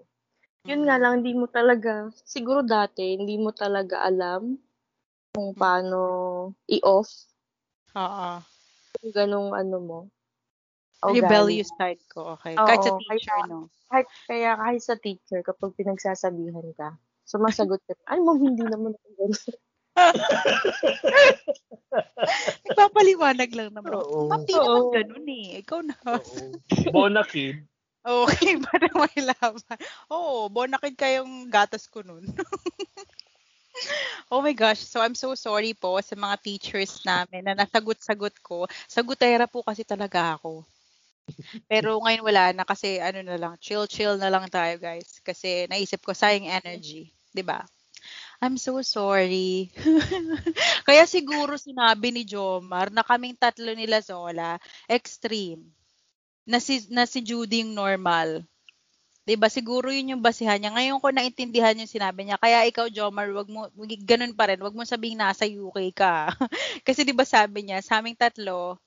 Yun 0.66 0.82
nga 0.86 0.98
lang, 0.98 1.22
hindi 1.22 1.32
mo 1.38 1.46
talaga, 1.46 2.10
siguro 2.26 2.66
dati, 2.66 3.14
hindi 3.14 3.38
mo 3.38 3.54
talaga 3.54 4.02
alam 4.02 4.58
kung 5.30 5.54
paano 5.54 5.98
i-off 6.66 7.06
oo. 7.94 8.42
yung 9.04 9.14
ganong 9.14 9.50
ano 9.54 9.76
mo. 9.78 9.98
Rebellious 11.06 11.70
ugali. 11.70 11.94
side 11.94 12.02
ko, 12.10 12.34
okay. 12.34 12.58
Kahit 12.58 12.82
sa 12.82 12.92
Oo, 12.92 12.98
teacher, 12.98 13.38
kaya- 13.38 13.46
no? 13.46 13.70
Kahit, 13.86 14.06
kaya 14.26 14.50
kahit 14.58 14.82
sa 14.82 14.96
teacher, 14.98 15.40
kapag 15.46 15.70
pinagsasabihan 15.78 16.66
ka, 16.74 16.98
sumasagot 17.22 17.78
ka, 17.86 17.94
ay 18.10 18.18
mo, 18.18 18.34
hindi 18.34 18.66
naman 18.66 18.98
ako 18.98 19.08
ganun. 19.14 19.54
Nagpapaliwanag 22.66 23.50
lang 23.54 23.70
naman. 23.72 23.94
Oo. 23.96 24.28
Di 24.44 24.52
naman 24.52 24.82
Oo. 24.82 24.92
ganun 24.92 25.26
eh. 25.30 25.62
Ikaw 25.62 25.80
na. 25.86 25.94
Oo. 26.04 26.36
Bona 26.92 27.22
kid. 27.24 27.64
Okay, 28.07 28.54
ba 28.62 28.72
na 28.78 28.90
may 29.02 29.18
laban? 29.18 29.66
Oo, 30.14 30.46
bonakid 30.46 30.94
kayong 30.94 31.50
gatas 31.50 31.90
ko 31.90 32.07
nun. 32.07 32.22
Oh 34.30 34.40
my 34.42 34.52
gosh. 34.52 34.80
So 34.80 35.00
I'm 35.00 35.14
so 35.14 35.34
sorry 35.34 35.74
po 35.76 35.98
sa 36.00 36.16
mga 36.16 36.36
teachers 36.42 37.02
namin 37.04 37.44
na 37.46 37.54
nasagot-sagot 37.54 38.34
ko. 38.42 38.66
Sagutera 38.88 39.44
po 39.46 39.62
kasi 39.62 39.84
talaga 39.84 40.34
ako. 40.38 40.64
Pero 41.70 41.98
ngayon 42.02 42.22
wala 42.26 42.44
na 42.54 42.64
kasi 42.66 42.98
ano 43.02 43.22
na 43.22 43.36
lang, 43.38 43.54
chill-chill 43.59 44.18
na 44.18 44.30
lang 44.30 44.46
tayo 44.50 44.78
guys. 44.78 45.18
Kasi 45.22 45.66
naisip 45.70 46.02
ko 46.02 46.14
sayang 46.14 46.46
energy. 46.50 47.11
'di 47.34 47.42
ba? 47.44 47.62
I'm 48.42 48.57
so 48.61 48.80
sorry. 48.82 49.72
Kaya 50.88 51.04
siguro 51.09 51.57
sinabi 51.61 52.12
ni 52.14 52.22
Jomar 52.28 52.88
na 52.92 53.02
kaming 53.07 53.36
tatlo 53.38 53.72
nila 53.76 54.00
Zola, 54.04 54.59
extreme. 54.88 55.72
Na 56.47 56.62
si, 56.62 56.86
na 56.94 57.05
si 57.05 57.20
Judy 57.26 57.66
yung 57.66 57.74
normal. 57.74 58.47
'Di 59.26 59.34
ba? 59.34 59.51
Siguro 59.51 59.90
'yun 59.90 60.14
yung 60.16 60.22
basihan 60.22 60.55
niya. 60.57 60.70
Ngayon 60.70 61.03
ko 61.03 61.11
naintindihan 61.11 61.74
yung 61.74 61.90
sinabi 61.90 62.22
niya. 62.22 62.38
Kaya 62.38 62.62
ikaw, 62.70 62.86
Jomar, 62.86 63.26
wag 63.34 63.51
mo 63.51 63.66
ganun 64.07 64.38
pa 64.38 64.47
rin. 64.47 64.62
Wag 64.62 64.70
mo 64.72 64.86
sabihing 64.86 65.18
nasa 65.18 65.51
UK 65.51 65.90
ka. 65.90 66.30
Kasi 66.86 67.03
'di 67.03 67.11
ba 67.11 67.26
sabi 67.26 67.66
niya, 67.66 67.82
sa 67.82 67.99
aming 67.99 68.14
tatlo 68.14 68.78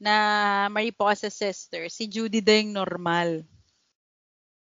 na 0.00 0.14
Mariposa 0.72 1.28
sister, 1.28 1.86
si 1.92 2.08
Judy 2.08 2.40
daw 2.40 2.56
yung 2.56 2.74
normal. 2.74 3.44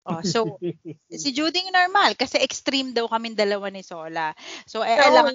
Oh, 0.05 0.21
so 0.27 0.59
si 1.23 1.31
Judy 1.31 1.65
yung 1.65 1.73
normal 1.73 2.13
kasi 2.19 2.37
extreme 2.43 2.93
daw 2.93 3.09
kami 3.09 3.33
dalawa 3.33 3.73
ni 3.73 3.81
Sola. 3.81 4.37
So 4.69 4.85
eh, 4.85 5.01
alam 5.01 5.33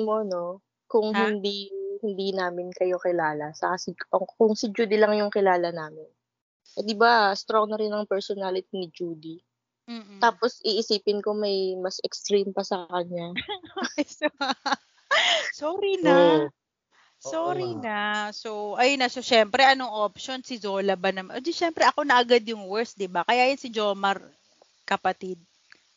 mo 0.00 0.24
no, 0.24 0.64
kung 0.88 1.12
Ha? 1.12 1.28
hindi 1.28 1.68
hindi 2.00 2.32
namin 2.32 2.72
kayo 2.72 3.00
kilala, 3.00 3.52
sa 3.52 3.76
si, 3.80 3.92
kung 4.12 4.56
si 4.56 4.72
Judy 4.72 4.96
lang 4.96 5.16
yung 5.16 5.32
kilala 5.32 5.72
namin. 5.72 6.08
Eh, 6.74 6.82
di 6.82 6.94
ba, 6.98 7.30
strong 7.38 7.70
na 7.70 7.78
rin 7.78 7.94
ang 7.94 8.08
personality 8.08 8.74
ni 8.74 8.88
Judy. 8.90 9.36
Mm-mm. 9.84 10.18
Tapos 10.18 10.58
iisipin 10.64 11.20
ko 11.20 11.36
may 11.36 11.76
mas 11.76 12.00
extreme 12.02 12.50
pa 12.50 12.64
sa 12.64 12.88
kanya. 12.88 13.30
So, 14.08 14.26
Sorry 15.60 16.00
na. 16.02 16.42
Oo. 16.42 16.50
Sorry 17.22 17.72
Oo 17.78 17.80
na. 17.80 18.28
So, 18.34 18.74
ayun 18.76 19.00
na. 19.00 19.08
So, 19.08 19.22
syempre, 19.22 19.64
anong 19.64 19.92
option? 19.92 20.42
Si 20.42 20.58
Zola 20.60 20.98
ba 20.98 21.14
naman? 21.14 21.38
O, 21.38 21.40
di, 21.40 21.54
syempre, 21.54 21.86
ako 21.86 22.04
na 22.04 22.20
agad 22.20 22.42
yung 22.44 22.66
worst, 22.68 22.98
di 22.98 23.08
ba? 23.08 23.22
Kaya 23.24 23.48
yun 23.48 23.60
si 23.60 23.70
Jomar, 23.72 24.20
kapatid. 24.84 25.40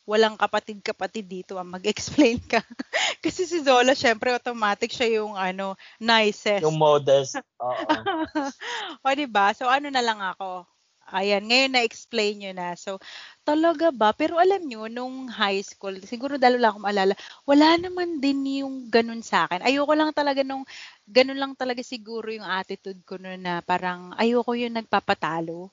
Walang 0.08 0.40
kapatid-kapatid 0.40 1.28
dito. 1.28 1.60
Ah. 1.60 1.68
Mag-explain 1.68 2.40
ka. 2.48 2.64
Kasi 3.24 3.44
si 3.44 3.60
Zola, 3.60 3.92
syempre, 3.92 4.32
automatic 4.32 4.88
siya 4.88 5.20
yung, 5.20 5.36
ano, 5.36 5.76
nicest. 6.00 6.64
Yung 6.64 6.80
modest. 6.80 7.36
Oo. 7.60 7.76
o, 9.04 9.12
di 9.12 9.28
ba? 9.28 9.52
So, 9.52 9.68
ano 9.68 9.92
na 9.92 10.00
lang 10.00 10.24
ako? 10.24 10.64
Ayan, 11.08 11.48
ngayon 11.48 11.72
na-explain 11.72 12.36
nyo 12.36 12.52
na. 12.52 12.76
So, 12.76 13.00
talaga 13.44 13.88
ba? 13.88 14.12
Pero 14.12 14.36
alam 14.36 14.60
nyo, 14.64 14.92
nung 14.92 15.24
high 15.28 15.64
school, 15.64 15.96
siguro 16.04 16.36
dalo 16.36 16.60
lang 16.60 16.76
akong 16.76 16.84
maalala, 16.84 17.14
wala 17.48 17.80
naman 17.80 18.20
din 18.20 18.64
yung 18.64 18.92
ganun 18.92 19.24
sa 19.24 19.48
akin. 19.48 19.64
Ayoko 19.64 19.92
lang 19.96 20.12
talaga 20.12 20.44
nung, 20.44 20.68
ganun 21.08 21.40
lang 21.40 21.52
talaga 21.56 21.80
siguro 21.80 22.28
yung 22.28 22.44
attitude 22.44 23.00
ko 23.08 23.16
noon 23.16 23.40
na 23.40 23.64
parang 23.64 24.12
ayoko 24.20 24.52
yung 24.52 24.76
nagpapatalo. 24.76 25.72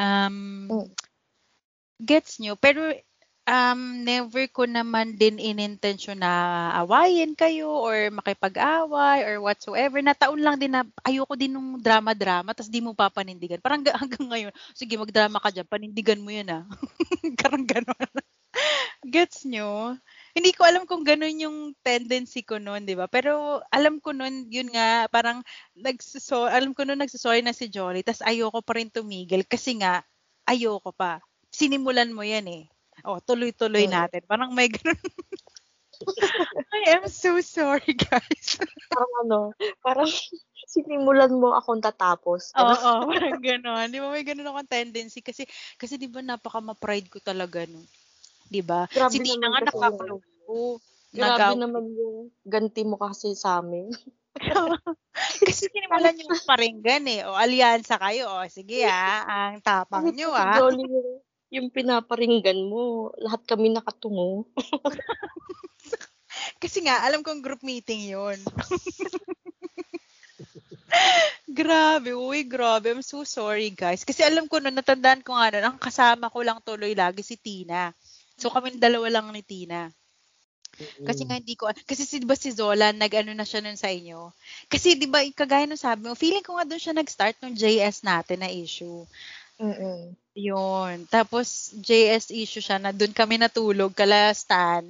Um, 0.00 0.68
Mm. 0.72 0.88
gets 2.00 2.40
nyo? 2.40 2.56
Pero 2.56 2.88
um, 3.44 4.04
never 4.04 4.44
ko 4.48 4.64
naman 4.64 5.16
din 5.20 5.36
inintensyon 5.40 6.20
na 6.20 6.32
awayin 6.80 7.36
kayo 7.36 7.68
or 7.68 8.08
makipag-away 8.12 9.24
or 9.28 9.40
whatsoever. 9.44 10.00
Na 10.00 10.16
taon 10.16 10.40
lang 10.40 10.56
din 10.60 10.72
na 10.72 10.84
ayoko 11.04 11.36
din 11.36 11.52
nung 11.56 11.80
drama-drama 11.80 12.52
tapos 12.56 12.72
di 12.72 12.80
mo 12.84 12.96
papanindigan. 12.96 13.60
Parang 13.60 13.84
ga- 13.84 13.96
hanggang 14.02 14.26
ngayon, 14.32 14.52
sige 14.76 14.96
mag-drama 14.96 15.38
ka 15.40 15.52
dyan, 15.52 15.68
panindigan 15.68 16.20
mo 16.24 16.30
yun 16.32 16.48
ah. 16.52 16.64
Karang 17.40 17.64
ganon. 17.68 18.08
Gets 19.14 19.44
nyo? 19.48 19.96
Hindi 20.34 20.50
ko 20.56 20.66
alam 20.66 20.84
kung 20.88 21.04
ganun 21.06 21.36
yung 21.38 21.58
tendency 21.84 22.42
ko 22.42 22.58
noon, 22.58 22.86
di 22.88 22.94
ba? 22.98 23.06
Pero 23.10 23.60
alam 23.70 24.00
ko 24.02 24.10
noon, 24.16 24.48
yun 24.50 24.70
nga, 24.72 25.06
parang 25.12 25.42
nagsuso, 25.78 26.48
alam 26.50 26.72
ko 26.74 26.82
noon 26.86 27.00
nagsusorry 27.02 27.42
na 27.44 27.54
si 27.54 27.68
Jolly, 27.70 28.02
tas 28.02 28.24
ayoko 28.24 28.62
pa 28.64 28.74
rin 28.78 28.90
tumigil 28.90 29.44
kasi 29.46 29.78
nga, 29.78 30.02
ayoko 30.48 30.90
pa. 30.94 31.22
Sinimulan 31.54 32.10
mo 32.10 32.26
yan 32.26 32.46
eh. 32.50 32.73
Oh, 33.04 33.20
tuloy-tuloy 33.20 33.84
natin. 33.84 34.24
Parang 34.24 34.56
may 34.56 34.72
ganun. 34.72 34.96
I 36.74 36.98
am 36.98 37.04
so 37.06 37.36
sorry, 37.44 37.92
guys. 37.92 38.58
Parang 38.88 39.12
ano, 39.24 39.40
parang 39.84 40.08
sinimulan 40.72 41.32
mo 41.36 41.52
akong 41.52 41.84
tatapos. 41.84 42.56
Oo, 42.56 42.92
parang 43.12 43.38
gano'n. 43.44 43.92
Di 43.92 44.00
ba 44.00 44.08
may 44.08 44.24
gano'n 44.24 44.48
akong 44.48 44.72
tendency? 44.72 45.20
Kasi, 45.20 45.44
kasi 45.76 46.00
di 46.00 46.08
ba 46.08 46.24
napaka-ma-pride 46.24 47.12
ko 47.12 47.20
talaga, 47.20 47.68
no? 47.68 47.84
Di 48.48 48.64
ba? 48.64 48.88
Grabe 48.88 49.12
Si 49.12 49.20
Tina 49.20 49.52
nga 49.52 49.68
ko. 49.68 50.80
Grabe 51.14 51.54
Nagaw. 51.54 51.54
naman 51.54 51.84
yung 51.94 52.32
ganti 52.42 52.82
mo 52.82 52.98
kasi 52.98 53.36
sa 53.38 53.62
amin. 53.62 53.92
Kasi 55.14 55.70
sinimulan 55.70 56.18
yung 56.18 56.42
paringgan 56.42 57.06
eh. 57.06 57.22
O, 57.22 57.38
alyansa 57.38 58.00
kayo. 58.02 58.26
O, 58.34 58.42
sige 58.50 58.82
ah. 58.82 59.52
Ang 59.54 59.62
tapang 59.62 60.10
nyo 60.10 60.34
ah. 60.34 60.58
Jolly 60.58 60.82
yung, 61.54 61.70
pinaparinggan 61.70 62.58
mo, 62.66 63.14
lahat 63.22 63.46
kami 63.46 63.70
nakatungo. 63.70 64.50
Kasi 66.62 66.82
nga, 66.82 67.06
alam 67.06 67.22
kong 67.22 67.40
group 67.40 67.62
meeting 67.62 68.10
yun. 68.10 68.34
grabe, 71.60 72.14
uy, 72.14 72.42
grabe. 72.42 72.90
I'm 72.90 73.06
so 73.06 73.22
sorry, 73.22 73.70
guys. 73.70 74.02
Kasi 74.02 74.26
alam 74.26 74.50
ko 74.50 74.58
noon, 74.58 74.74
natandaan 74.74 75.22
ko 75.22 75.38
nga 75.38 75.54
noon, 75.54 75.66
ang 75.70 75.78
kasama 75.78 76.30
ko 76.30 76.42
lang 76.42 76.58
tuloy 76.66 76.98
lagi 76.98 77.22
si 77.22 77.38
Tina. 77.38 77.94
So, 78.34 78.50
kami 78.50 78.74
dalawa 78.76 79.20
lang 79.20 79.30
ni 79.30 79.46
Tina. 79.46 79.94
Kasi 81.06 81.22
nga 81.22 81.38
hindi 81.38 81.54
ko, 81.54 81.70
kasi 81.86 82.02
si, 82.02 82.18
di 82.18 82.26
ba 82.26 82.34
si 82.34 82.50
Zola, 82.50 82.90
nag-ano 82.90 83.30
na 83.30 83.46
siya 83.46 83.62
nun 83.62 83.78
sa 83.78 83.94
inyo? 83.94 84.34
Kasi 84.66 84.98
di 84.98 85.06
ba, 85.06 85.22
kagaya 85.30 85.70
nung 85.70 85.78
sabi 85.78 86.10
mo, 86.10 86.18
feeling 86.18 86.42
ko 86.42 86.58
nga 86.58 86.66
doon 86.66 86.82
siya 86.82 86.98
nag-start 86.98 87.38
nung 87.38 87.54
JS 87.54 88.02
natin 88.02 88.42
na 88.42 88.50
issue. 88.50 89.06
Mm-mm. 89.60 90.14
Yun. 90.34 91.06
Tapos, 91.06 91.70
JS 91.78 92.34
issue 92.34 92.62
siya 92.62 92.82
na 92.82 92.90
doon 92.90 93.14
kami 93.14 93.38
natulog, 93.38 93.94
kala 93.94 94.34
Stan. 94.34 94.82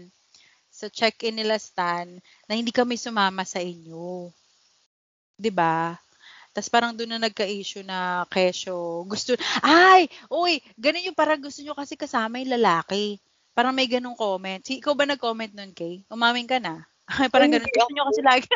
Sa 0.72 0.88
check-in 0.88 1.36
nila 1.36 1.60
Stan, 1.60 2.08
na 2.48 2.52
hindi 2.56 2.72
kami 2.72 2.96
sumama 2.96 3.44
sa 3.46 3.60
inyo. 3.62 4.32
'Di 5.38 5.50
ba? 5.50 5.94
Tapos 6.54 6.70
parang 6.70 6.94
doon 6.94 7.18
na 7.18 7.26
nagka-issue 7.26 7.82
na 7.82 8.22
kesyo. 8.30 9.02
Gusto, 9.10 9.34
ay, 9.58 10.06
uy, 10.30 10.62
ganun 10.78 11.10
yung 11.10 11.18
parang 11.18 11.42
gusto 11.42 11.66
nyo 11.66 11.74
kasi 11.74 11.98
kasama 11.98 12.38
yung 12.38 12.54
lalaki. 12.54 13.18
Parang 13.58 13.74
may 13.74 13.90
ganung 13.90 14.14
comment. 14.14 14.62
Si, 14.62 14.78
ikaw 14.78 14.94
ba 14.94 15.02
nag-comment 15.02 15.50
nun, 15.50 15.74
Kay? 15.74 16.06
Umamin 16.06 16.46
ka 16.46 16.62
na. 16.62 16.86
Ay, 17.10 17.26
parang 17.26 17.50
ganun. 17.50 17.66
Gusto 17.66 17.90
nyo 17.90 18.06
kasi 18.06 18.22
lagi 18.22 18.46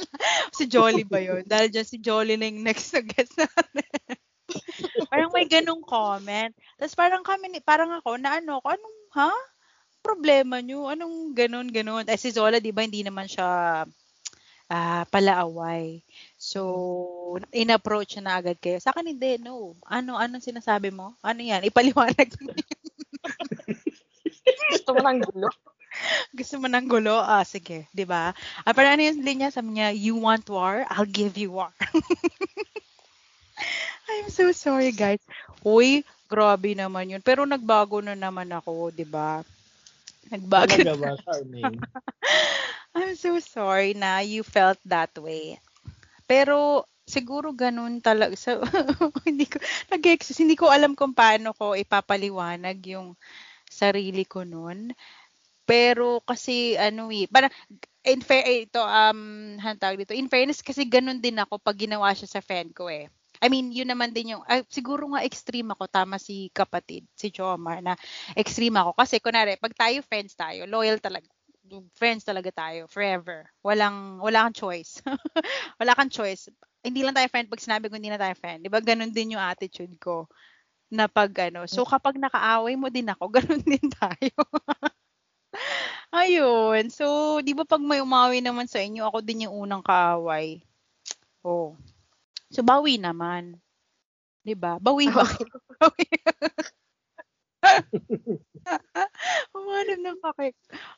si 0.60 0.64
Jolly 0.68 1.08
ba 1.08 1.24
yun? 1.24 1.40
Dahil 1.48 1.72
dyan 1.72 1.88
si 1.88 1.96
Jolly 1.96 2.36
na 2.36 2.52
yung 2.52 2.60
next 2.60 2.92
na 2.92 3.00
guest 3.00 3.32
natin. 3.34 3.88
parang 5.10 5.30
may 5.34 5.46
ganung 5.48 5.82
comment. 5.84 6.52
Tapos 6.78 6.94
parang 6.96 7.22
kami, 7.24 7.50
ni- 7.52 7.64
parang 7.64 7.90
ako, 7.94 8.16
na 8.20 8.38
ano 8.40 8.60
ko, 8.62 8.68
anong, 8.72 8.98
ha? 9.16 9.32
Problema 10.02 10.62
nyo? 10.62 10.88
Anong 10.88 11.34
ganun, 11.36 11.68
ganun? 11.68 12.06
Eh, 12.08 12.18
si 12.20 12.30
Zola, 12.32 12.62
di 12.62 12.72
ba, 12.72 12.84
hindi 12.86 13.02
naman 13.04 13.28
siya 13.28 13.82
ah 14.68 15.04
palaaway. 15.08 16.04
So, 16.36 16.60
in-approach 17.56 18.20
na 18.20 18.36
agad 18.36 18.60
kayo. 18.60 18.76
Sa 18.80 18.92
akin, 18.92 19.16
hindi, 19.16 19.40
no. 19.40 19.72
Ano, 19.88 20.20
anong 20.20 20.44
sinasabi 20.44 20.92
mo? 20.92 21.16
Ano 21.24 21.40
yan? 21.40 21.64
Ipaliwanag 21.64 22.28
mo. 22.44 22.52
Gusto 24.70 24.90
mo 24.96 25.00
ng 25.04 25.20
gulo? 25.24 25.48
Gusto 26.36 26.54
mo 26.60 26.66
ng 26.68 26.86
gulo? 26.86 27.16
Ah, 27.20 27.42
sige. 27.44 27.88
Di 27.90 28.04
ba? 28.04 28.32
Ah, 28.64 28.72
parang 28.76 29.00
ano 29.00 29.08
yung 29.08 29.24
linya? 29.24 29.48
Sabi 29.50 29.80
niya, 29.80 29.88
you 29.96 30.14
want 30.20 30.44
war? 30.52 30.84
I'll 30.92 31.08
give 31.08 31.36
you 31.40 31.50
war. 31.52 31.72
I'm 34.08 34.28
so 34.32 34.50
sorry, 34.52 34.90
guys. 34.92 35.20
Uy, 35.64 36.02
grabe 36.28 36.72
naman 36.74 37.12
yun. 37.12 37.22
Pero 37.22 37.44
nagbago 37.44 38.00
na 38.02 38.16
naman 38.16 38.48
ako, 38.50 38.90
di 38.92 39.04
ba? 39.06 39.42
Nagbago. 40.32 40.72
Talaga 40.76 40.92
ba, 40.96 41.10
Charmaine? 41.24 41.82
I'm 42.96 43.14
so 43.14 43.38
sorry 43.40 43.94
na 43.94 44.20
you 44.24 44.42
felt 44.42 44.80
that 44.88 45.12
way. 45.20 45.60
Pero 46.28 46.84
siguro 47.08 47.52
ganun 47.56 48.00
talaga. 48.04 48.34
So, 48.36 48.60
hindi 49.28 49.46
ko 49.48 49.60
nag 49.92 50.02
hindi 50.04 50.56
ko 50.56 50.66
alam 50.68 50.92
kung 50.96 51.14
paano 51.16 51.52
ko 51.56 51.72
ipapaliwanag 51.76 52.78
yung 52.92 53.16
sarili 53.68 54.24
ko 54.28 54.44
noon. 54.44 54.92
Pero 55.68 56.24
kasi 56.24 56.76
ano 56.80 57.12
eh, 57.12 57.28
parang 57.28 57.52
in 58.04 58.20
fair 58.24 58.44
eh, 58.48 58.64
ito 58.68 58.80
um 58.80 59.56
hantag 59.60 60.00
dito. 60.00 60.16
In 60.16 60.32
fairness 60.32 60.64
kasi 60.64 60.88
ganun 60.88 61.20
din 61.20 61.36
ako 61.40 61.60
pag 61.60 61.76
ginawa 61.76 62.08
siya 62.16 62.28
sa 62.28 62.44
friend 62.44 62.72
ko 62.72 62.88
eh. 62.88 63.08
I 63.38 63.46
mean, 63.50 63.70
yun 63.70 63.88
naman 63.90 64.10
din 64.10 64.34
yung, 64.36 64.42
ay, 64.46 64.66
siguro 64.68 65.06
nga 65.14 65.22
extreme 65.22 65.70
ako, 65.74 65.86
tama 65.86 66.18
si 66.18 66.50
kapatid, 66.50 67.06
si 67.14 67.30
Jomar, 67.30 67.78
na 67.82 67.94
extreme 68.34 68.74
ako. 68.78 68.98
Kasi, 68.98 69.22
kunwari, 69.22 69.54
pag 69.58 69.74
tayo 69.78 70.02
friends 70.02 70.34
tayo, 70.34 70.66
loyal 70.66 70.98
talaga, 70.98 71.26
friends 71.94 72.24
talaga 72.26 72.50
tayo, 72.50 72.88
forever. 72.90 73.46
Walang, 73.62 74.18
wala 74.18 74.48
kang 74.48 74.56
choice. 74.56 74.98
wala 75.80 75.92
kang 75.94 76.10
choice. 76.10 76.48
Hindi 76.82 77.04
lang 77.04 77.14
tayo 77.14 77.28
friend 77.28 77.50
pag 77.50 77.62
sinabi 77.62 77.90
ko 77.90 77.98
hindi 77.98 78.10
na 78.10 78.20
tayo 78.20 78.34
friend. 78.38 78.64
Di 78.64 78.70
ba, 78.72 78.80
ganun 78.80 79.12
din 79.12 79.36
yung 79.36 79.42
attitude 79.44 79.94
ko 80.00 80.26
na 80.88 81.06
pag 81.10 81.30
ano. 81.52 81.68
So, 81.68 81.84
kapag 81.84 82.16
nakaaway 82.16 82.74
mo 82.74 82.88
din 82.88 83.08
ako, 83.12 83.28
ganun 83.38 83.62
din 83.62 83.86
tayo. 83.92 84.34
Ayun. 86.14 86.88
So, 86.88 87.38
di 87.44 87.52
ba 87.52 87.68
pag 87.68 87.84
may 87.84 88.00
umawi 88.00 88.40
naman 88.40 88.64
sa 88.64 88.80
inyo, 88.80 89.04
ako 89.04 89.20
din 89.20 89.44
yung 89.48 89.68
unang 89.68 89.84
kaaway. 89.84 90.64
Oh. 91.44 91.76
So, 92.48 92.64
bawi 92.64 92.96
naman. 92.96 93.60
Di 94.40 94.56
ba? 94.56 94.80
Bawi 94.80 95.12
ba? 95.12 95.24
bawi. 95.80 96.06
Umarap 99.52 99.98
ng 100.00 100.18
kakik. 100.24 100.54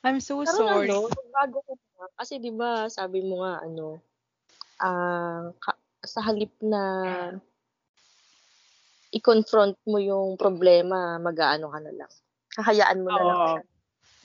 I'm 0.07 0.23
so 0.23 0.43
Pero 0.47 0.63
sorry. 0.63 0.91
ano, 0.91 1.11
bago 1.35 1.59
ko 1.67 1.73
pa, 1.99 2.07
kasi 2.23 2.39
di 2.39 2.55
ba 2.55 2.87
sabi 2.87 3.25
mo 3.27 3.43
nga 3.43 3.65
ano, 3.65 3.99
ah 4.79 5.51
ka- 5.59 5.83
sa 6.07 6.23
halip 6.25 6.55
na 6.63 6.83
i-confront 9.11 9.75
mo 9.91 9.99
yung 9.99 10.39
problema, 10.39 11.19
mag-aano 11.19 11.67
ka 11.75 11.79
na 11.83 11.93
lang. 11.93 12.13
Hahayaan 12.55 13.03
mo 13.03 13.11
na 13.11 13.23
lang 13.27 13.39
Oo. 13.43 13.80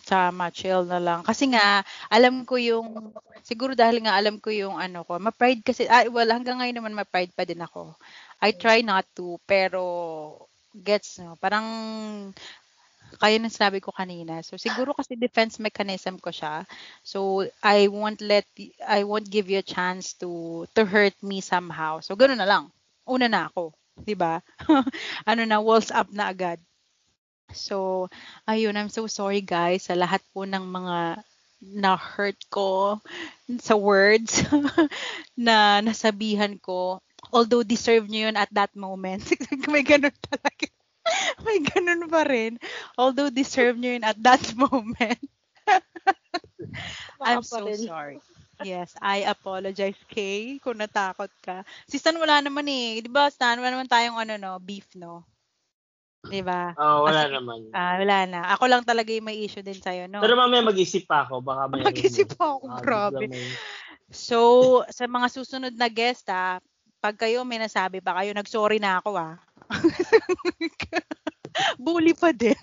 Tama, 0.06 0.54
chill 0.54 0.86
na 0.86 1.00
lang. 1.02 1.22
Kasi 1.26 1.50
nga, 1.50 1.82
alam 2.14 2.46
ko 2.46 2.62
yung, 2.62 3.10
siguro 3.42 3.74
dahil 3.74 4.06
nga 4.06 4.14
alam 4.14 4.38
ko 4.38 4.54
yung 4.54 4.78
ano 4.78 5.02
ko, 5.02 5.18
ma-pride 5.18 5.66
kasi, 5.66 5.90
ah, 5.90 6.06
well, 6.14 6.30
hanggang 6.30 6.62
ngayon 6.62 6.78
naman 6.78 6.94
ma-pride 6.94 7.34
pa 7.34 7.42
din 7.42 7.62
ako. 7.66 7.98
I 8.38 8.54
try 8.54 8.86
not 8.86 9.10
to, 9.18 9.42
pero 9.50 9.82
gets, 10.78 11.18
no? 11.18 11.34
Parang, 11.42 11.66
kaya 13.22 13.38
nang 13.40 13.54
sinabi 13.54 13.80
ko 13.80 13.92
kanina. 13.96 14.44
So, 14.44 14.60
siguro 14.60 14.92
kasi 14.92 15.16
defense 15.16 15.58
mechanism 15.62 16.20
ko 16.20 16.30
siya. 16.34 16.68
So, 17.06 17.48
I 17.64 17.88
won't 17.88 18.20
let, 18.20 18.46
I 18.84 19.04
won't 19.08 19.30
give 19.30 19.48
you 19.50 19.60
a 19.62 19.66
chance 19.66 20.14
to, 20.22 20.66
to 20.76 20.84
hurt 20.86 21.16
me 21.24 21.40
somehow. 21.40 22.04
So, 22.04 22.16
ganoon 22.20 22.42
na 22.44 22.50
lang. 22.50 22.64
Una 23.08 23.28
na 23.32 23.48
ako. 23.50 23.72
'di 23.96 24.12
ba? 24.20 24.44
ano 25.30 25.42
na, 25.48 25.64
walls 25.64 25.88
up 25.94 26.12
na 26.12 26.28
agad. 26.28 26.60
So, 27.54 28.10
ayun, 28.50 28.78
I'm 28.78 28.90
so 28.90 29.06
sorry 29.06 29.42
guys 29.42 29.86
sa 29.88 29.94
lahat 29.98 30.22
po 30.34 30.46
ng 30.48 30.66
mga 30.66 30.98
na-hurt 31.66 32.38
ko 32.50 33.02
sa 33.62 33.76
words 33.78 34.44
na 35.38 35.82
nasabihan 35.82 36.58
ko. 36.62 37.02
Although 37.34 37.66
deserve 37.66 38.06
nyo 38.06 38.30
yun 38.30 38.38
at 38.38 38.52
that 38.54 38.74
moment. 38.78 39.26
May 39.72 39.82
ganun 39.82 40.14
talaga. 40.30 40.68
May 41.46 41.60
ganun 41.62 42.06
pa 42.10 42.22
rin. 42.26 42.58
Although 42.98 43.34
deserve 43.34 43.78
nyo 43.78 43.98
yun 43.98 44.06
at 44.06 44.18
that 44.22 44.42
moment. 44.58 45.22
I'm 47.24 47.44
so 47.44 47.72
sorry. 47.74 48.22
Yes, 48.62 48.96
I 49.04 49.28
apologize, 49.28 50.00
Kay, 50.08 50.60
kung 50.64 50.80
natakot 50.80 51.28
ka. 51.44 51.68
Si 51.92 52.00
Stan 52.00 52.16
wala 52.16 52.40
naman 52.40 52.66
eh. 52.72 53.04
Di 53.04 53.12
ba, 53.12 53.28
Stan, 53.28 53.60
wala 53.60 53.76
naman 53.76 53.92
tayong 53.92 54.16
ano, 54.16 54.34
no, 54.40 54.52
beef, 54.64 54.88
no? 54.96 55.28
Di 56.36 56.44
ba? 56.44 56.76
Ah, 56.76 57.00
wala 57.00 57.24
Kasi- 57.24 57.36
naman. 57.40 57.60
Ah, 57.72 57.96
wala 57.96 58.18
na. 58.28 58.40
Ako 58.52 58.68
lang 58.68 58.84
talaga 58.84 59.08
yung 59.16 59.32
may 59.32 59.40
issue 59.40 59.64
din 59.64 59.80
sa'yo, 59.80 60.12
no? 60.12 60.20
Pero 60.20 60.36
mamaya 60.36 60.68
mag-isip 60.68 61.08
pa 61.08 61.24
ako. 61.24 61.40
Baka 61.40 61.72
may 61.72 61.80
Mag-isip 61.88 62.36
pa 62.36 62.60
ako, 62.60 62.68
Ah, 62.68 62.80
grabe. 62.84 63.32
So, 64.12 64.40
sa 64.92 65.08
mga 65.08 65.32
susunod 65.32 65.72
na 65.80 65.88
guest, 65.88 66.28
ah, 66.28 66.60
pag 67.00 67.16
kayo 67.16 67.48
may 67.48 67.56
nasabi 67.56 68.04
pa 68.04 68.20
kayo, 68.20 68.36
nag-sorry 68.36 68.84
na 68.84 69.00
ako, 69.00 69.16
ah. 69.16 69.40
Bully 71.80 72.12
pa 72.12 72.36
din. 72.36 72.60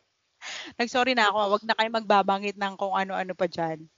nag-sorry 0.80 1.16
na 1.16 1.32
ako, 1.32 1.38
ah. 1.40 1.48
wag 1.56 1.64
na 1.64 1.76
kayo 1.80 1.88
magbabangit 1.88 2.60
ng 2.60 2.76
kung 2.76 2.92
ano-ano 2.92 3.32
pa 3.32 3.48
dyan. 3.48 3.88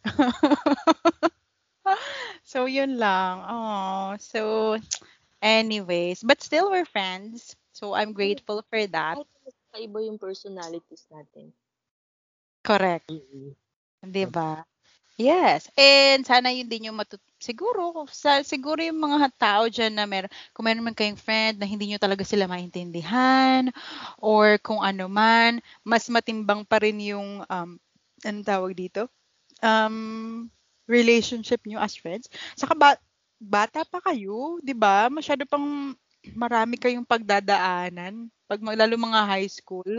so, 2.46 2.70
yun 2.70 3.02
lang. 3.02 3.42
Oh, 3.50 4.14
so, 4.22 4.78
anyways, 5.42 6.22
but 6.22 6.38
still 6.38 6.70
we're 6.70 6.86
friends. 6.86 7.58
So, 7.82 7.98
I'm 7.98 8.14
grateful 8.14 8.62
for 8.70 8.86
that. 8.94 9.18
Kahit 9.18 9.90
iba 9.90 9.98
yung 10.06 10.14
personalities 10.14 11.02
natin. 11.10 11.50
Correct. 12.62 13.10
Mm-mm. 13.10 13.58
'Di 14.06 14.24
ba? 14.30 14.62
Yes. 15.18 15.66
And 15.74 16.22
sana 16.22 16.54
yun 16.54 16.70
din 16.70 16.88
yung 16.90 16.98
matut 16.98 17.18
siguro 17.42 18.06
sa 18.10 18.42
siguro 18.46 18.78
yung 18.82 19.02
mga 19.02 19.28
tao 19.34 19.66
diyan 19.66 19.92
na 19.98 20.06
meron 20.06 20.30
kung 20.54 20.64
meron 20.66 20.86
man 20.86 20.94
kayong 20.96 21.18
friend 21.18 21.58
na 21.58 21.66
hindi 21.66 21.90
nyo 21.90 21.98
talaga 21.98 22.22
sila 22.22 22.46
maintindihan 22.46 23.66
or 24.22 24.62
kung 24.62 24.78
ano 24.82 25.10
man, 25.10 25.58
mas 25.82 26.06
matimbang 26.06 26.62
pa 26.62 26.78
rin 26.78 27.02
yung 27.02 27.42
um 27.46 27.70
anong 28.22 28.46
tawag 28.46 28.72
dito? 28.78 29.10
Um 29.62 30.46
relationship 30.86 31.62
nyo 31.66 31.82
as 31.82 31.98
friends. 31.98 32.30
Saka 32.54 32.74
ba, 32.78 32.94
bata 33.42 33.82
pa 33.86 33.98
kayo, 34.02 34.58
'di 34.62 34.74
ba? 34.74 35.10
Masyado 35.10 35.46
pang 35.50 35.94
marami 36.30 36.78
kayong 36.78 37.06
pagdadaanan 37.06 38.30
pag 38.46 38.60
lalo 38.62 38.94
mga 38.94 39.20
high 39.26 39.50
school. 39.50 39.98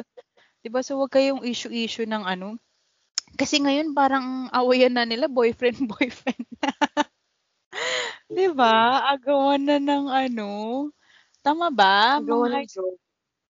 'Di 0.64 0.70
ba? 0.72 0.80
So 0.80 1.00
wag 1.04 1.12
kayong 1.12 1.44
issue-issue 1.44 2.08
ng 2.08 2.24
ano. 2.24 2.56
Kasi 3.36 3.60
ngayon 3.60 3.92
parang 3.98 4.48
awayan 4.54 4.96
na 4.96 5.04
nila 5.04 5.28
boyfriend 5.28 5.84
boyfriend. 5.92 6.46
'Di 8.32 8.48
ba? 8.56 9.04
Agawan 9.12 9.64
na 9.68 9.78
ng 9.82 10.06
ano. 10.10 10.50
Tama 11.44 11.68
ba? 11.74 12.24
Gawa 12.24 12.48
Mga 12.48 12.60
ng 12.64 12.68
joke. 12.72 13.00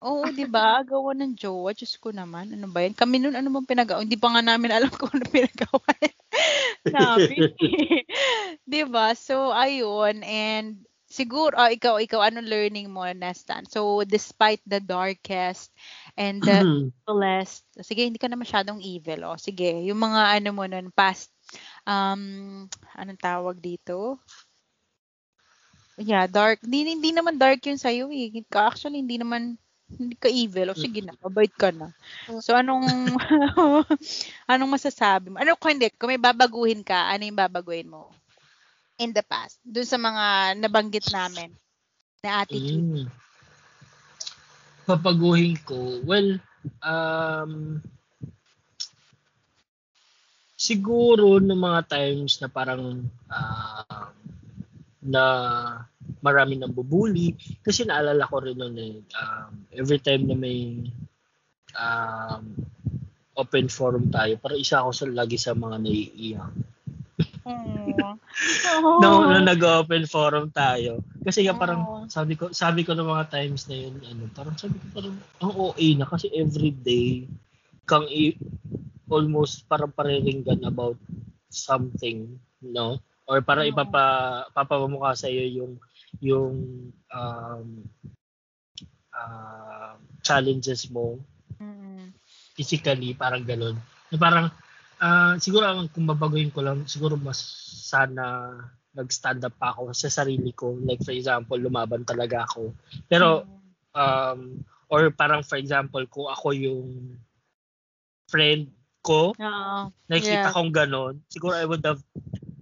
Oo, 0.02 0.26
'di 0.34 0.46
ba? 0.50 0.82
Agawan 0.82 1.18
ng 1.22 1.34
jowa. 1.38 1.78
Diyos 1.78 1.94
ko 2.02 2.10
naman. 2.10 2.50
Ano 2.56 2.72
ba 2.72 2.82
'yan? 2.82 2.98
Kami 2.98 3.22
noon 3.22 3.38
ano 3.38 3.54
bang 3.54 3.70
pinagawa? 3.70 4.02
Hindi 4.02 4.18
pa 4.18 4.34
nga 4.34 4.42
namin 4.42 4.72
alam 4.74 4.90
kung 4.98 5.12
ano 5.14 5.26
pinagawa 5.30 5.92
namin. 6.90 7.44
'Di 8.70 8.82
ba? 8.90 9.14
So 9.14 9.54
ayun 9.54 10.26
and 10.26 10.82
siguro 11.12 11.54
ah, 11.60 11.70
ikaw 11.70 12.00
ikaw 12.00 12.24
anong 12.24 12.48
learning 12.48 12.88
mo 12.88 13.04
Nestan? 13.12 13.68
So 13.68 14.08
despite 14.08 14.64
the 14.64 14.80
darkest 14.80 15.76
and 16.16 16.40
the 16.40 16.64
blessed. 17.08 17.68
Sige, 17.84 18.08
hindi 18.08 18.20
ka 18.20 18.32
na 18.32 18.40
masyadong 18.40 18.80
evil. 18.80 19.28
O, 19.28 19.36
sige, 19.36 19.84
yung 19.84 20.00
mga 20.00 20.40
ano 20.40 20.50
mo 20.56 20.64
nun, 20.64 20.88
past, 20.96 21.32
um, 21.84 22.66
anong 22.96 23.20
tawag 23.20 23.60
dito? 23.60 24.16
Yeah, 26.00 26.26
dark. 26.26 26.64
Hindi, 26.64 26.98
hindi 26.98 27.12
naman 27.12 27.38
dark 27.38 27.62
yun 27.68 27.78
sa'yo 27.78 28.10
eh. 28.10 28.32
Actually, 28.56 29.04
hindi 29.04 29.20
naman, 29.20 29.60
hindi 29.92 30.16
ka 30.16 30.32
evil. 30.32 30.72
O, 30.72 30.78
sige 30.80 31.04
na, 31.04 31.14
mabait 31.20 31.52
ka 31.52 31.70
na. 31.70 31.92
So, 32.40 32.56
anong, 32.56 32.88
anong 34.52 34.72
masasabi 34.72 35.30
mo? 35.30 35.38
Ano 35.38 35.60
kung 35.60 35.76
hindi, 35.78 35.92
kung 35.94 36.10
may 36.10 36.22
babaguhin 36.22 36.82
ka, 36.82 37.12
ano 37.12 37.28
yung 37.28 37.38
babaguhin 37.38 37.92
mo? 37.92 38.10
In 39.02 39.18
the 39.18 39.26
past. 39.26 39.58
Dun 39.66 39.88
sa 39.88 39.98
mga 39.98 40.62
nabanggit 40.62 41.10
namin 41.10 41.50
na 42.22 42.46
attitude. 42.46 42.86
Mm. 42.86 43.10
Papaguhin 44.86 45.58
ko. 45.66 46.06
Well, 46.06 46.38
um, 46.86 47.82
siguro 50.54 51.42
no 51.42 51.58
mga 51.58 51.82
times 51.90 52.38
na 52.38 52.50
parang 52.54 53.10
um, 53.10 54.14
na 55.02 55.24
marami 56.22 56.62
nang 56.62 56.70
bubuli 56.70 57.34
kasi 57.66 57.82
naalala 57.82 58.30
ko 58.30 58.38
rin 58.38 58.54
noon 58.54 58.78
eh 58.78 58.96
um, 59.18 59.66
every 59.74 59.98
time 59.98 60.30
na 60.30 60.38
may 60.38 60.86
um, 61.74 62.54
open 63.34 63.66
forum 63.74 64.14
tayo 64.14 64.38
para 64.38 64.54
isa 64.54 64.86
ako 64.86 64.94
sa 64.94 65.06
lagi 65.10 65.42
sa 65.42 65.58
mga 65.58 65.82
naiiyak. 65.82 66.54
No, 67.46 69.10
no 69.32 69.40
nag-open 69.42 70.06
forum 70.08 70.50
tayo. 70.52 71.02
Kasi 71.22 71.46
nga 71.46 71.56
parang 71.58 72.06
sabi 72.10 72.34
ko 72.36 72.50
sabi 72.54 72.82
ko 72.82 72.94
ng 72.94 73.08
mga 73.08 73.30
times 73.30 73.70
na 73.70 73.78
yun, 73.78 73.96
ano, 74.06 74.26
parang 74.34 74.56
sabi 74.58 74.78
ko 74.78 74.86
parang 74.94 75.16
ang 75.42 75.54
OA 75.54 75.88
na 75.98 76.08
kasi 76.10 76.28
every 76.34 76.74
day 76.74 77.26
kang 77.86 78.08
i- 78.08 78.38
almost 79.12 79.68
parang 79.68 79.92
pariringgan 79.92 80.64
about 80.64 80.98
something, 81.52 82.40
no? 82.64 82.98
Or 83.28 83.44
para 83.44 83.64
Oo. 83.64 83.70
ipapa 83.70 84.06
papamukha 84.56 85.14
sa 85.14 85.28
iyo 85.30 85.46
yung 85.62 85.74
yung 86.20 86.56
um, 87.12 87.68
ah, 89.14 89.96
challenges 90.24 90.88
mo 90.90 91.20
Mm. 91.62 92.10
physically, 92.58 93.14
parang 93.14 93.46
galon. 93.46 93.78
Na 94.10 94.18
parang, 94.18 94.46
ah, 95.02 95.34
siguro 95.42 95.66
ang 95.66 95.90
kung 95.90 96.06
babaguhin 96.06 96.54
ko 96.54 96.62
lang, 96.62 96.86
siguro 96.86 97.18
mas 97.18 97.42
sana 97.90 98.54
nag-stand 98.94 99.42
up 99.44 99.56
pa 99.58 99.74
ako 99.74 99.92
sa 99.96 100.12
sarili 100.12 100.54
ko. 100.54 100.78
Like 100.78 101.02
for 101.02 101.16
example, 101.16 101.58
lumaban 101.58 102.06
talaga 102.06 102.46
ako. 102.46 102.76
Pero, 103.10 103.48
um, 103.96 104.62
or 104.92 105.10
parang 105.12 105.42
for 105.42 105.58
example, 105.58 106.04
kung 106.12 106.28
ako 106.28 106.52
yung 106.54 107.18
friend 108.28 108.72
ko, 109.02 109.34
Oo. 109.36 109.92
nakikita 110.08 110.52
Yeah. 110.52 110.56
kong 110.56 110.72
ganon, 110.72 111.24
siguro 111.32 111.56
I 111.58 111.66
would 111.66 111.84
have 111.84 112.04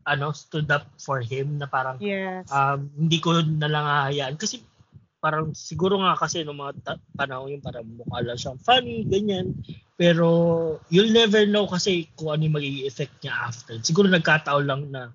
ano, 0.09 0.33
stood 0.33 0.65
up 0.73 0.89
for 0.97 1.21
him 1.21 1.61
na 1.61 1.69
parang 1.69 2.01
Yes. 2.01 2.49
um, 2.49 2.89
hindi 2.97 3.21
ko 3.21 3.41
na 3.45 3.69
lang 3.69 3.85
hahayaan. 3.85 4.41
Kasi 4.41 4.63
parang 5.19 5.51
siguro 5.51 5.99
nga 5.99 6.15
kasi 6.15 6.47
nung 6.47 6.63
mga 6.63 6.73
ta- 6.83 7.03
panahon 7.15 7.59
yung 7.59 7.63
parang 7.63 7.83
mukha 7.85 8.23
lang 8.23 8.39
siyang 8.39 8.59
funny, 8.63 9.03
ganyan. 9.03 9.51
Pero 9.99 10.27
you'll 10.87 11.11
never 11.11 11.43
know 11.43 11.67
kasi 11.67 12.07
kung 12.15 12.31
ano 12.31 12.47
yung 12.47 12.55
magiging 12.55 12.87
effect 12.87 13.13
niya 13.19 13.35
after. 13.35 13.75
Siguro 13.83 14.07
nagkataon 14.07 14.65
lang 14.65 14.81
na 14.89 15.11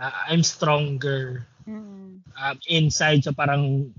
ah, 0.00 0.32
I'm 0.32 0.42
stronger 0.42 1.44
Mm. 1.66 2.22
inside 2.70 3.26
so 3.26 3.34
parang 3.34 3.90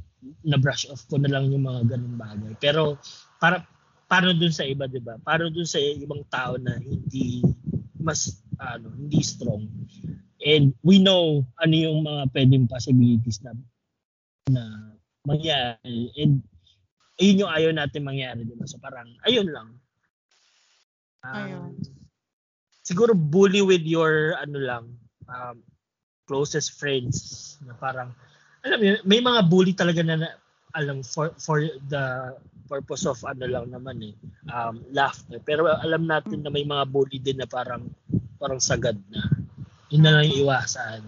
na-brush 0.48 0.88
off 0.88 1.04
ko 1.12 1.20
na 1.20 1.28
lang 1.28 1.52
yung 1.52 1.68
mga 1.68 1.84
ganun 1.96 2.16
bagay. 2.16 2.56
Pero 2.64 2.96
para 3.44 3.68
para 4.08 4.32
dun 4.32 4.56
sa 4.56 4.64
iba, 4.64 4.88
'di 4.88 5.04
ba? 5.04 5.20
Para 5.20 5.52
dun 5.52 5.68
sa 5.68 5.84
ibang 5.84 6.24
tao 6.32 6.56
na 6.56 6.80
hindi 6.80 7.44
mas 8.00 8.40
ano, 8.56 8.88
hindi 8.96 9.20
strong. 9.20 9.68
And 10.40 10.72
we 10.80 11.04
know 11.04 11.44
ano 11.60 11.76
yung 11.76 12.08
mga 12.08 12.32
pwedeng 12.32 12.72
possibilities 12.72 13.44
na 13.44 13.52
na 14.48 14.96
mangyari. 15.28 16.16
And 16.16 16.40
ayun 17.20 17.44
yung 17.44 17.52
ayaw 17.52 17.72
natin 17.76 18.08
mangyari, 18.08 18.48
di 18.48 18.56
ba? 18.56 18.64
So 18.64 18.80
parang, 18.80 19.12
ayun 19.28 19.52
lang. 19.52 19.70
Um, 21.28 21.36
Ayun. 21.36 21.74
Siguro 22.88 23.12
bully 23.12 23.60
with 23.60 23.84
your, 23.84 24.40
ano 24.40 24.58
lang, 24.64 24.86
um, 25.28 25.60
closest 26.24 26.80
friends. 26.80 27.58
Na 27.68 27.76
parang, 27.76 28.16
alam 28.64 28.80
mo, 28.80 28.96
may 29.04 29.20
mga 29.20 29.42
bully 29.52 29.76
talaga 29.76 30.00
na, 30.06 30.16
na 30.24 30.30
alam, 30.72 31.04
for, 31.04 31.36
for 31.36 31.68
the 31.92 32.38
purpose 32.68 33.08
of 33.08 33.18
ano 33.24 33.48
lang 33.48 33.72
naman 33.72 34.14
eh, 34.14 34.16
um, 34.52 34.84
laughter. 34.92 35.40
Pero 35.44 35.68
alam 35.68 36.06
natin 36.06 36.44
na 36.44 36.52
may 36.52 36.68
mga 36.68 36.84
bully 36.88 37.18
din 37.20 37.40
na 37.44 37.48
parang, 37.50 37.92
parang 38.40 38.62
sagad 38.62 38.96
na. 39.12 39.24
Yun 39.92 40.04
na 40.04 40.20
lang 40.20 40.28
iwasan. 40.32 41.02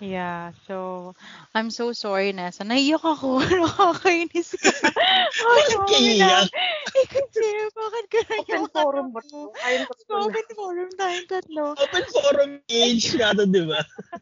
Yeah, 0.00 0.56
so 0.64 1.12
I'm 1.52 1.68
so 1.68 1.92
sorry 1.92 2.32
na. 2.32 2.48
So 2.50 2.64
naiyak 2.64 3.04
ako. 3.04 3.44
Nakakainis 3.68 4.56
ka. 4.56 4.72
Bakit 4.72 5.76
Ano, 5.76 5.86
kaiyak? 5.92 6.48
Eh, 6.90 7.06
kasi 7.06 7.46
bakit 7.76 8.04
ka 8.08 8.20
Open 8.24 8.64
naiyak 8.64 8.72
forum 8.72 9.06
ba 9.12 9.20
ako? 9.20 9.28
to? 9.28 9.60
Ayun 9.60 9.82
open 9.84 10.46
forum 10.56 10.88
tayong 10.96 11.26
tatlo. 11.28 11.64
Open 11.76 12.04
forum 12.08 12.52
age 12.66 13.06
na 13.20 13.36
to, 13.36 13.44
di 13.44 13.62
ba? 13.68 13.80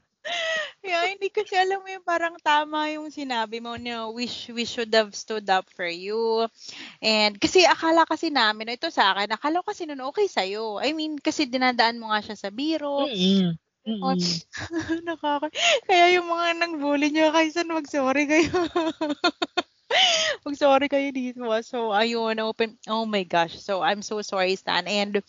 Yeah, 0.84 1.08
hindi 1.08 1.28
kasi 1.32 1.56
alam 1.56 1.80
mo 1.80 1.88
yung 1.88 2.04
parang 2.04 2.36
tama 2.40 2.88
yung 2.92 3.08
sinabi 3.08 3.60
mo 3.64 3.76
na 3.80 4.08
we, 4.12 4.28
sh- 4.28 4.52
we 4.52 4.64
should 4.68 4.92
have 4.92 5.12
stood 5.16 5.44
up 5.48 5.64
for 5.72 5.88
you. 5.88 6.44
And 7.00 7.36
kasi 7.40 7.64
akala 7.64 8.04
kasi 8.04 8.28
namin, 8.28 8.76
ito 8.76 8.88
sa 8.92 9.12
akin, 9.16 9.32
akala 9.32 9.60
ko 9.64 9.72
kasi 9.72 9.84
nun 9.88 10.04
okay 10.12 10.28
sa'yo. 10.28 10.80
I 10.80 10.92
mean, 10.92 11.16
kasi 11.20 11.48
dinadaan 11.48 12.00
mo 12.00 12.12
nga 12.12 12.20
siya 12.24 12.36
sa 12.36 12.48
biro. 12.52 13.08
Mm-mm. 13.08 13.56
Oh, 13.88 14.12
Mm-mm. 14.12 14.20
Nakaka... 15.08 15.48
Kaya 15.88 16.20
yung 16.20 16.28
mga 16.28 16.46
nang 16.60 16.74
bully 16.76 17.08
niyo, 17.08 17.32
kaysan 17.32 17.72
mag-sorry 17.72 18.28
kayo. 18.28 18.52
mag-sorry 20.46 20.92
kayo 20.92 21.08
dito. 21.08 21.48
ah. 21.48 21.64
So, 21.64 21.96
ayun, 21.96 22.36
open... 22.44 22.76
Oh 22.84 23.08
my 23.08 23.24
gosh. 23.24 23.56
So, 23.56 23.80
I'm 23.80 24.04
so 24.04 24.20
sorry, 24.20 24.52
Stan. 24.60 24.84
And, 24.84 25.24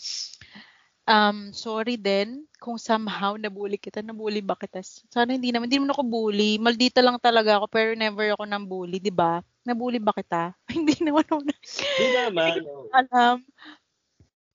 um, 1.08 1.56
sorry 1.56 1.96
din 1.96 2.46
kung 2.60 2.76
somehow 2.76 3.40
nabully 3.40 3.80
kita. 3.80 4.04
Nabully 4.04 4.44
ba 4.44 4.60
kita? 4.60 4.84
Sana 4.84 5.32
hindi 5.32 5.56
naman. 5.56 5.72
Hindi 5.72 5.80
naman 5.80 5.96
ako 5.96 6.04
bully. 6.04 6.60
Maldita 6.60 7.00
lang 7.00 7.16
talaga 7.18 7.64
ako, 7.64 7.66
pero 7.72 7.96
never 7.96 8.36
ako 8.36 8.44
nang 8.44 8.68
bully, 8.68 9.00
di 9.00 9.12
ba? 9.14 9.40
Nabully 9.64 10.04
ba 10.04 10.12
kita? 10.12 10.52
hindi 10.76 11.00
naman 11.00 11.24
ako 11.24 11.42
na 11.48 11.56
Hindi 11.56 12.08
naman. 12.12 12.52
alam. 12.92 13.36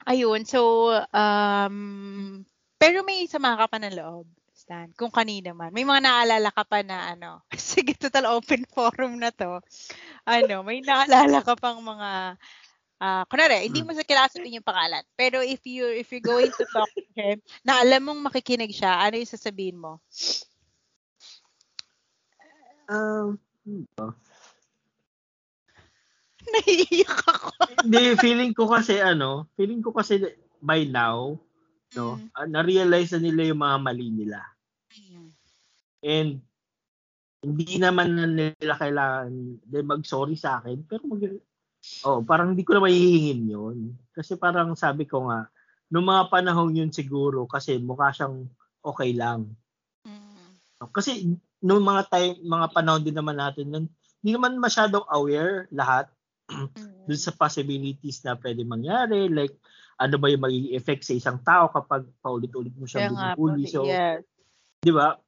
Ayun, 0.04 0.44
so, 0.44 0.92
um, 1.16 1.76
pero 2.84 3.00
may 3.00 3.24
sama 3.24 3.56
ka 3.56 3.64
pa 3.64 3.80
ng 3.80 3.96
loob, 3.96 4.28
Stan, 4.52 4.92
kung 4.92 5.08
kanina 5.08 5.56
man. 5.56 5.72
May 5.72 5.88
mga 5.88 6.04
naalala 6.04 6.52
ka 6.52 6.68
pa 6.68 6.84
na 6.84 7.16
ano, 7.16 7.40
sige, 7.56 7.96
total 7.96 8.36
open 8.36 8.68
forum 8.76 9.16
na 9.16 9.32
to. 9.32 9.56
Ano, 10.28 10.60
may 10.60 10.84
naalala 10.84 11.40
ka 11.40 11.56
pang 11.56 11.80
mga, 11.80 12.36
ah, 13.00 13.24
kunwari, 13.24 13.64
hindi 13.64 13.80
mo 13.80 13.96
sa 13.96 14.04
kilasatin 14.04 14.60
yung 14.60 14.68
pangalan. 14.68 15.00
Pero 15.16 15.40
if 15.40 15.64
you 15.64 15.88
if 15.88 16.12
you're 16.12 16.20
going 16.20 16.52
to 16.52 16.64
talk 16.68 16.92
to 16.92 17.08
him, 17.16 17.40
na 17.64 17.80
alam 17.80 18.04
mong 18.04 18.28
makikinig 18.28 18.76
siya, 18.76 19.00
ano 19.00 19.16
yung 19.16 19.32
sasabihin 19.32 19.80
mo? 19.80 20.04
Um? 22.84 23.40
Naiiyak 26.52 27.20
ako. 27.32 27.48
Hindi, 27.80 28.12
feeling 28.20 28.52
ko 28.52 28.68
kasi 28.68 29.00
ano, 29.00 29.48
feeling 29.56 29.80
ko 29.80 29.96
kasi 29.96 30.20
by 30.60 30.84
now, 30.84 31.40
no, 31.96 32.18
Mm. 32.18 32.28
ah, 32.34 32.48
na-realize 32.50 33.14
na 33.16 33.20
nila 33.22 33.42
yung 33.50 33.62
mga 33.62 33.78
mali 33.80 34.08
nila. 34.10 34.40
Mm. 34.92 35.28
And 36.04 36.30
hindi 37.44 37.76
naman 37.76 38.08
na 38.16 38.26
nila 38.28 38.74
kailangan 38.80 39.32
din 39.62 39.84
mag-sorry 39.84 40.36
sa 40.36 40.60
akin, 40.60 40.84
pero 40.88 41.04
mag 41.06 41.20
Oh, 42.00 42.24
parang 42.24 42.56
hindi 42.56 42.64
ko 42.64 42.72
na 42.72 42.84
mahihingin 42.88 43.44
yun. 43.44 43.78
Kasi 44.16 44.40
parang 44.40 44.72
sabi 44.72 45.04
ko 45.04 45.28
nga, 45.28 45.52
noong 45.92 46.08
mga 46.08 46.24
panahon 46.32 46.72
yun 46.72 46.88
siguro, 46.88 47.44
kasi 47.44 47.76
mukha 47.76 48.08
siyang 48.08 48.48
okay 48.80 49.12
lang. 49.12 49.52
Mm. 50.08 50.56
Kasi 50.88 51.28
noong 51.60 51.84
mga 51.84 52.02
time, 52.08 52.34
mga 52.40 52.66
panahon 52.72 53.04
din 53.04 53.12
naman 53.12 53.36
natin, 53.36 53.68
nun, 53.68 53.86
hindi 54.24 54.30
naman 54.32 54.56
masyadong 54.56 55.04
aware 55.12 55.68
lahat 55.76 56.08
Mm. 56.52 57.08
dun 57.08 57.20
sa 57.20 57.36
possibilities 57.36 58.24
na 58.24 58.32
pwede 58.36 58.64
mangyari. 58.64 59.28
Like, 59.28 59.56
ano 59.98 60.14
ba 60.18 60.26
yung 60.30 60.42
magiging 60.42 60.74
effect 60.74 61.02
sa 61.06 61.14
isang 61.14 61.38
tao 61.42 61.70
kapag 61.70 62.06
paulit-ulit 62.18 62.74
mo 62.74 62.86
Kaya 62.86 63.08
siya 63.08 63.14
nga 63.14 63.34
po, 63.34 63.50
binubuli. 63.50 63.64
So, 63.70 63.86
yes. 63.86 64.22
di 64.82 64.90
ba, 64.90 65.18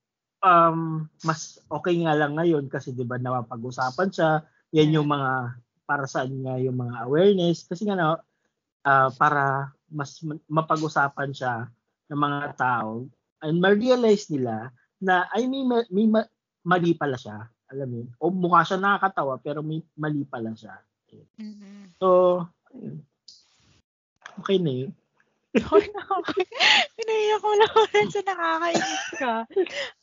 um, 0.42 1.06
mas 1.22 1.62
okay 1.70 2.02
nga 2.02 2.14
lang 2.18 2.34
ngayon 2.34 2.66
kasi 2.66 2.92
di 2.92 3.06
ba 3.06 3.18
napapag-usapan 3.18 4.10
siya. 4.10 4.30
Yan 4.74 4.96
yung 4.96 5.08
mga, 5.08 5.60
para 5.86 6.04
saan 6.10 6.34
nga 6.42 6.58
yung 6.58 6.76
mga 6.76 7.06
awareness. 7.06 7.66
Kasi 7.66 7.86
nga, 7.86 7.94
na, 7.94 8.18
ah, 8.86 9.10
para 9.14 9.70
mas 9.86 10.18
ma- 10.22 10.42
mapag-usapan 10.50 11.30
siya 11.30 11.70
ng 12.10 12.18
mga 12.18 12.58
tao 12.58 13.06
and 13.42 13.62
ma-realize 13.62 14.26
nila 14.30 14.74
na 14.98 15.30
ay 15.30 15.46
may, 15.46 15.62
ma- 15.62 15.90
may 15.90 16.06
ma- 16.10 16.30
mali 16.66 16.94
pala 16.98 17.14
siya. 17.14 17.46
Alam 17.70 17.88
mo? 17.90 18.00
O 18.22 18.30
mukha 18.30 18.62
siya 18.66 18.78
nakakatawa 18.78 19.38
pero 19.42 19.62
may 19.62 19.82
mali 19.98 20.26
pala 20.26 20.54
siya. 20.54 20.74
Mhm. 21.38 21.96
So, 22.02 22.42
okay. 22.42 22.55
Nakaka- 25.56 26.46
Pinaiyak 26.96 27.40
ko 27.40 27.50
lang 27.56 27.74
rin 27.92 28.08
sa 28.12 28.20
nakakainis 28.24 29.06
ka. 29.16 29.34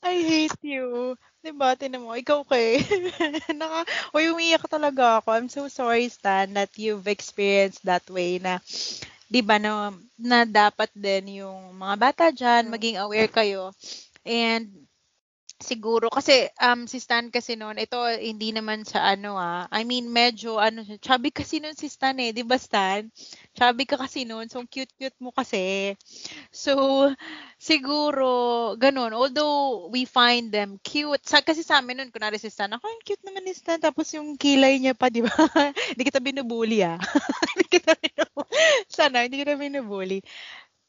I 0.02 0.16
hate 0.26 0.62
you. 0.66 1.14
Diba, 1.44 1.76
tinan 1.78 2.08
mo, 2.08 2.16
ikaw 2.16 2.42
kay. 2.48 2.80
Naka, 3.60 3.84
Uy, 4.16 4.32
umiyak 4.34 4.66
talaga 4.72 5.20
ako. 5.22 5.28
I'm 5.36 5.50
so 5.52 5.68
sorry, 5.70 6.08
Stan, 6.10 6.56
that 6.56 6.72
you've 6.80 7.06
experienced 7.06 7.84
that 7.86 8.06
way 8.10 8.40
na, 8.40 8.64
di 9.30 9.42
ba, 9.44 9.60
na, 9.60 9.92
na 10.18 10.48
dapat 10.48 10.90
din 10.96 11.44
yung 11.44 11.76
mga 11.76 11.96
bata 12.00 12.26
dyan, 12.34 12.72
maging 12.72 12.98
aware 13.02 13.30
kayo. 13.30 13.76
And, 14.26 14.72
siguro, 15.64 16.12
kasi, 16.12 16.52
um, 16.60 16.86
si 16.86 17.00
Stan 17.00 17.32
kasi 17.32 17.56
noon, 17.56 17.80
ito, 17.80 17.96
hindi 18.20 18.52
naman 18.52 18.84
sa 18.84 19.08
ano 19.08 19.40
ah, 19.40 19.66
I 19.72 19.88
mean, 19.88 20.12
medyo, 20.12 20.60
ano, 20.60 20.84
siya, 20.84 21.00
chubby 21.00 21.32
kasi 21.32 21.64
noon 21.64 21.80
si 21.80 21.88
Stan 21.88 22.20
eh, 22.20 22.36
di 22.36 22.44
ba, 22.44 22.60
Stan? 22.60 23.08
Chubby 23.56 23.88
ka 23.88 23.96
kasi 23.96 24.28
noon, 24.28 24.52
so 24.52 24.60
cute-cute 24.68 25.16
mo 25.24 25.32
kasi. 25.32 25.96
So, 26.52 27.08
siguro, 27.58 28.28
ganun. 28.76 29.16
Although, 29.16 29.88
we 29.88 30.04
find 30.04 30.52
them 30.52 30.78
cute. 30.84 31.24
Sa, 31.24 31.40
kasi 31.40 31.64
sa 31.64 31.80
amin 31.80 32.04
noon, 32.04 32.12
kunwari 32.12 32.36
si 32.38 32.52
Stan, 32.52 32.70
ako, 32.76 32.84
ang 32.84 33.02
cute 33.08 33.24
naman 33.24 33.48
ni 33.48 33.56
Stan. 33.56 33.80
Tapos 33.80 34.12
yung 34.12 34.36
kilay 34.36 34.78
niya 34.84 34.94
pa, 34.94 35.08
di 35.08 35.24
ba? 35.24 35.32
hindi 35.96 36.04
kita 36.04 36.20
binubuli 36.20 36.84
ah. 36.84 37.00
hindi 37.56 37.66
kita 37.72 37.96
binubuli. 37.96 38.52
Sana, 38.92 39.24
hindi 39.24 39.40
kita 39.40 39.56
binubuli. 39.56 40.20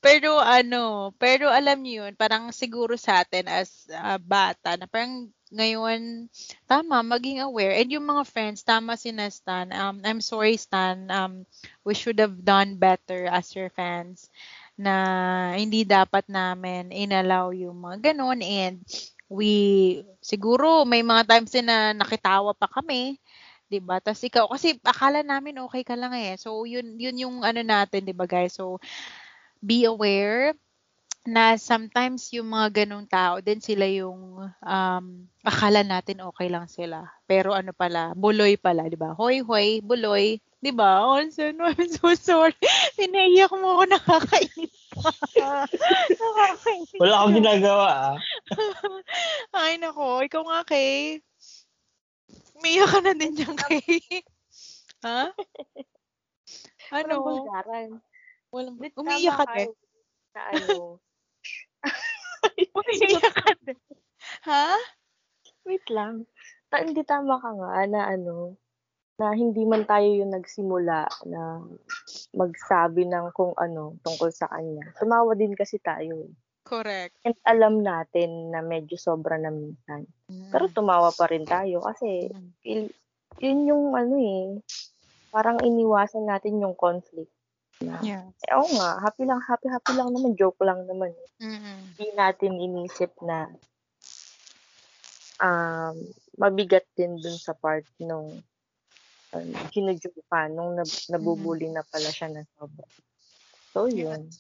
Pero 0.05 0.37
ano, 0.37 1.17
pero 1.17 1.49
alam 1.49 1.81
niyo 1.81 2.05
yun, 2.05 2.13
parang 2.13 2.53
siguro 2.53 2.93
sa 3.01 3.25
atin 3.25 3.49
as 3.49 3.89
ah, 3.89 4.21
bata, 4.21 4.77
na 4.77 4.85
parang 4.85 5.33
ngayon, 5.55 6.29
tama, 6.69 7.01
maging 7.01 7.41
aware. 7.41 7.73
And 7.73 7.89
yung 7.89 8.05
mga 8.05 8.29
friends, 8.29 8.61
tama 8.67 9.01
si 9.01 9.15
Stan. 9.15 9.73
Um, 9.73 10.05
I'm 10.05 10.21
sorry, 10.21 10.61
Stan. 10.61 11.09
Um, 11.09 11.49
we 11.87 11.97
should 11.97 12.21
have 12.21 12.45
done 12.45 12.77
better 12.77 13.31
as 13.31 13.55
your 13.57 13.71
fans 13.73 14.29
na 14.77 15.55
hindi 15.55 15.87
dapat 15.87 16.27
namin 16.29 16.91
inallow 16.91 17.55
yung 17.55 17.79
mga 17.81 18.13
ganun. 18.13 18.43
And 18.45 18.83
we, 19.31 20.03
siguro, 20.21 20.85
may 20.85 21.01
mga 21.07 21.23
times 21.31 21.55
din 21.55 21.71
na 21.71 21.97
nakitawa 21.97 22.53
pa 22.53 22.69
kami. 22.69 23.17
'di 23.65 23.81
ba? 23.81 23.97
Tapos 23.99 24.23
ikaw 24.23 24.45
kasi 24.53 24.77
akala 24.85 25.25
namin 25.25 25.59
okay 25.65 25.83
ka 25.83 25.97
lang 25.97 26.13
eh. 26.15 26.37
So 26.37 26.63
yun 26.69 27.01
yun 27.01 27.17
yung 27.17 27.37
ano 27.43 27.65
natin, 27.65 28.05
'di 28.05 28.13
ba, 28.13 28.29
guys? 28.29 28.55
So 28.55 28.79
be 29.65 29.89
aware 29.89 30.53
na 31.25 31.57
sometimes 31.57 32.29
yung 32.37 32.53
mga 32.53 32.85
ganong 32.85 33.09
tao 33.09 33.41
din 33.41 33.57
sila 33.57 33.89
yung 33.89 34.45
um, 34.61 35.07
akala 35.41 35.81
natin 35.81 36.21
okay 36.21 36.53
lang 36.53 36.69
sila. 36.69 37.09
Pero 37.25 37.57
ano 37.57 37.73
pala, 37.73 38.13
buloy 38.13 38.61
pala, 38.61 38.85
di 38.93 38.97
ba? 39.01 39.17
Hoy, 39.17 39.41
hoy, 39.41 39.81
buloy. 39.81 40.37
Di 40.61 40.69
ba? 40.69 41.01
So, 41.33 41.49
no, 41.57 41.69
I'm 41.69 41.89
so 41.89 42.13
sorry. 42.13 42.57
Pinaiyak 42.97 43.53
mo 43.57 43.81
ako, 43.81 43.85
nakakainis 43.89 44.77
pa. 44.93 45.11
nakakainis 46.13 46.97
Wala 47.03 47.15
akong 47.21 47.37
ginagawa 47.41 47.89
ah. 47.89 48.17
Ay, 49.65 49.81
nako. 49.81 50.25
Ikaw 50.29 50.43
nga, 50.45 50.61
Kay. 50.69 51.25
Umiyak 52.61 52.89
ka 52.93 52.99
na 53.01 53.13
din 53.17 53.33
dyan, 53.33 53.57
Kay. 53.57 53.85
ha? 55.09 55.33
Ano? 56.93 57.15
bulgaran. 57.25 58.01
Walang, 58.55 58.79
Wait, 58.79 58.95
umiyak 58.95 59.35
ka 59.35 59.47
din. 59.51 59.71
Sa 60.31 60.41
ano. 60.47 61.03
Umiyak 62.79 63.35
ka 63.35 63.51
din. 63.61 63.79
Ha? 64.47 64.79
Wait 65.67 65.87
lang. 65.91 66.25
Ta- 66.71 66.81
hindi 66.81 67.03
tama 67.03 67.43
ka 67.43 67.51
nga 67.51 67.83
na 67.85 68.01
ano. 68.09 68.55
na 69.15 69.31
hindi 69.31 69.63
man 69.63 69.87
tayo 69.87 70.11
yung 70.11 70.35
nagsimula 70.35 71.07
na 71.31 71.63
magsabi 72.35 73.07
ng 73.07 73.31
kung 73.31 73.55
ano 73.55 73.95
tungkol 74.03 74.35
sa 74.35 74.51
kanya. 74.51 74.91
Tumawa 74.99 75.39
din 75.39 75.55
kasi 75.55 75.79
tayo. 75.79 76.19
eh. 76.19 76.35
Correct. 76.67 77.15
And 77.23 77.39
alam 77.47 77.87
natin 77.87 78.51
na 78.51 78.59
medyo 78.59 78.99
sobra 78.99 79.39
na 79.39 79.55
minsan. 79.55 80.11
Pero 80.51 80.67
tumawa 80.67 81.15
pa 81.15 81.31
rin 81.31 81.47
tayo 81.47 81.79
kasi 81.87 82.27
Mm. 82.27 82.51
il- 82.67 82.95
yun 83.39 83.61
yung 83.71 83.85
ano 83.95 84.15
eh, 84.19 84.59
parang 85.31 85.63
iniwasan 85.63 86.27
natin 86.27 86.59
yung 86.59 86.75
conflict. 86.75 87.31
Na, 87.83 87.99
Yeah. 88.05 88.25
eh, 88.47 88.55
oo 88.55 88.69
nga, 88.79 89.03
happy 89.03 89.25
lang, 89.27 89.41
happy, 89.43 89.67
happy 89.67 89.93
lang 89.99 90.15
naman, 90.15 90.39
joke 90.39 90.61
lang 90.63 90.87
naman. 90.87 91.11
Mm-mm. 91.43 91.95
Hindi 91.95 92.07
natin 92.15 92.53
inisip 92.61 93.11
na 93.25 93.51
um, 95.43 95.97
mabigat 96.39 96.87
din 96.95 97.19
dun 97.19 97.39
sa 97.39 97.57
part 97.57 97.87
nung 97.99 98.45
um, 99.35 99.51
ginujukan, 99.75 100.55
nung 100.55 100.79
nab- 100.79 101.05
nabubuli 101.11 101.67
na 101.71 101.83
pala 101.83 102.11
siya 102.15 102.31
na 102.31 102.47
sobra. 102.55 102.87
So, 103.75 103.91
yun. 103.91 104.31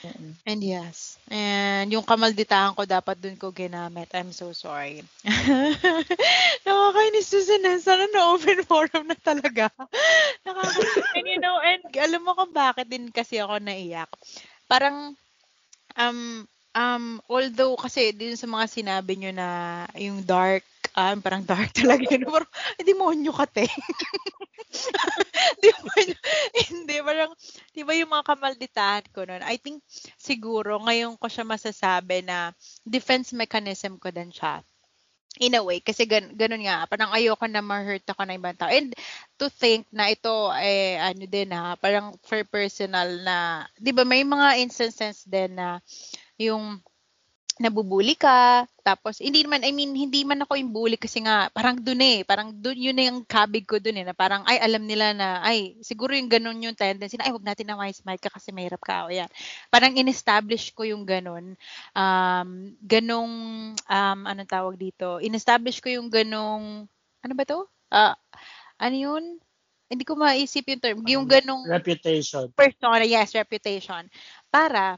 Mm-mm. 0.00 0.32
And 0.48 0.60
yes. 0.64 1.20
And 1.28 1.92
yung 1.92 2.08
kamalditahan 2.08 2.72
ko 2.72 2.88
dapat 2.88 3.20
dun 3.20 3.36
ko 3.36 3.52
ginamit. 3.52 4.08
I'm 4.16 4.32
so 4.32 4.56
sorry. 4.56 5.04
Nakakainis 6.64 7.28
Susan. 7.28 7.60
eh. 7.68 7.76
Sana 7.76 8.08
na 8.08 8.32
open 8.32 8.64
forum 8.70 9.04
na 9.12 9.16
talaga. 9.20 9.68
Nakakainis. 10.48 11.04
And 11.12 11.26
you 11.28 11.38
know, 11.40 11.60
and 11.60 11.84
alam 12.00 12.20
mo 12.24 12.32
kung 12.32 12.52
bakit 12.56 12.88
din 12.88 13.12
kasi 13.12 13.36
ako 13.44 13.60
naiyak. 13.60 14.08
Parang, 14.64 15.12
um, 15.98 16.20
um, 16.76 17.04
although 17.28 17.76
kasi 17.76 18.12
din 18.16 18.36
sa 18.38 18.46
mga 18.48 18.66
sinabi 18.70 19.12
nyo 19.20 19.32
na 19.34 19.48
yung 19.98 20.22
dark, 20.24 20.64
um, 20.96 21.18
parang 21.22 21.42
dark 21.44 21.70
talaga 21.78 22.04
yun. 22.06 22.26
Parang, 22.26 22.50
eh, 22.78 22.84
demonyo 22.84 23.32
ka, 23.34 23.46
te. 23.46 23.66
demonyo. 25.64 26.16
Hindi, 26.70 26.96
parang, 27.02 27.32
di 27.74 27.82
ba 27.82 27.92
yung 27.94 28.10
mga 28.10 28.26
kamalditahan 28.26 29.06
ko 29.10 29.26
nun, 29.26 29.42
I 29.42 29.58
think 29.58 29.82
siguro 30.18 30.78
ngayon 30.82 31.18
ko 31.18 31.26
siya 31.26 31.46
masasabi 31.46 32.22
na 32.26 32.54
defense 32.86 33.34
mechanism 33.34 33.98
ko 33.98 34.10
din 34.10 34.30
siya. 34.30 34.62
In 35.38 35.54
a 35.54 35.62
way, 35.62 35.78
kasi 35.78 36.10
gan, 36.10 36.34
ganun 36.34 36.66
nga, 36.66 36.90
parang 36.90 37.14
ayoko 37.14 37.46
na 37.46 37.62
ma-hurt 37.62 38.02
ako 38.02 38.26
ng 38.26 38.42
ibang 38.42 38.58
tao. 38.58 38.66
And 38.66 38.90
to 39.38 39.46
think 39.46 39.86
na 39.94 40.10
ito, 40.10 40.50
eh, 40.58 40.98
ano 40.98 41.22
din 41.22 41.54
ha, 41.54 41.78
parang 41.78 42.18
for 42.26 42.42
personal 42.50 43.06
na, 43.22 43.64
di 43.78 43.94
ba 43.94 44.02
may 44.02 44.26
mga 44.26 44.58
instances 44.58 45.22
din 45.22 45.54
na 45.54 45.78
yung 46.34 46.82
nabubuli 47.60 48.16
ka, 48.16 48.64
tapos 48.80 49.20
hindi 49.20 49.44
naman, 49.44 49.60
I 49.60 49.68
mean, 49.76 49.92
hindi 49.92 50.24
man 50.24 50.40
ako 50.40 50.56
yung 50.56 50.72
bully 50.72 50.96
kasi 50.96 51.20
nga, 51.20 51.52
parang 51.52 51.76
dun 51.76 52.00
eh, 52.00 52.24
parang 52.24 52.56
dun, 52.56 52.80
yun 52.80 52.96
na 52.96 53.12
yung 53.12 53.20
kabig 53.28 53.68
ko 53.68 53.76
dun 53.76 54.00
eh, 54.00 54.04
na 54.08 54.16
parang, 54.16 54.40
ay, 54.48 54.56
alam 54.64 54.88
nila 54.88 55.12
na, 55.12 55.44
ay, 55.44 55.76
siguro 55.84 56.16
yung 56.16 56.32
ganun 56.32 56.56
yung 56.64 56.72
tendency 56.72 57.20
na, 57.20 57.28
ay, 57.28 57.36
wag 57.36 57.44
natin 57.44 57.68
na 57.68 57.76
smile 57.92 58.16
ka 58.16 58.32
kasi 58.32 58.48
mahirap 58.48 58.80
ka, 58.80 59.04
o 59.04 59.12
yan. 59.12 59.28
Parang 59.68 59.92
in-establish 59.92 60.72
ko 60.72 60.88
yung 60.88 61.04
ganun, 61.04 61.52
um, 61.92 62.50
ganong, 62.80 63.34
um, 63.76 64.20
anong 64.24 64.48
tawag 64.48 64.80
dito, 64.80 65.20
in-establish 65.20 65.84
ko 65.84 65.92
yung 65.92 66.08
ganong, 66.08 66.88
ano 67.20 67.32
ba 67.36 67.44
to? 67.44 67.68
Ah, 67.92 68.16
ano 68.80 68.96
yun? 68.96 69.36
Hindi 69.90 70.08
ko 70.08 70.16
maisip 70.16 70.64
yung 70.64 70.80
term. 70.80 70.98
Yung 71.04 71.26
ganong 71.28 71.66
Reputation. 71.68 72.48
persona, 72.56 73.04
yes, 73.04 73.36
reputation. 73.36 74.08
Para, 74.48 74.96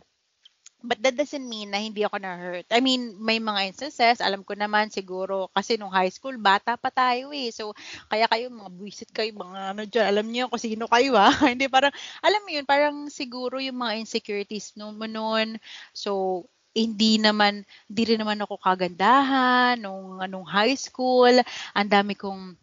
but 0.82 0.98
that 0.98 1.14
doesn't 1.14 1.46
mean 1.46 1.70
na 1.70 1.78
hindi 1.78 2.02
ako 2.02 2.18
na-hurt. 2.18 2.66
I 2.68 2.82
mean, 2.82 3.14
may 3.22 3.38
mga 3.38 3.70
instances, 3.70 4.18
alam 4.18 4.42
ko 4.42 4.58
naman 4.58 4.90
siguro, 4.90 5.46
kasi 5.54 5.78
nung 5.78 5.94
high 5.94 6.10
school, 6.10 6.34
bata 6.36 6.74
pa 6.74 6.90
tayo 6.90 7.30
eh. 7.30 7.54
So, 7.54 7.70
kaya 8.10 8.26
kayo, 8.26 8.50
mga 8.50 8.70
buwisit 8.74 9.10
kayo, 9.14 9.30
mga 9.32 9.60
ano 9.72 9.82
dyan, 9.86 10.06
alam 10.10 10.26
niyo 10.26 10.50
kung 10.50 10.60
sino 10.60 10.90
kayo 10.90 11.14
ah. 11.14 11.30
hindi, 11.52 11.70
parang, 11.70 11.94
alam 12.20 12.42
mo 12.42 12.50
yun, 12.50 12.66
parang 12.66 12.96
siguro 13.08 13.62
yung 13.62 13.78
mga 13.78 14.02
insecurities 14.02 14.74
no, 14.74 14.90
noon. 14.90 15.56
So, 15.94 16.44
hindi 16.74 17.22
naman, 17.22 17.62
hindi 17.86 18.02
rin 18.02 18.20
naman 18.20 18.42
ako 18.42 18.58
kagandahan 18.58 19.78
nung, 19.78 20.18
nung 20.26 20.46
high 20.46 20.74
school. 20.74 21.32
Ang 21.78 21.88
dami 21.88 22.18
kong, 22.18 22.58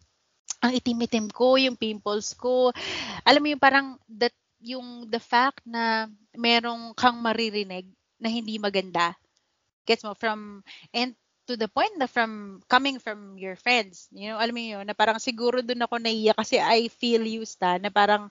ang 0.60 0.72
itim-itim 0.76 1.32
ko, 1.32 1.56
yung 1.56 1.78
pimples 1.78 2.36
ko. 2.36 2.68
Alam 3.24 3.40
mo 3.40 3.48
yung 3.56 3.62
parang, 3.62 3.96
that, 4.12 4.36
yung 4.60 5.08
the 5.08 5.16
fact 5.16 5.64
na 5.64 6.04
merong 6.36 6.92
kang 6.92 7.16
maririnig 7.16 7.88
na 8.20 8.28
hindi 8.30 8.56
maganda. 8.60 9.16
Gets 9.86 10.04
mo? 10.04 10.14
From, 10.14 10.62
and 10.94 11.14
to 11.48 11.56
the 11.58 11.66
point 11.68 11.90
na 11.98 12.06
from, 12.06 12.62
coming 12.70 12.98
from 13.02 13.36
your 13.38 13.56
friends. 13.58 14.06
You 14.14 14.30
know, 14.32 14.38
alam 14.38 14.54
mo 14.54 14.62
yun, 14.62 14.84
na 14.86 14.94
parang 14.94 15.18
siguro 15.18 15.60
doon 15.64 15.82
ako 15.82 15.98
naiyak 15.98 16.38
kasi 16.38 16.60
I 16.62 16.86
feel 16.92 17.24
used 17.26 17.58
na, 17.60 17.76
na 17.80 17.90
parang, 17.90 18.30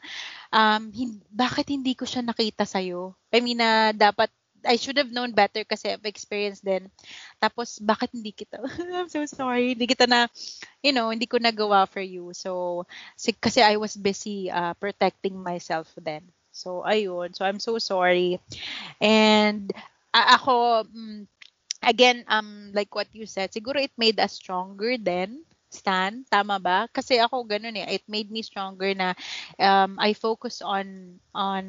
um, 0.54 0.84
hin- 0.94 1.24
bakit 1.32 1.70
hindi 1.72 1.94
ko 1.98 2.06
siya 2.06 2.24
nakita 2.26 2.64
sa'yo? 2.68 3.16
I 3.34 3.40
mean, 3.42 3.60
na 3.62 3.92
dapat, 3.96 4.30
I 4.66 4.76
should 4.78 4.98
have 5.00 5.12
known 5.12 5.32
better 5.34 5.64
kasi 5.66 5.92
I've 5.96 6.06
experienced 6.08 6.64
din. 6.68 6.92
Tapos, 7.42 7.80
bakit 7.82 8.12
hindi 8.16 8.32
kita, 8.36 8.60
I'm 8.96 9.10
so 9.12 9.24
sorry, 9.28 9.74
hindi 9.76 9.88
kita 9.88 10.08
na, 10.08 10.28
you 10.84 10.92
know, 10.96 11.10
hindi 11.12 11.28
ko 11.28 11.38
nagawa 11.40 11.88
for 11.90 12.02
you. 12.04 12.32
So, 12.36 12.84
si- 13.18 13.36
kasi 13.38 13.62
I 13.64 13.78
was 13.78 13.96
busy 13.98 14.52
uh, 14.52 14.74
protecting 14.78 15.40
myself 15.40 15.90
then. 16.00 16.28
So, 16.60 16.84
ayun. 16.84 17.32
So, 17.36 17.48
I'm 17.48 17.60
so 17.64 17.80
sorry. 17.80 18.40
And, 19.02 19.72
a- 20.14 20.36
ako, 20.40 20.86
mm, 20.92 21.28
again, 21.84 22.24
um, 22.28 22.72
like 22.74 22.94
what 22.96 23.08
you 23.14 23.26
said, 23.26 23.52
siguro 23.52 23.80
it 23.82 23.94
made 23.98 24.20
us 24.20 24.34
stronger 24.36 24.98
then, 24.98 25.44
Stan, 25.72 26.26
tama 26.32 26.60
ba? 26.60 26.88
Kasi 26.92 27.18
ako 27.22 27.46
ganun 27.48 27.78
eh, 27.80 28.00
it 28.02 28.06
made 28.10 28.32
me 28.32 28.42
stronger 28.44 28.94
na 28.96 29.14
um, 29.60 29.98
I 30.00 30.14
focus 30.14 30.62
on, 30.62 31.20
on, 31.36 31.64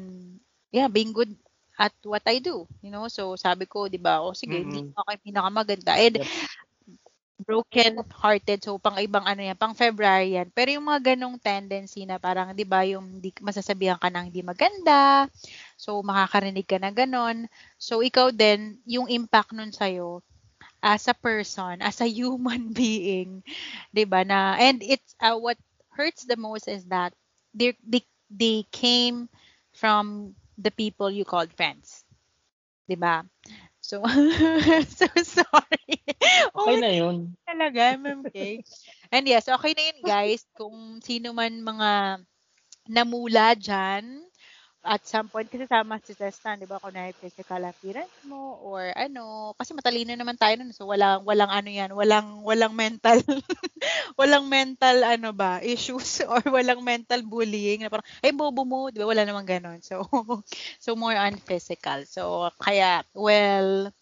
yeah, 0.71 0.87
being 0.87 1.13
good 1.13 1.35
at 1.79 1.93
what 2.03 2.23
I 2.27 2.39
do. 2.39 2.67
You 2.81 2.91
know, 2.91 3.07
so 3.07 3.35
sabi 3.35 3.65
ko, 3.65 3.87
di 3.89 3.97
ba, 4.01 4.21
o 4.23 4.33
sige, 4.33 4.61
hindi 4.63 4.81
Mhm. 4.81 4.95
ako 4.95 5.09
yung 5.15 5.25
pinakamaganda. 5.27 5.93
And 5.97 6.15
Yep. 6.15 6.29
Broken 7.43 8.01
hearted 8.13 8.61
so 8.61 8.77
pang 8.77 8.97
ibang 9.01 9.25
ano 9.25 9.41
yan 9.41 9.57
pang 9.57 9.75
February 9.75 10.37
yan. 10.39 10.49
Pero 10.53 10.73
yung 10.77 10.87
mga 10.87 11.13
ganong 11.15 11.37
tendency 11.41 12.05
na 12.05 12.21
parang 12.21 12.53
'di 12.53 12.65
ba 12.65 12.85
yung 12.87 13.19
di, 13.19 13.33
masasabihan 13.41 13.99
ka 13.99 14.09
ng 14.13 14.29
hindi 14.29 14.41
maganda 14.45 15.25
so 15.75 15.99
makakarinig 16.05 16.67
ka 16.69 16.77
na 16.77 16.93
ganon. 16.93 17.49
So 17.81 18.05
ikaw 18.05 18.29
din 18.31 18.79
yung 18.85 19.09
impact 19.09 19.51
nun 19.53 19.73
sa'yo 19.73 20.21
as 20.81 21.07
a 21.07 21.15
person 21.15 21.81
as 21.81 22.01
a 22.01 22.09
human 22.09 22.73
being 22.77 23.45
'di 23.93 24.03
ba 24.09 24.25
na 24.25 24.57
and 24.57 24.81
it's 24.81 25.13
uh, 25.21 25.37
what 25.37 25.57
hurts 25.93 26.25
the 26.25 26.37
most 26.37 26.65
is 26.67 26.85
that 26.89 27.13
they 27.53 27.77
they, 27.85 28.01
they 28.29 28.65
came 28.73 29.29
from 29.73 30.33
the 30.57 30.71
people 30.73 31.09
you 31.09 31.23
called 31.23 31.53
friends 31.53 32.03
'di 32.89 32.97
ba 32.97 33.23
so 33.91 33.99
so 34.99 35.07
sorry 35.19 35.99
oh 36.55 36.63
Okay 36.63 36.75
na 36.79 36.91
yun. 36.95 37.17
talaga, 37.43 37.99
MMK. 37.99 38.63
And 39.11 39.27
yes, 39.27 39.51
okay 39.51 39.75
na 39.75 39.83
yun 39.91 39.99
guys. 40.07 40.47
Kung 40.55 41.03
sino 41.03 41.35
man 41.35 41.59
mga 41.59 42.23
namula 42.87 43.51
dyan, 43.59 44.23
at 44.81 45.05
some 45.05 45.29
point, 45.29 45.45
kasi 45.45 45.69
sama 45.69 46.01
si 46.01 46.17
Testan, 46.17 46.57
di 46.57 46.65
ba, 46.65 46.81
kung 46.81 46.93
na 46.93 47.13
physical 47.13 47.61
appearance 47.69 48.17
mo, 48.25 48.57
or 48.65 48.89
ano, 48.97 49.53
kasi 49.53 49.77
matalino 49.77 50.09
naman 50.17 50.35
tayo 50.41 50.57
nun, 50.57 50.73
so 50.73 50.89
walang, 50.89 51.21
walang 51.21 51.53
ano 51.53 51.69
yan, 51.69 51.91
walang, 51.93 52.41
walang 52.41 52.73
mental, 52.73 53.21
walang 54.19 54.49
mental, 54.49 55.05
ano 55.05 55.31
ba, 55.37 55.61
issues, 55.61 56.21
or 56.31 56.41
walang 56.49 56.81
mental 56.81 57.21
bullying, 57.21 57.85
na 57.85 57.93
parang, 57.93 58.07
ay, 58.25 58.33
bobo 58.33 58.65
mo, 58.65 58.89
di 58.89 58.97
ba, 58.97 59.05
wala 59.09 59.21
namang 59.21 59.45
ganon. 59.45 59.79
So, 59.85 60.01
so 60.83 60.97
more 60.97 61.13
on 61.15 61.37
physical. 61.37 62.01
So, 62.09 62.49
kaya, 62.57 63.05
well, 63.13 63.93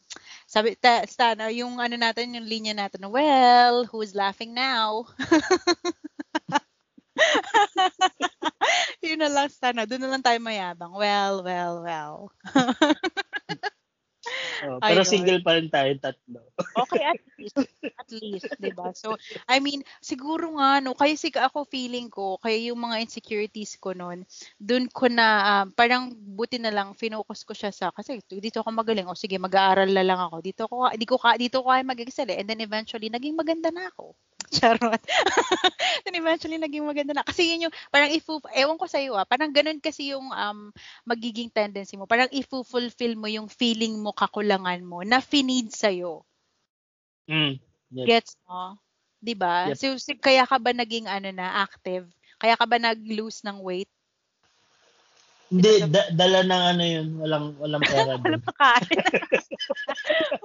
sabi, 0.50 0.76
ta, 0.80 1.04
ah, 1.06 1.52
yung 1.54 1.78
ano 1.80 1.96
natin, 2.00 2.36
yung 2.36 2.48
linya 2.48 2.74
natin, 2.76 3.08
well, 3.12 3.86
who's 3.88 4.16
laughing 4.16 4.56
now? 4.56 5.08
Yun 9.10 9.26
na 9.26 9.30
lang, 9.34 9.50
Stan. 9.50 9.74
ah. 9.82 9.90
Doon 9.90 10.06
na 10.06 10.12
lang 10.14 10.22
tayo 10.22 10.38
mayabang. 10.38 10.94
Well, 10.94 11.42
well, 11.42 11.76
well. 11.82 12.16
Oh, 14.60 14.78
pero 14.84 15.02
Ayun. 15.02 15.10
single 15.10 15.40
pa 15.40 15.56
rin 15.56 15.72
tayo 15.72 15.92
tatlo. 15.96 16.44
Okay, 16.76 17.02
at 17.08 17.16
least. 17.40 17.56
At 17.96 18.10
least, 18.12 18.52
ba? 18.76 18.92
So, 18.92 19.16
I 19.48 19.64
mean, 19.64 19.88
siguro 20.04 20.60
nga, 20.60 20.84
no, 20.84 20.92
kaya 20.92 21.16
sig 21.16 21.40
ako 21.40 21.64
feeling 21.64 22.12
ko, 22.12 22.36
kaya 22.44 22.60
yung 22.70 22.80
mga 22.84 23.00
insecurities 23.00 23.80
ko 23.80 23.96
noon, 23.96 24.28
dun 24.60 24.92
ko 24.92 25.08
na, 25.08 25.64
um, 25.64 25.72
parang 25.72 26.12
buti 26.12 26.60
na 26.60 26.76
lang, 26.76 26.92
finocus 26.92 27.48
ko 27.48 27.56
siya 27.56 27.72
sa, 27.72 27.96
kasi 27.96 28.20
dito 28.28 28.60
ako 28.60 28.76
magaling, 28.76 29.08
o 29.08 29.16
sige, 29.16 29.40
mag-aaral 29.40 29.88
na 29.88 30.04
lang 30.04 30.20
ako, 30.20 30.36
dito 30.44 30.64
ko, 30.68 30.92
di 30.92 31.08
ko, 31.08 31.16
ka- 31.16 31.40
dito 31.40 31.64
ko 31.64 31.72
kaya 31.72 31.84
mag-excel 31.88 32.28
eh. 32.36 32.44
And 32.44 32.48
then 32.52 32.60
eventually, 32.60 33.08
naging 33.08 33.40
maganda 33.40 33.72
na 33.72 33.88
ako. 33.88 34.12
Charot. 34.56 35.02
then 36.06 36.16
eventually, 36.18 36.58
naging 36.58 36.86
maganda 36.86 37.14
na. 37.14 37.26
Kasi 37.26 37.54
yun 37.54 37.70
yung, 37.70 37.76
parang 37.94 38.10
if, 38.10 38.26
ewan 38.58 38.78
ko 38.82 38.86
sa'yo 38.90 39.14
ah, 39.14 39.28
parang 39.30 39.54
ganun 39.54 39.78
kasi 39.78 40.14
yung 40.14 40.34
um, 40.34 40.74
magiging 41.06 41.54
tendency 41.54 41.96
mo. 41.96 42.10
Parang 42.10 42.30
if-fulfill 42.34 43.14
mo 43.14 43.30
yung 43.30 43.46
feeling 43.46 44.02
mo, 44.02 44.10
kakulangan 44.10 44.82
mo, 44.82 45.06
na 45.06 45.22
finid 45.22 45.70
sa'yo. 45.70 46.26
Mm. 47.30 47.62
Yes. 47.94 48.06
Gets 48.06 48.34
mo? 48.46 48.78
'Di 49.20 49.34
ba? 49.36 49.74
Yep. 49.74 49.78
So, 49.78 49.88
kaya 50.18 50.48
ka 50.48 50.58
ba 50.58 50.72
naging 50.72 51.06
ano 51.06 51.30
na 51.30 51.62
active? 51.66 52.08
Kaya 52.40 52.56
ka 52.56 52.66
ba 52.66 52.80
nag-lose 52.80 53.44
ng 53.44 53.60
weight? 53.60 53.92
Hindi, 55.50 55.82
da- 55.90 56.12
dala 56.14 56.46
ng 56.46 56.64
ano 56.78 56.84
yun. 56.86 57.08
Walang, 57.18 57.46
walang 57.58 57.82
pera 57.82 58.14
doon. 58.22 58.22
Walang 58.30 58.46
makain. 58.46 59.00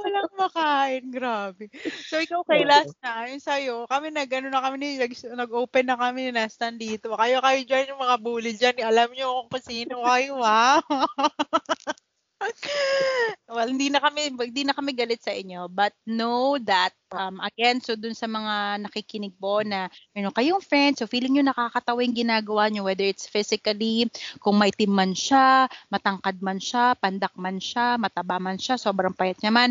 Walang 0.01 0.33
makain. 0.41 1.03
Grabe. 1.13 1.65
So, 2.09 2.21
ikaw 2.21 2.41
kay 2.49 2.65
last 2.65 2.97
na, 3.05 3.29
yung 3.29 3.45
sa'yo, 3.45 3.85
kami 3.85 4.09
nag, 4.13 4.33
ano 4.33 4.49
na 4.49 4.65
kami, 4.65 4.77
ni- 4.81 5.01
nag- 5.01 5.37
nag-open 5.37 5.85
na 5.85 5.97
kami 6.01 6.29
ni 6.29 6.33
Nestan 6.33 6.81
dito. 6.81 7.13
Kayo, 7.17 7.45
kayo 7.45 7.61
dyan, 7.69 7.91
yung 7.93 8.01
mga 8.01 8.17
bully 8.21 8.53
dyan, 8.57 8.77
alam 8.81 9.09
nyo 9.13 9.45
kung 9.53 9.65
sino 9.65 10.05
kayo, 10.09 10.41
ha? 10.41 10.81
well, 13.55 13.69
hindi 13.69 13.89
na 13.89 14.01
kami 14.01 14.33
hindi 14.35 14.63
na 14.65 14.77
kami 14.77 14.93
galit 14.93 15.21
sa 15.23 15.33
inyo, 15.33 15.69
but 15.71 15.93
know 16.05 16.57
that 16.61 16.93
um 17.15 17.41
again, 17.41 17.81
so 17.81 17.97
dun 17.97 18.15
sa 18.17 18.29
mga 18.29 18.85
nakikinig 18.87 19.35
po 19.39 19.65
na 19.65 19.89
you 20.13 20.23
know, 20.23 20.35
kayong 20.35 20.63
friends, 20.63 21.01
so 21.01 21.09
feeling 21.09 21.37
niyo 21.37 21.45
nakakatawa 21.47 22.05
yung 22.05 22.17
ginagawa 22.17 22.69
niyo 22.69 22.85
whether 22.87 23.07
it's 23.07 23.27
physically, 23.29 24.09
kung 24.41 24.57
may 24.59 24.71
team 24.73 24.93
man 24.93 25.17
siya, 25.17 25.67
matangkad 25.89 26.39
man 26.45 26.61
siya, 26.61 26.95
pandak 26.99 27.35
man 27.37 27.59
siya, 27.59 27.97
mataba 27.97 28.37
man 28.41 28.61
siya, 28.61 28.77
sobrang 28.77 29.15
payat 29.17 29.39
niya 29.41 29.53
man, 29.53 29.71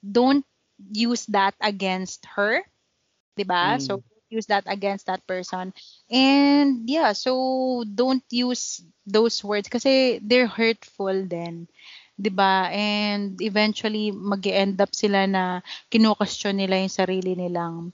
don't 0.00 0.44
use 0.92 1.24
that 1.30 1.54
against 1.62 2.26
her. 2.28 2.62
'Di 3.34 3.44
ba? 3.46 3.78
Mm. 3.78 3.82
So 3.82 3.92
use 4.34 4.50
that 4.50 4.66
against 4.66 5.06
that 5.06 5.22
person. 5.30 5.70
And 6.10 6.82
yeah, 6.90 7.14
so 7.14 7.84
don't 7.86 8.26
use 8.34 8.82
those 9.06 9.38
words 9.46 9.70
kasi 9.70 10.18
they're 10.18 10.50
hurtful 10.50 11.14
then. 11.30 11.70
'di 12.18 12.30
ba? 12.30 12.70
And 12.70 13.38
eventually 13.42 14.14
mag 14.14 14.46
end 14.46 14.78
up 14.78 14.94
sila 14.94 15.26
na 15.26 15.62
kino-question 15.90 16.58
nila 16.62 16.78
yung 16.78 16.92
sarili 16.92 17.34
nilang 17.34 17.90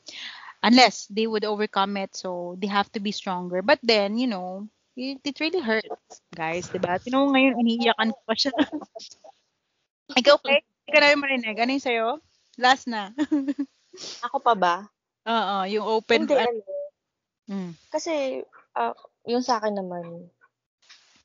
unless 0.61 1.09
they 1.09 1.25
would 1.25 1.45
overcome 1.45 1.97
it 1.97 2.13
so 2.13 2.57
they 2.61 2.69
have 2.69 2.93
to 2.93 3.01
be 3.01 3.13
stronger. 3.13 3.65
But 3.65 3.81
then, 3.83 4.21
you 4.21 4.29
know, 4.29 4.69
it, 4.97 5.25
it 5.25 5.41
really 5.41 5.61
hurts, 5.65 6.21
guys, 6.37 6.69
'di 6.69 6.81
ba? 6.81 7.01
Tino 7.01 7.25
mo 7.25 7.33
ngayon 7.33 7.61
iniiyakan 7.65 8.13
ko 8.13 8.21
pa 8.29 8.35
siya. 8.37 8.53
Ikaw, 10.21 10.35
okay? 10.43 10.61
Hindi 10.61 10.91
ka 10.91 11.01
namin 11.01 11.21
marinig. 11.23 11.57
Ano 11.57 11.71
yung 11.71 11.87
sa'yo? 11.87 12.07
Last 12.59 12.91
na. 12.91 13.15
Ako 14.27 14.43
pa 14.43 14.55
ba? 14.59 14.75
Oo, 15.31 15.57
yung 15.71 15.87
open. 15.87 16.27
Hindi, 16.27 16.35
ano. 16.35 16.63
Mm. 17.51 17.73
Kasi, 17.91 18.43
ah, 18.75 18.95
yung 19.27 19.43
sa 19.43 19.59
akin 19.63 19.75
naman, 19.79 20.31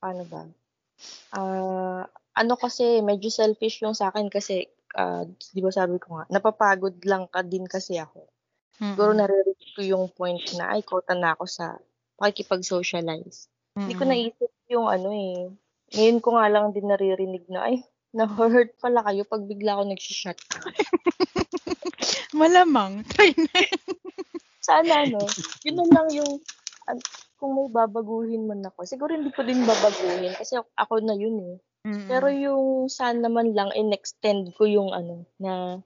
ano 0.01 0.23
ba? 0.29 0.43
Ah, 1.33 2.05
ano 2.37 2.53
kasi, 2.57 3.01
medyo 3.01 3.29
selfish 3.33 3.81
yung 3.81 3.97
sa 3.97 4.13
akin 4.13 4.29
kasi, 4.29 4.69
ah, 4.97 5.25
di 5.25 5.61
ba 5.61 5.73
sabi 5.73 5.97
ko 5.97 6.21
nga, 6.21 6.25
napapagod 6.29 7.01
lang 7.05 7.25
ka 7.29 7.41
din 7.41 7.65
kasi 7.65 7.97
ako. 7.97 8.29
Siguro 8.75 9.15
Mm-mm. 9.15 9.21
nare-reach 9.23 9.65
ko 9.73 9.81
yung 9.81 10.05
point 10.11 10.43
na, 10.59 10.75
ay, 10.75 10.83
kota 10.83 11.15
na 11.15 11.33
ako 11.33 11.47
sa 11.47 11.79
pakikipag-socialize. 12.19 13.47
Hindi 13.75 13.93
ko 13.95 14.03
naisip 14.07 14.51
yung 14.71 14.87
ano 14.87 15.11
eh. 15.11 15.51
Ngayon 15.95 16.19
ko 16.19 16.35
nga 16.35 16.47
lang 16.51 16.75
din 16.75 16.87
naririnig 16.87 17.45
na, 17.47 17.71
ay, 17.71 17.83
na-hurt 18.15 18.75
pala 18.79 19.03
kayo 19.03 19.27
pag 19.27 19.43
bigla 19.43 19.75
ako 19.79 19.83
nag-shut. 19.91 20.39
Malamang. 22.35 23.01
Try 23.15 23.31
na. 23.33 23.59
Sana, 24.59 25.07
no? 25.07 25.23
Yun 25.63 25.87
lang 25.87 26.07
yung, 26.11 26.31
kung 27.39 27.51
may 27.55 27.69
babaguhin 27.71 28.45
man 28.45 28.65
ako, 28.65 28.83
siguro 28.83 29.15
hindi 29.15 29.31
ko 29.31 29.41
din 29.47 29.63
babaguhin 29.63 30.35
kasi 30.35 30.59
ako 30.75 30.93
na 30.99 31.15
yun 31.15 31.37
eh. 31.41 31.55
Mm-mm. 31.85 32.09
Pero 32.09 32.27
yung 32.33 32.89
sana 32.89 33.29
man 33.29 33.53
lang 33.53 33.69
in-extend 33.77 34.57
ko 34.57 34.65
yung 34.65 34.89
ano, 34.89 35.23
na 35.37 35.79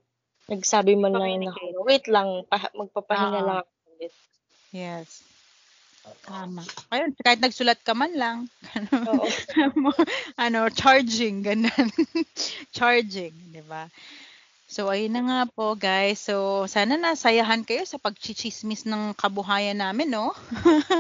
nagsabi 0.47 0.95
man 0.95 1.11
lang 1.13 1.43
na, 1.43 1.51
wait 1.83 2.07
lang, 2.07 2.47
pa- 2.47 2.71
magpapahinga 2.71 3.39
Ah. 3.43 3.45
lang 3.45 3.57
ako 3.61 3.71
ulit. 3.93 4.13
Yes. 4.71 5.27
Tama. 6.25 6.63
Ayun, 6.89 7.13
kahit 7.21 7.43
nagsulat 7.43 7.83
ka 7.85 7.93
man 7.93 8.15
lang. 8.15 8.37
Oo. 9.11 9.27
ano, 10.45 10.71
charging, 10.71 11.43
ganun. 11.45 11.89
charging, 12.75 13.35
di 13.51 13.61
ba? 13.61 13.85
So, 14.69 14.85
ayun 14.93 15.17
na 15.17 15.25
nga 15.25 15.39
po, 15.49 15.73
guys. 15.73 16.21
So, 16.21 16.69
sana 16.69 16.93
nasayahan 16.93 17.65
kayo 17.65 17.81
sa 17.89 17.97
pagchichismis 17.97 18.85
ng 18.85 19.17
kabuhayan 19.17 19.81
namin, 19.81 20.13
no? 20.13 20.29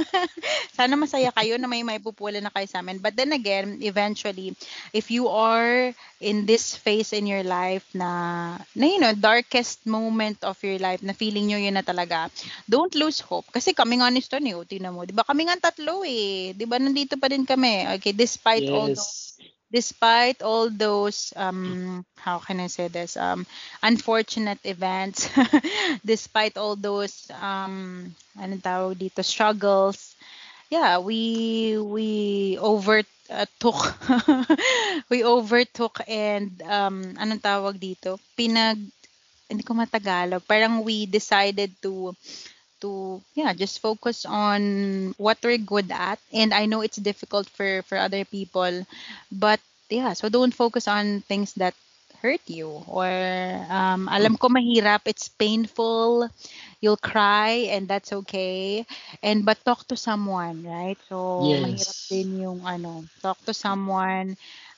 sana 0.77 0.97
masaya 0.97 1.29
kayo 1.29 1.53
na 1.61 1.69
may 1.69 1.85
maipupula 1.85 2.41
na 2.41 2.49
kayo 2.49 2.65
sa 2.65 2.81
amin. 2.81 2.97
But 2.97 3.13
then 3.13 3.29
again, 3.29 3.77
eventually, 3.85 4.57
if 4.89 5.13
you 5.13 5.29
are 5.29 5.93
in 6.17 6.49
this 6.49 6.73
phase 6.73 7.13
in 7.13 7.29
your 7.29 7.45
life 7.45 7.85
na, 7.93 8.57
na 8.73 8.85
you 8.89 8.97
know, 8.97 9.13
darkest 9.13 9.85
moment 9.85 10.41
of 10.41 10.57
your 10.65 10.81
life, 10.81 11.05
na 11.05 11.13
feeling 11.13 11.53
nyo 11.53 11.61
yun 11.61 11.77
na 11.77 11.85
talaga, 11.85 12.25
don't 12.65 12.97
lose 12.97 13.21
hope. 13.21 13.45
Kasi 13.53 13.77
kami 13.77 14.01
nga 14.01 14.09
ni 14.09 14.25
Stone, 14.25 14.49
eh, 14.49 14.57
tingnan 14.65 14.97
mo. 14.97 15.05
Di 15.05 15.13
ba 15.13 15.21
kami 15.21 15.45
nga 15.45 15.69
tatlo 15.69 16.01
eh. 16.09 16.57
Di 16.57 16.65
ba 16.65 16.81
nandito 16.81 17.21
pa 17.21 17.29
din 17.29 17.45
kami. 17.45 17.85
Okay, 18.01 18.17
despite 18.17 18.65
all 18.73 18.89
those 18.89 19.28
Yes. 19.28 19.28
Despite 19.71 20.41
all 20.41 20.69
those 20.69 21.33
um 21.35 22.05
how 22.17 22.39
can 22.39 22.59
I 22.59 22.67
say 22.67 22.87
this? 22.87 23.17
Um 23.17 23.45
unfortunate 23.83 24.59
events 24.65 25.29
despite 26.05 26.57
all 26.57 26.75
those 26.75 27.29
um 27.41 28.13
anong 28.37 28.61
tawag 28.65 28.97
dito 28.97 29.21
struggles 29.25 30.15
yeah 30.69 30.97
we 30.99 31.75
we 31.77 32.09
overtook 32.61 33.79
we 35.11 35.23
overtook 35.23 36.01
and 36.07 36.61
um 36.65 37.15
anong 37.17 37.41
tawag 37.41 37.77
dito? 37.77 38.17
Pinag 38.37 38.77
hindi 39.49 39.63
ko 39.65 39.73
matagalog 39.73 40.41
parang 40.45 40.81
we 40.85 41.05
decided 41.09 41.73
to 41.81 42.13
to 42.81 43.21
yeah 43.35 43.53
just 43.53 43.79
focus 43.79 44.25
on 44.25 45.13
what 45.17 45.37
we're 45.43 45.57
good 45.61 45.91
at. 45.91 46.19
And 46.33 46.53
i 46.53 46.65
know 46.65 46.81
it's 46.81 46.97
difficult 46.97 47.49
for 47.49 47.81
for 47.83 47.97
other 47.97 48.23
people 48.25 48.85
but 49.31 49.59
yeah 49.89 50.13
so 50.13 50.29
don't 50.29 50.53
focus 50.53 50.87
on 50.87 51.21
things 51.27 51.53
that 51.55 51.73
hurt 52.21 52.41
you 52.47 52.69
or 52.87 53.07
um, 53.69 54.07
alam 54.11 54.35
ko 54.37 54.47
mahirap 54.49 55.05
it's 55.05 55.27
painful 55.29 56.27
you'll 56.81 56.99
cry 56.99 57.67
and 57.71 57.87
that's 57.87 58.11
okay. 58.11 58.85
And 59.23 59.45
but 59.45 59.63
talk 59.65 59.87
to 59.89 59.95
someone 59.97 60.63
right? 60.65 60.97
So 61.09 61.57
mahirap 61.59 61.97
Yes. 61.97 62.11
din 62.11 62.41
yung 62.43 62.61
ano 62.65 63.05
talk 63.21 63.37
to 63.47 63.53
someone 63.53 64.35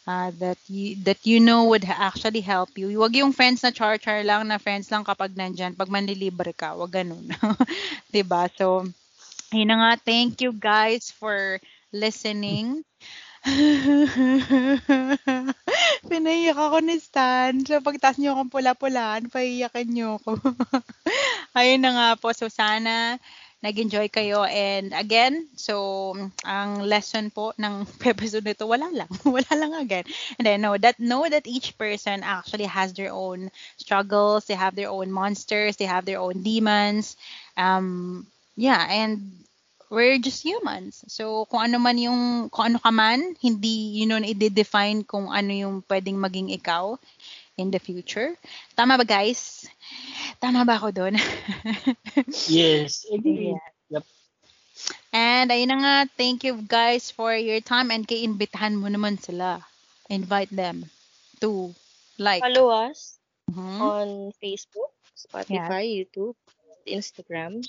uh, 0.07 0.31
that 0.41 0.57
you 0.67 0.95
that 1.05 1.21
you 1.25 1.39
know 1.39 1.65
would 1.69 1.85
actually 1.87 2.41
help 2.41 2.69
you. 2.77 2.89
Huwag 2.93 3.15
yung 3.15 3.33
friends 3.33 3.63
na 3.63 3.71
char-char 3.71 4.23
lang 4.25 4.47
na 4.47 4.57
friends 4.61 4.89
lang 4.91 5.03
kapag 5.05 5.35
nandyan, 5.37 5.77
pag 5.77 5.89
manlilibre 5.91 6.53
ka, 6.55 6.73
wag 6.77 6.91
ganun. 6.93 7.29
'Di 8.11 8.21
ba? 8.25 8.47
So, 8.57 8.85
ayun 9.53 9.69
na 9.71 9.75
nga, 9.79 9.91
thank 10.03 10.41
you 10.41 10.51
guys 10.55 11.11
for 11.13 11.59
listening. 11.93 12.83
Pinaiyak 16.09 16.57
ako 16.57 16.77
ni 16.83 16.97
Stan. 17.01 17.53
So, 17.65 17.81
pagtas 17.81 18.17
niyo 18.17 18.33
akong 18.37 18.51
pula-pulaan, 18.53 19.29
paiyakin 19.33 19.87
niyo 19.89 20.17
ako. 20.21 20.37
Ayun 21.57 21.81
na 21.83 21.91
nga 21.95 22.07
po. 22.19 22.31
So, 22.35 22.47
sana 22.51 23.17
nag-enjoy 23.61 24.09
kayo. 24.09 24.41
And 24.45 24.93
again, 24.93 25.47
so, 25.55 26.13
ang 26.43 26.81
lesson 26.81 27.29
po 27.29 27.53
ng 27.57 27.85
episode 28.05 28.45
nito, 28.45 28.65
wala 28.65 28.89
lang. 28.89 29.09
wala 29.25 29.53
lang 29.53 29.73
again. 29.77 30.05
And 30.37 30.45
then, 30.45 30.61
know 30.61 30.77
that, 30.77 30.99
know 30.99 31.29
that 31.29 31.45
each 31.45 31.77
person 31.77 32.25
actually 32.25 32.65
has 32.65 32.93
their 32.93 33.13
own 33.13 33.53
struggles. 33.77 34.45
They 34.45 34.57
have 34.57 34.75
their 34.75 34.89
own 34.89 35.13
monsters. 35.13 35.77
They 35.77 35.89
have 35.89 36.05
their 36.05 36.19
own 36.19 36.41
demons. 36.41 37.15
Um, 37.55 38.25
yeah, 38.57 38.81
and 38.89 39.41
we're 39.91 40.17
just 40.17 40.41
humans. 40.41 41.05
So, 41.11 41.45
kung 41.45 41.61
ano 41.61 41.77
man 41.77 42.01
yung, 42.01 42.49
kung 42.49 42.73
ano 42.73 42.77
ka 42.81 42.89
man, 42.89 43.37
hindi 43.43 44.01
yun 44.01 44.09
know, 44.09 44.23
i-define 44.23 45.03
kung 45.05 45.29
ano 45.29 45.51
yung 45.53 45.75
pwedeng 45.85 46.17
maging 46.17 46.49
ikaw 46.49 46.97
in 47.61 47.71
the 47.71 47.79
future. 47.79 48.33
Tama 48.75 48.97
ba, 48.97 49.05
guys? 49.05 49.69
Tama 50.41 50.65
ba 50.65 50.75
ako 50.81 50.89
doon? 50.91 51.15
Yes. 52.45 53.05
Agree. 53.11 53.55
Yeah. 53.55 53.59
Yep. 53.89 54.05
And 55.13 55.49
ayun 55.51 55.69
na 55.71 55.77
nga, 55.83 55.95
thank 56.19 56.43
you 56.45 56.53
guys 56.65 57.11
for 57.11 57.31
your 57.35 57.61
time 57.61 57.89
and 57.91 58.03
kay 58.07 58.23
imbitahan 58.27 58.75
mo 58.77 58.87
naman 58.89 59.17
sila. 59.21 59.61
Invite 60.09 60.51
them 60.53 60.87
to 61.41 61.73
like. 62.19 62.45
Follow 62.45 62.69
us 62.69 63.19
Mhm. 63.49 63.91
on 63.91 64.31
Facebook, 64.41 64.91
Spotify, 65.15 65.83
YouTube, 65.85 66.35
Instagram, 66.87 67.67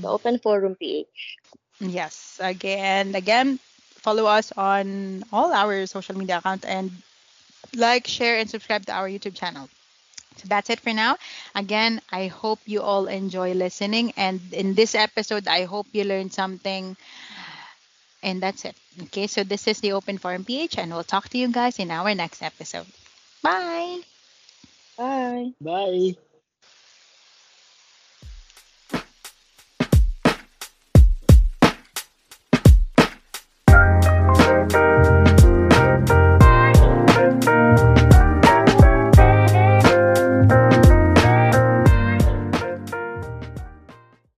the 0.00 0.08
Open 0.08 0.38
Forum 0.38 0.74
PH. 0.76 1.38
Yes. 1.80 2.38
Again, 2.42 3.14
again, 3.14 3.58
follow 4.02 4.26
us 4.26 4.52
on 4.56 5.22
all 5.32 5.52
our 5.52 5.86
social 5.86 6.16
media 6.16 6.38
accounts 6.38 6.64
and 6.64 6.90
like, 7.76 8.06
share, 8.06 8.38
and 8.38 8.48
subscribe 8.48 8.86
to 8.86 8.92
our 8.92 9.08
YouTube 9.08 9.34
channel. 9.34 9.68
So 10.36 10.48
that's 10.48 10.70
it 10.70 10.80
for 10.80 10.92
now. 10.92 11.16
Again, 11.54 12.00
I 12.10 12.26
hope 12.28 12.60
you 12.66 12.82
all 12.82 13.06
enjoy 13.06 13.52
listening. 13.54 14.12
And 14.16 14.40
in 14.52 14.74
this 14.74 14.94
episode, 14.94 15.46
I 15.48 15.64
hope 15.64 15.86
you 15.92 16.04
learned 16.04 16.32
something. 16.32 16.96
And 18.22 18.42
that's 18.42 18.64
it. 18.64 18.76
Okay, 19.02 19.26
so 19.26 19.42
this 19.44 19.66
is 19.68 19.80
the 19.80 19.92
Open 19.92 20.18
Forum 20.18 20.44
PH, 20.44 20.78
and 20.78 20.92
we'll 20.92 21.04
talk 21.04 21.28
to 21.30 21.38
you 21.38 21.48
guys 21.48 21.78
in 21.78 21.90
our 21.90 22.14
next 22.14 22.42
episode. 22.42 22.86
Bye. 23.42 24.00
Bye! 24.96 25.52
Bye. 25.60 26.16